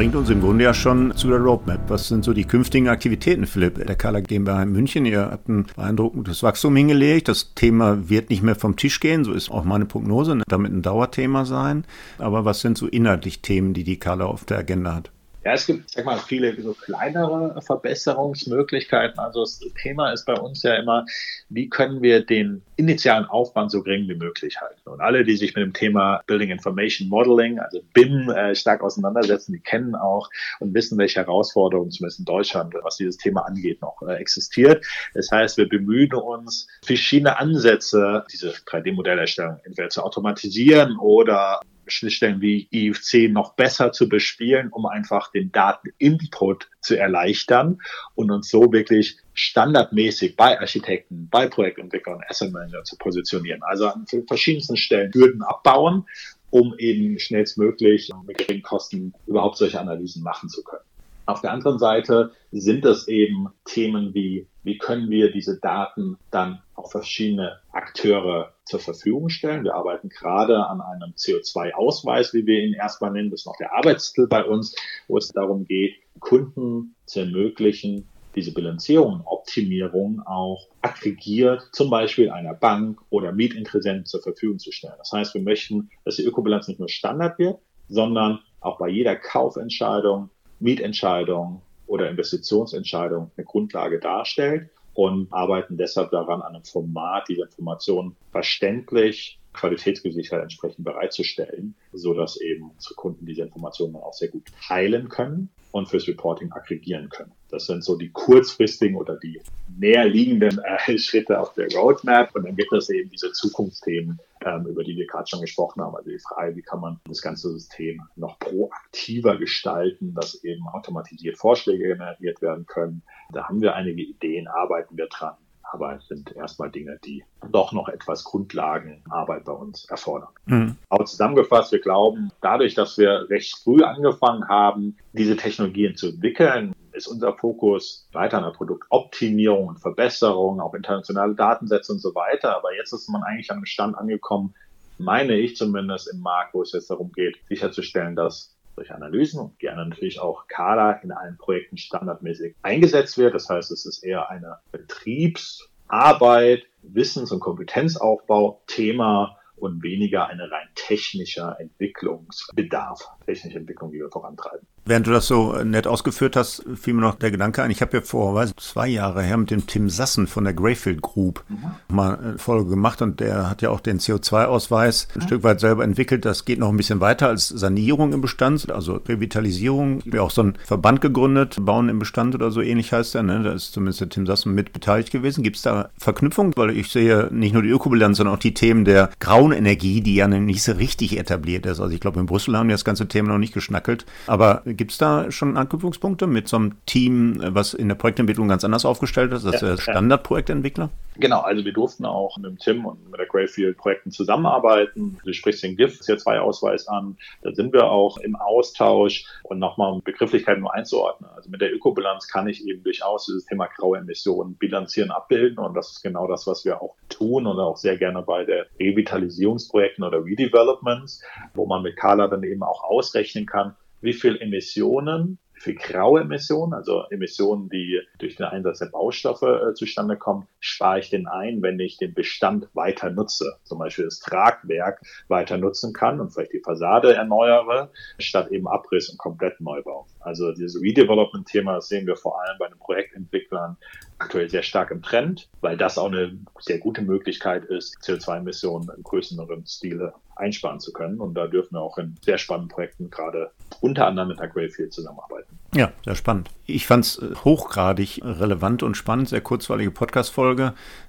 Bringt 0.01 0.15
uns 0.15 0.31
im 0.31 0.41
Grunde 0.41 0.63
ja 0.63 0.73
schon 0.73 1.15
zu 1.15 1.27
der 1.27 1.37
Roadmap. 1.37 1.87
Was 1.87 2.07
sind 2.07 2.25
so 2.25 2.33
die 2.33 2.45
künftigen 2.45 2.87
Aktivitäten, 2.87 3.45
Philipp? 3.45 3.85
Der 3.85 3.95
Carla 3.95 4.21
GmbH 4.21 4.63
in 4.63 4.71
München, 4.71 5.05
ihr 5.05 5.29
habt 5.29 5.47
ein 5.47 5.67
beeindruckendes 5.75 6.41
Wachstum 6.41 6.75
hingelegt. 6.75 7.27
Das 7.27 7.53
Thema 7.53 8.09
wird 8.09 8.31
nicht 8.31 8.41
mehr 8.41 8.55
vom 8.55 8.75
Tisch 8.75 8.99
gehen, 8.99 9.23
so 9.23 9.31
ist 9.31 9.51
auch 9.51 9.63
meine 9.63 9.85
Prognose, 9.85 10.41
damit 10.47 10.73
ein 10.73 10.81
Dauerthema 10.81 11.45
sein. 11.45 11.85
Aber 12.17 12.45
was 12.45 12.61
sind 12.61 12.79
so 12.79 12.87
inhaltlich 12.87 13.43
Themen, 13.43 13.75
die 13.75 13.83
die 13.83 13.99
Carla 13.99 14.25
auf 14.25 14.43
der 14.43 14.57
Agenda 14.57 14.95
hat? 14.95 15.11
Ja, 15.43 15.53
es 15.53 15.65
gibt, 15.65 15.89
sag 15.89 16.05
mal, 16.05 16.19
viele 16.19 16.59
so 16.61 16.73
kleinere 16.73 17.59
Verbesserungsmöglichkeiten. 17.63 19.17
Also 19.17 19.41
das 19.41 19.59
Thema 19.81 20.11
ist 20.11 20.25
bei 20.25 20.35
uns 20.35 20.61
ja 20.61 20.75
immer, 20.75 21.05
wie 21.49 21.67
können 21.67 22.03
wir 22.03 22.23
den 22.23 22.61
initialen 22.75 23.25
Aufwand 23.25 23.71
so 23.71 23.81
gering 23.81 24.07
wie 24.07 24.13
möglich 24.13 24.61
halten? 24.61 24.87
Und 24.87 25.01
alle, 25.01 25.23
die 25.23 25.35
sich 25.35 25.55
mit 25.55 25.63
dem 25.63 25.73
Thema 25.73 26.21
Building 26.27 26.51
Information 26.51 27.09
Modeling, 27.09 27.57
also 27.57 27.81
BIM, 27.93 28.29
äh, 28.29 28.53
stark 28.53 28.83
auseinandersetzen, 28.83 29.53
die 29.53 29.59
kennen 29.59 29.95
auch 29.95 30.29
und 30.59 30.75
wissen, 30.75 30.99
welche 30.99 31.21
Herausforderungen 31.21 31.89
zumindest 31.89 32.19
in 32.19 32.25
Deutschland, 32.25 32.75
was 32.83 32.97
dieses 32.97 33.17
Thema 33.17 33.41
angeht, 33.41 33.81
noch 33.81 33.99
äh, 34.03 34.13
existiert. 34.17 34.85
Das 35.15 35.31
heißt, 35.31 35.57
wir 35.57 35.67
bemühen 35.67 36.13
uns, 36.13 36.67
verschiedene 36.83 37.39
Ansätze, 37.39 38.25
diese 38.31 38.51
3D-Modellerstellung 38.51 39.59
entweder 39.63 39.89
zu 39.89 40.03
automatisieren 40.03 40.97
oder 40.99 41.61
Schnittstellen 41.87 42.41
wie 42.41 42.67
IFC 42.71 43.31
noch 43.31 43.53
besser 43.53 43.91
zu 43.91 44.07
bespielen, 44.07 44.69
um 44.69 44.85
einfach 44.85 45.31
den 45.31 45.51
Dateninput 45.51 46.69
zu 46.81 46.97
erleichtern 46.97 47.79
und 48.15 48.31
uns 48.31 48.49
so 48.49 48.71
wirklich 48.71 49.17
standardmäßig 49.33 50.35
bei 50.35 50.59
Architekten, 50.59 51.29
bei 51.29 51.47
Projektentwicklern, 51.47 52.21
Asset 52.27 52.51
Manager 52.51 52.83
zu 52.83 52.97
positionieren. 52.97 53.61
Also 53.63 53.87
an 53.87 54.05
verschiedensten 54.27 54.77
Stellen 54.77 55.13
Hürden 55.13 55.41
abbauen, 55.41 56.05
um 56.49 56.75
eben 56.77 57.17
schnellstmöglich 57.19 58.11
mit 58.25 58.37
geringen 58.37 58.63
Kosten 58.63 59.13
überhaupt 59.25 59.57
solche 59.57 59.79
Analysen 59.79 60.23
machen 60.23 60.49
zu 60.49 60.63
können. 60.63 60.83
Auf 61.25 61.41
der 61.41 61.51
anderen 61.51 61.79
Seite 61.79 62.31
sind 62.51 62.83
es 62.85 63.07
eben 63.07 63.49
Themen 63.63 64.13
wie, 64.13 64.47
wie 64.63 64.77
können 64.77 65.09
wir 65.09 65.31
diese 65.31 65.59
Daten 65.59 66.17
dann 66.29 66.61
auch 66.75 66.91
verschiedene 66.91 67.59
Akteure 67.71 68.53
zur 68.71 68.79
Verfügung 68.79 69.27
stellen. 69.27 69.65
Wir 69.65 69.75
arbeiten 69.75 70.07
gerade 70.07 70.65
an 70.65 70.79
einem 70.79 71.11
CO2-Ausweis, 71.11 72.33
wie 72.33 72.45
wir 72.45 72.63
ihn 72.63 72.73
erstmal 72.73 73.11
nennen. 73.11 73.29
Das 73.29 73.41
ist 73.41 73.45
noch 73.45 73.57
der 73.57 73.73
Arbeitstitel 73.73 74.27
bei 74.27 74.45
uns, 74.45 74.75
wo 75.09 75.17
es 75.17 75.27
darum 75.27 75.65
geht, 75.65 75.95
Kunden 76.19 76.95
zu 77.05 77.19
ermöglichen, 77.19 78.07
diese 78.33 78.53
Bilanzierung 78.53 79.15
und 79.15 79.21
Optimierung 79.25 80.21
auch 80.25 80.69
aggregiert, 80.81 81.67
zum 81.73 81.89
Beispiel 81.89 82.29
einer 82.29 82.53
Bank 82.53 82.97
oder 83.09 83.33
Mietinteressenten 83.33 84.05
zur 84.05 84.21
Verfügung 84.21 84.57
zu 84.57 84.71
stellen. 84.71 84.93
Das 84.97 85.11
heißt, 85.11 85.33
wir 85.33 85.41
möchten, 85.41 85.89
dass 86.05 86.15
die 86.15 86.23
Ökobilanz 86.23 86.69
nicht 86.69 86.79
nur 86.79 86.87
Standard 86.87 87.37
wird, 87.39 87.59
sondern 87.89 88.39
auch 88.61 88.77
bei 88.77 88.87
jeder 88.87 89.17
Kaufentscheidung, 89.17 90.29
Mietentscheidung 90.61 91.61
oder 91.87 92.09
Investitionsentscheidung 92.09 93.31
eine 93.35 93.45
Grundlage 93.45 93.99
darstellt 93.99 94.69
und 94.93 95.31
arbeiten 95.31 95.77
deshalb 95.77 96.11
daran, 96.11 96.41
an 96.41 96.55
einem 96.55 96.63
Format 96.63 97.27
diese 97.29 97.43
Informationen 97.43 98.15
verständlich, 98.31 99.39
qualitätsgesichert 99.53 100.41
entsprechend 100.41 100.85
bereitzustellen, 100.85 101.75
so 101.91 102.13
dass 102.13 102.39
eben 102.39 102.71
unsere 102.71 102.95
Kunden 102.95 103.25
diese 103.25 103.43
Informationen 103.43 103.95
auch 103.95 104.13
sehr 104.13 104.29
gut 104.29 104.47
teilen 104.67 105.09
können 105.09 105.49
und 105.71 105.89
fürs 105.89 106.07
Reporting 106.07 106.51
aggregieren 106.51 107.09
können. 107.09 107.31
Das 107.49 107.65
sind 107.65 107.83
so 107.83 107.97
die 107.97 108.09
kurzfristigen 108.09 108.95
oder 108.95 109.17
die 109.17 109.41
näher 109.77 110.05
liegenden 110.05 110.59
äh, 110.59 110.97
Schritte 110.97 111.39
auf 111.39 111.53
der 111.53 111.71
Roadmap. 111.73 112.35
Und 112.35 112.45
dann 112.45 112.55
gibt 112.55 112.71
es 112.73 112.89
eben 112.89 113.09
diese 113.09 113.31
Zukunftsthemen, 113.31 114.19
ähm, 114.45 114.65
über 114.67 114.83
die 114.83 114.95
wir 114.95 115.07
gerade 115.07 115.27
schon 115.27 115.41
gesprochen 115.41 115.81
haben. 115.81 115.95
Also 115.95 116.09
die 116.09 116.19
Frage, 116.19 116.55
wie 116.55 116.61
kann 116.61 116.81
man 116.81 116.99
das 117.05 117.21
ganze 117.21 117.51
System 117.51 118.01
noch 118.15 118.39
proaktiver 118.39 119.37
gestalten, 119.37 120.13
dass 120.13 120.43
eben 120.43 120.67
automatisiert 120.67 121.37
Vorschläge 121.37 121.87
generiert 121.87 122.41
werden 122.41 122.65
können. 122.65 123.03
Da 123.31 123.47
haben 123.47 123.61
wir 123.61 123.75
einige 123.75 124.01
Ideen, 124.01 124.47
arbeiten 124.47 124.97
wir 124.97 125.07
dran 125.07 125.35
aber 125.71 125.95
es 125.95 126.07
sind 126.07 126.35
erstmal 126.35 126.69
Dinge, 126.69 126.99
die 127.05 127.23
doch 127.49 127.71
noch 127.71 127.87
etwas 127.87 128.23
Grundlagenarbeit 128.23 129.45
bei 129.45 129.53
uns 129.53 129.85
erfordern. 129.85 130.29
Mhm. 130.45 130.75
Aber 130.89 131.05
zusammengefasst, 131.05 131.71
wir 131.71 131.79
glauben, 131.79 132.31
dadurch, 132.41 132.75
dass 132.75 132.97
wir 132.97 133.29
recht 133.29 133.57
früh 133.57 133.83
angefangen 133.83 134.47
haben, 134.47 134.97
diese 135.13 135.35
Technologien 135.35 135.95
zu 135.95 136.09
entwickeln, 136.09 136.73
ist 136.93 137.07
unser 137.07 137.33
Fokus 137.33 138.07
weiter 138.11 138.37
an 138.37 138.43
der 138.43 138.51
Produktoptimierung 138.51 139.67
und 139.67 139.79
Verbesserung, 139.79 140.59
auch 140.59 140.73
internationale 140.73 141.35
Datensätze 141.35 141.93
und 141.93 141.99
so 141.99 142.13
weiter. 142.15 142.57
Aber 142.57 142.75
jetzt 142.75 142.91
ist 142.91 143.09
man 143.09 143.23
eigentlich 143.23 143.49
an 143.49 143.57
einem 143.57 143.65
Stand 143.65 143.97
angekommen, 143.97 144.53
meine 144.97 145.35
ich 145.35 145.55
zumindest 145.55 146.13
im 146.13 146.19
Markt, 146.19 146.53
wo 146.53 146.61
es 146.61 146.73
jetzt 146.73 146.91
darum 146.91 147.11
geht, 147.11 147.39
sicherzustellen, 147.47 148.15
dass 148.15 148.55
durch 148.81 148.91
Analysen 148.91 149.39
und 149.39 149.59
gerne 149.59 149.85
natürlich 149.85 150.19
auch 150.19 150.47
Kala 150.47 150.93
in 151.03 151.11
allen 151.11 151.37
Projekten 151.37 151.77
standardmäßig 151.77 152.55
eingesetzt 152.63 153.17
wird. 153.17 153.35
Das 153.35 153.47
heißt, 153.47 153.71
es 153.71 153.85
ist 153.85 154.03
eher 154.03 154.29
eine 154.29 154.57
Betriebsarbeit, 154.71 156.63
Wissens- 156.81 157.31
und 157.31 157.39
Kompetenzaufbau, 157.39 158.63
Thema 158.65 159.37
und 159.55 159.83
weniger 159.83 160.25
eine 160.27 160.49
rein 160.49 160.67
technischer 160.73 161.57
Entwicklungsbedarf, 161.59 163.07
technische 163.25 163.59
Entwicklung, 163.59 163.91
die 163.91 163.99
wir 163.99 164.09
vorantreiben. 164.09 164.67
Während 164.91 165.07
du 165.07 165.11
das 165.11 165.27
so 165.27 165.53
nett 165.63 165.87
ausgeführt 165.87 166.35
hast, 166.35 166.65
fiel 166.75 166.93
mir 166.93 166.99
noch 166.99 167.15
der 167.15 167.31
Gedanke 167.31 167.63
ein. 167.63 167.71
Ich 167.71 167.81
habe 167.81 167.95
ja 167.95 168.03
vor 168.03 168.35
weiß, 168.35 168.51
zwei 168.57 168.89
Jahre 168.89 169.23
her 169.23 169.37
mit 169.37 169.49
dem 169.49 169.65
Tim 169.65 169.89
Sassen 169.89 170.27
von 170.27 170.43
der 170.43 170.51
Greyfield 170.51 171.01
Group 171.01 171.45
mhm. 171.47 171.95
mal 171.95 172.17
eine 172.17 172.37
Folge 172.37 172.71
gemacht 172.71 173.01
und 173.01 173.21
der 173.21 173.49
hat 173.49 173.61
ja 173.61 173.69
auch 173.69 173.79
den 173.79 173.99
CO2-Ausweis 173.99 175.07
ein 175.15 175.19
mhm. 175.19 175.27
Stück 175.27 175.43
weit 175.43 175.61
selber 175.61 175.85
entwickelt. 175.85 176.25
Das 176.25 176.43
geht 176.43 176.59
noch 176.59 176.67
ein 176.67 176.75
bisschen 176.75 176.99
weiter 176.99 177.29
als 177.29 177.47
Sanierung 177.47 178.11
im 178.11 178.19
Bestand, 178.19 178.69
also 178.69 178.95
Revitalisierung. 178.95 180.01
Wir 180.03 180.21
auch 180.21 180.29
so 180.29 180.41
einen 180.41 180.55
Verband 180.65 180.99
gegründet, 180.99 181.55
Bauen 181.61 181.87
im 181.87 181.97
Bestand 181.97 182.35
oder 182.35 182.51
so 182.51 182.59
ähnlich 182.59 182.91
heißt 182.91 183.15
der. 183.15 183.23
Ne? 183.23 183.43
Da 183.43 183.53
ist 183.53 183.71
zumindest 183.71 184.01
der 184.01 184.09
Tim 184.09 184.27
Sassen 184.27 184.53
mit 184.53 184.73
beteiligt 184.73 185.11
gewesen. 185.11 185.41
Gibt 185.41 185.55
es 185.55 185.61
da 185.61 185.89
Verknüpfungen? 185.97 186.51
Weil 186.57 186.75
ich 186.75 186.89
sehe 186.89 187.29
nicht 187.31 187.53
nur 187.53 187.63
die 187.63 187.69
Ökobilanz, 187.69 188.17
sondern 188.17 188.35
auch 188.35 188.39
die 188.39 188.53
Themen 188.53 188.83
der 188.83 189.09
grauen 189.21 189.53
Energie, 189.53 190.01
die 190.01 190.15
ja 190.15 190.27
nicht 190.27 190.63
so 190.63 190.73
richtig 190.73 191.17
etabliert 191.17 191.65
ist. 191.65 191.79
Also 191.79 191.93
ich 191.93 192.01
glaube, 192.01 192.19
in 192.19 192.25
Brüssel 192.25 192.57
haben 192.57 192.67
die 192.67 192.73
das 192.73 192.83
ganze 192.83 193.07
Thema 193.07 193.29
noch 193.29 193.37
nicht 193.37 193.53
geschnackelt. 193.53 194.05
Aber 194.27 194.63
Gibt 194.81 194.93
es 194.93 194.97
da 194.97 195.29
schon 195.29 195.57
Anknüpfungspunkte 195.57 196.25
mit 196.25 196.47
so 196.47 196.57
einem 196.57 196.83
Team, 196.87 197.39
was 197.39 197.75
in 197.75 197.87
der 197.87 197.93
Projektentwicklung 197.93 198.47
ganz 198.47 198.63
anders 198.63 198.83
aufgestellt 198.83 199.31
ist, 199.31 199.45
als 199.45 199.61
ja, 199.61 199.67
der 199.67 199.77
Standardprojektentwickler? 199.77 200.89
Genau, 201.17 201.41
also 201.41 201.63
wir 201.63 201.71
durften 201.71 202.03
auch 202.03 202.35
mit 202.37 202.47
dem 202.47 202.57
Tim 202.57 202.87
und 202.87 203.11
mit 203.11 203.19
der 203.19 203.27
Greyfield 203.27 203.77
Projekten 203.77 204.09
zusammenarbeiten. 204.09 205.19
Du 205.23 205.33
sprichst 205.33 205.61
den 205.61 205.77
GIF 205.77 205.99
CO2-Ausweis 205.99 206.87
an. 206.87 207.15
Da 207.43 207.53
sind 207.53 207.73
wir 207.73 207.91
auch 207.91 208.17
im 208.17 208.35
Austausch 208.35 209.25
und 209.43 209.59
nochmal 209.59 209.93
um 209.93 210.01
Begrifflichkeiten 210.01 210.61
nur 210.61 210.73
einzuordnen. 210.73 211.29
Also 211.35 211.51
mit 211.51 211.61
der 211.61 211.71
Ökobilanz 211.71 212.27
kann 212.27 212.47
ich 212.47 212.65
eben 212.65 212.81
durchaus 212.81 213.27
dieses 213.27 213.45
Thema 213.45 213.67
graue 213.67 213.99
Emissionen 213.99 214.55
bilanzieren, 214.55 215.11
abbilden 215.11 215.59
und 215.59 215.75
das 215.75 215.91
ist 215.91 216.01
genau 216.01 216.27
das, 216.27 216.47
was 216.47 216.65
wir 216.65 216.81
auch 216.81 216.95
tun 217.07 217.45
und 217.45 217.59
auch 217.59 217.77
sehr 217.77 217.97
gerne 217.97 218.23
bei 218.23 218.45
der 218.45 218.65
Revitalisierungsprojekten 218.79 220.03
oder 220.03 220.25
Redevelopments, 220.25 221.21
wo 221.53 221.67
man 221.67 221.83
mit 221.83 221.97
Kala 221.97 222.27
dann 222.27 222.41
eben 222.41 222.63
auch 222.63 222.83
ausrechnen 222.83 223.45
kann, 223.45 223.75
wie 224.01 224.13
viel 224.13 224.37
Emissionen 224.37 225.37
für 225.53 225.75
graue 225.75 226.21
Emissionen, 226.21 226.73
also 226.73 227.03
Emissionen, 227.11 227.69
die 227.69 228.01
durch 228.17 228.35
den 228.35 228.47
Einsatz 228.47 228.79
der 228.79 228.87
Baustoffe 228.87 229.43
äh, 229.43 229.73
zustande 229.75 230.17
kommen, 230.17 230.47
spare 230.61 230.99
ich 230.99 231.09
den 231.09 231.27
ein, 231.27 231.61
wenn 231.61 231.79
ich 231.79 231.97
den 231.97 232.13
Bestand 232.13 232.69
weiter 232.73 233.09
nutze, 233.09 233.57
zum 233.63 233.79
Beispiel 233.79 234.05
das 234.05 234.19
Tragwerk 234.19 235.01
weiter 235.27 235.57
nutzen 235.57 235.91
kann 235.91 236.21
und 236.21 236.29
vielleicht 236.29 236.53
die 236.53 236.61
Fassade 236.63 237.15
erneuere, 237.15 237.91
statt 238.19 238.49
eben 238.51 238.67
Abriss 238.67 239.09
und 239.09 239.17
komplett 239.17 239.59
Neubau. 239.59 240.05
Also 240.19 240.53
dieses 240.53 240.79
Redevelopment-Thema 240.81 241.81
sehen 241.81 242.05
wir 242.05 242.15
vor 242.15 242.41
allem 242.41 242.57
bei 242.59 242.67
den 242.67 242.77
Projektentwicklern 242.77 243.75
aktuell 244.19 244.49
sehr 244.49 244.63
stark 244.63 244.91
im 244.91 245.01
Trend, 245.01 245.49
weil 245.61 245.77
das 245.77 245.97
auch 245.97 246.11
eine 246.11 246.37
sehr 246.59 246.77
gute 246.77 247.01
Möglichkeit 247.01 247.65
ist, 247.65 247.97
CO2-Emissionen 248.03 248.89
im 248.95 249.03
größeren 249.03 249.65
Stile 249.65 250.13
einsparen 250.35 250.79
zu 250.79 250.93
können. 250.93 251.19
Und 251.19 251.33
da 251.33 251.47
dürfen 251.47 251.75
wir 251.75 251.81
auch 251.81 251.97
in 251.97 252.15
sehr 252.21 252.37
spannenden 252.37 252.69
Projekten 252.69 253.09
gerade 253.09 253.51
unter 253.79 254.07
anderem 254.07 254.29
mit 254.29 254.41
Agrayfield 254.41 254.93
zusammenarbeiten. 254.93 255.59
Ja, 255.73 255.91
sehr 256.03 256.15
spannend. 256.15 256.49
Ich 256.65 256.85
fand 256.85 257.05
es 257.05 257.17
äh, 257.19 257.33
hochgradig 257.45 258.21
relevant 258.23 258.83
und 258.83 258.95
spannend, 258.95 259.29
sehr 259.29 259.41
kurzweilige 259.41 259.91
Podcast-Folge. 259.91 260.50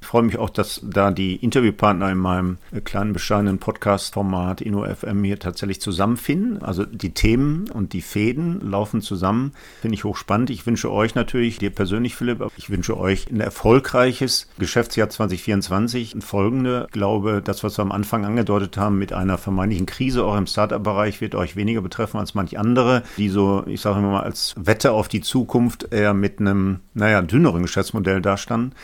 Ich 0.00 0.06
freue 0.06 0.22
mich 0.22 0.38
auch, 0.38 0.50
dass 0.50 0.80
da 0.82 1.10
die 1.10 1.36
Interviewpartner 1.36 2.10
in 2.10 2.18
meinem 2.18 2.58
äh, 2.72 2.80
kleinen 2.80 3.12
bescheidenen 3.12 3.58
Podcast-Format 3.58 4.60
InnoFM 4.60 5.24
hier 5.24 5.38
tatsächlich 5.38 5.80
zusammenfinden. 5.80 6.62
Also 6.62 6.84
die 6.84 7.14
Themen 7.14 7.70
und 7.70 7.92
die 7.92 8.02
Fäden 8.02 8.60
laufen 8.70 9.00
zusammen. 9.00 9.52
Finde 9.80 9.94
ich 9.94 10.04
hochspannend. 10.04 10.50
Ich 10.50 10.66
wünsche 10.66 10.90
euch 10.90 11.14
natürlich, 11.14 11.58
dir 11.58 11.70
persönlich, 11.70 12.16
Philipp, 12.16 12.46
ich 12.56 12.70
wünsche 12.70 12.96
euch 12.96 13.30
ein 13.30 13.40
erfolgreiches 13.40 14.48
Geschäftsjahr 14.58 15.08
2024. 15.08 16.16
Folgende, 16.20 16.84
ich 16.86 16.92
glaube, 16.92 17.42
das, 17.44 17.64
was 17.64 17.78
wir 17.78 17.82
am 17.82 17.92
Anfang 17.92 18.24
angedeutet 18.24 18.76
haben 18.76 18.98
mit 18.98 19.12
einer 19.12 19.38
vermeintlichen 19.38 19.86
Krise 19.86 20.24
auch 20.24 20.36
im 20.36 20.46
Startup-Bereich, 20.46 21.20
wird 21.20 21.34
euch 21.34 21.56
weniger 21.56 21.80
betreffen 21.80 22.18
als 22.18 22.34
manch 22.34 22.58
andere, 22.58 23.02
die 23.16 23.28
so, 23.28 23.64
ich 23.66 23.80
sage 23.80 23.98
immer 23.98 24.12
mal, 24.12 24.22
als 24.22 24.54
Wette 24.56 24.92
auf 24.92 25.08
die 25.08 25.20
Zukunft 25.20 25.92
eher 25.92 26.14
mit 26.14 26.40
einem, 26.40 26.80
naja, 26.94 27.22
dünneren 27.22 27.62
Geschäftsmodell 27.62 28.22
dastanden. 28.22 28.74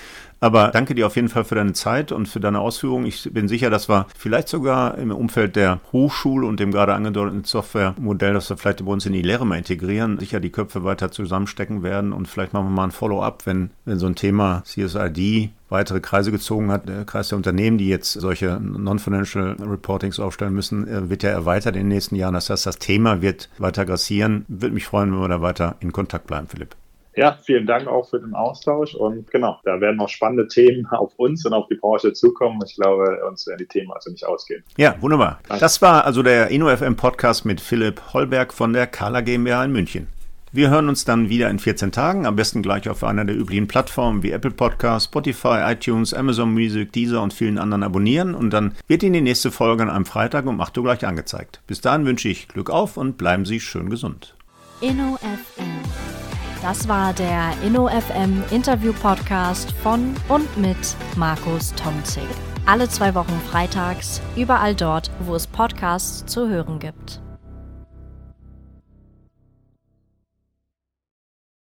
Aber 0.41 0.69
danke 0.69 0.95
dir 0.95 1.07
auf 1.07 1.17
jeden 1.17 1.29
Fall 1.29 1.45
für 1.45 1.57
deine 1.57 1.73
Zeit 1.73 2.13
und 2.13 2.29
für 2.29 2.41
deine 2.41 2.61
Ausführungen. 2.61 3.07
Ich 3.07 3.29
bin 3.33 3.49
sicher, 3.49 3.71
dass 3.71 3.89
wir 3.89 4.07
vielleicht 4.17 4.49
sogar 4.49 4.97
im 4.99 5.11
Umfeld 5.11 5.57
der 5.57 5.81
Hochschule 5.93 6.47
und 6.47 6.61
dem 6.61 6.71
gerade 6.71 6.95
angedeuteten 6.95 7.45
Softwaremodell, 7.45 8.35
das 8.35 8.49
wir 8.49 8.57
vielleicht 8.57 8.85
bei 8.85 8.93
uns 8.93 9.05
in 9.07 9.13
die 9.13 9.23
Lehre 9.23 9.45
mal 9.45 9.59
integrieren, 9.59 10.19
sicher 10.19 10.41
die 10.41 10.51
Köpfe 10.51 10.85
weiter 10.85 11.11
zusammenstecken 11.11 11.83
werden 11.83 12.13
und 12.13 12.29
vielleicht 12.29 12.53
machen 12.53 12.67
wir 12.67 12.71
mal 12.71 12.85
ein 12.85 12.91
Follow-up, 12.93 13.47
wenn, 13.47 13.71
wenn 13.85 13.99
so 13.99 14.07
ein 14.07 14.15
Thema 14.15 14.63
CSID 14.65 15.51
weitere 15.69 16.01
Kreise 16.01 16.31
gezogen 16.31 16.71
hat. 16.71 16.89
Der 16.89 17.05
Kreis 17.05 17.29
der 17.29 17.37
Unternehmen, 17.37 17.79
die 17.79 17.89
jetzt 17.89 18.13
solche 18.13 18.61
Non-Financial 18.61 19.57
Reportings 19.61 20.21
aufstellen 20.21 20.55
müssen, 20.55 20.87
äh, 20.89 21.11
wird 21.11 21.23
ja 21.23 21.31
erweitert 21.31 21.75
in 21.75 21.83
den 21.83 21.89
nächsten 21.89 22.15
Jahren. 22.15 22.35
Das 22.35 22.49
heißt, 22.49 22.65
das 22.65 22.79
Thema 22.79 23.21
wird 23.21 23.51
weiter 23.59 23.85
grassieren. 23.85 24.45
Würde 24.49 24.75
mich 24.75 24.87
freuen, 24.87 25.13
wenn 25.13 25.21
wir 25.21 25.29
da 25.29 25.43
weiter 25.43 25.77
in 25.81 25.93
Kontakt 25.93 26.27
bleiben, 26.27 26.47
Philipp. 26.47 26.75
Ja, 27.19 27.37
vielen 27.43 27.67
Dank 27.67 27.89
auch 27.89 28.09
für 28.09 28.21
den 28.21 28.33
Austausch 28.33 28.95
und 28.95 29.29
genau, 29.33 29.59
da 29.65 29.81
werden 29.81 29.97
noch 29.97 30.09
spannende 30.09 30.47
Themen 30.47 30.87
auf 30.87 31.15
uns 31.17 31.45
und 31.45 31.53
auf 31.53 31.67
die 31.67 31.75
Branche 31.75 32.13
zukommen. 32.13 32.61
Ich 32.65 32.77
glaube, 32.77 33.19
uns 33.29 33.45
werden 33.49 33.59
die 33.59 33.67
Themen 33.67 33.91
also 33.91 34.13
nicht 34.13 34.25
ausgehen. 34.25 34.63
Ja, 34.77 34.95
wunderbar. 35.01 35.41
Danke. 35.49 35.61
Das 35.61 35.83
war 35.83 36.05
also 36.05 36.23
der 36.23 36.47
InnoFM 36.51 36.95
Podcast 36.95 37.45
mit 37.45 37.61
Philipp 37.61 38.01
Holberg 38.15 38.55
von 38.55 38.73
der 38.73 38.87
Kala 38.87 39.23
GmbH 39.23 39.65
in 39.65 39.73
München. 39.73 40.07
Wir 40.53 40.71
hören 40.71 40.89
uns 40.89 41.05
dann 41.05 41.29
wieder 41.29 41.51
in 41.51 41.59
14 41.59 41.91
Tagen, 41.91 42.25
am 42.25 42.37
besten 42.37 42.63
gleich 42.63 42.89
auf 42.89 43.03
einer 43.03 43.25
der 43.25 43.37
üblichen 43.37 43.67
Plattformen 43.67 44.23
wie 44.23 44.31
Apple 44.31 44.53
Podcasts, 44.53 45.09
Spotify, 45.09 45.73
iTunes, 45.73 46.15
Amazon 46.15 46.55
Music, 46.55 46.93
Deezer 46.93 47.21
und 47.21 47.35
vielen 47.35 47.59
anderen 47.59 47.83
abonnieren 47.83 48.37
und 48.37 48.51
dann 48.51 48.77
wird 48.87 49.03
Ihnen 49.03 49.15
die 49.15 49.21
nächste 49.23 49.51
Folge 49.51 49.83
an 49.83 49.91
einem 49.91 50.07
Freitag 50.07 50.47
um 50.47 50.61
8 50.61 50.79
Uhr 50.79 50.85
gleich 50.85 51.05
angezeigt. 51.05 51.63
Bis 51.67 51.81
dahin 51.81 52.07
wünsche 52.07 52.29
ich 52.29 52.47
Glück 52.47 52.71
auf 52.71 52.97
und 52.97 53.19
bleiben 53.19 53.45
Sie 53.45 53.59
schön 53.59 53.91
gesund. 53.91 54.37
InnoFM 54.81 56.38
das 56.63 56.89
war 56.89 57.13
der 57.13 57.53
InnoFM 57.65 58.43
Interview 58.51 58.93
Podcast 58.93 59.73
von 59.73 60.15
und 60.29 60.57
mit 60.57 60.97
Markus 61.17 61.75
Tomzig. 61.75 62.29
Alle 62.67 62.89
zwei 62.89 63.15
Wochen 63.15 63.41
freitags, 63.51 64.21
überall 64.37 64.75
dort, 64.75 65.11
wo 65.21 65.35
es 65.35 65.47
Podcasts 65.47 66.27
zu 66.27 66.49
hören 66.49 66.79
gibt. 66.79 67.21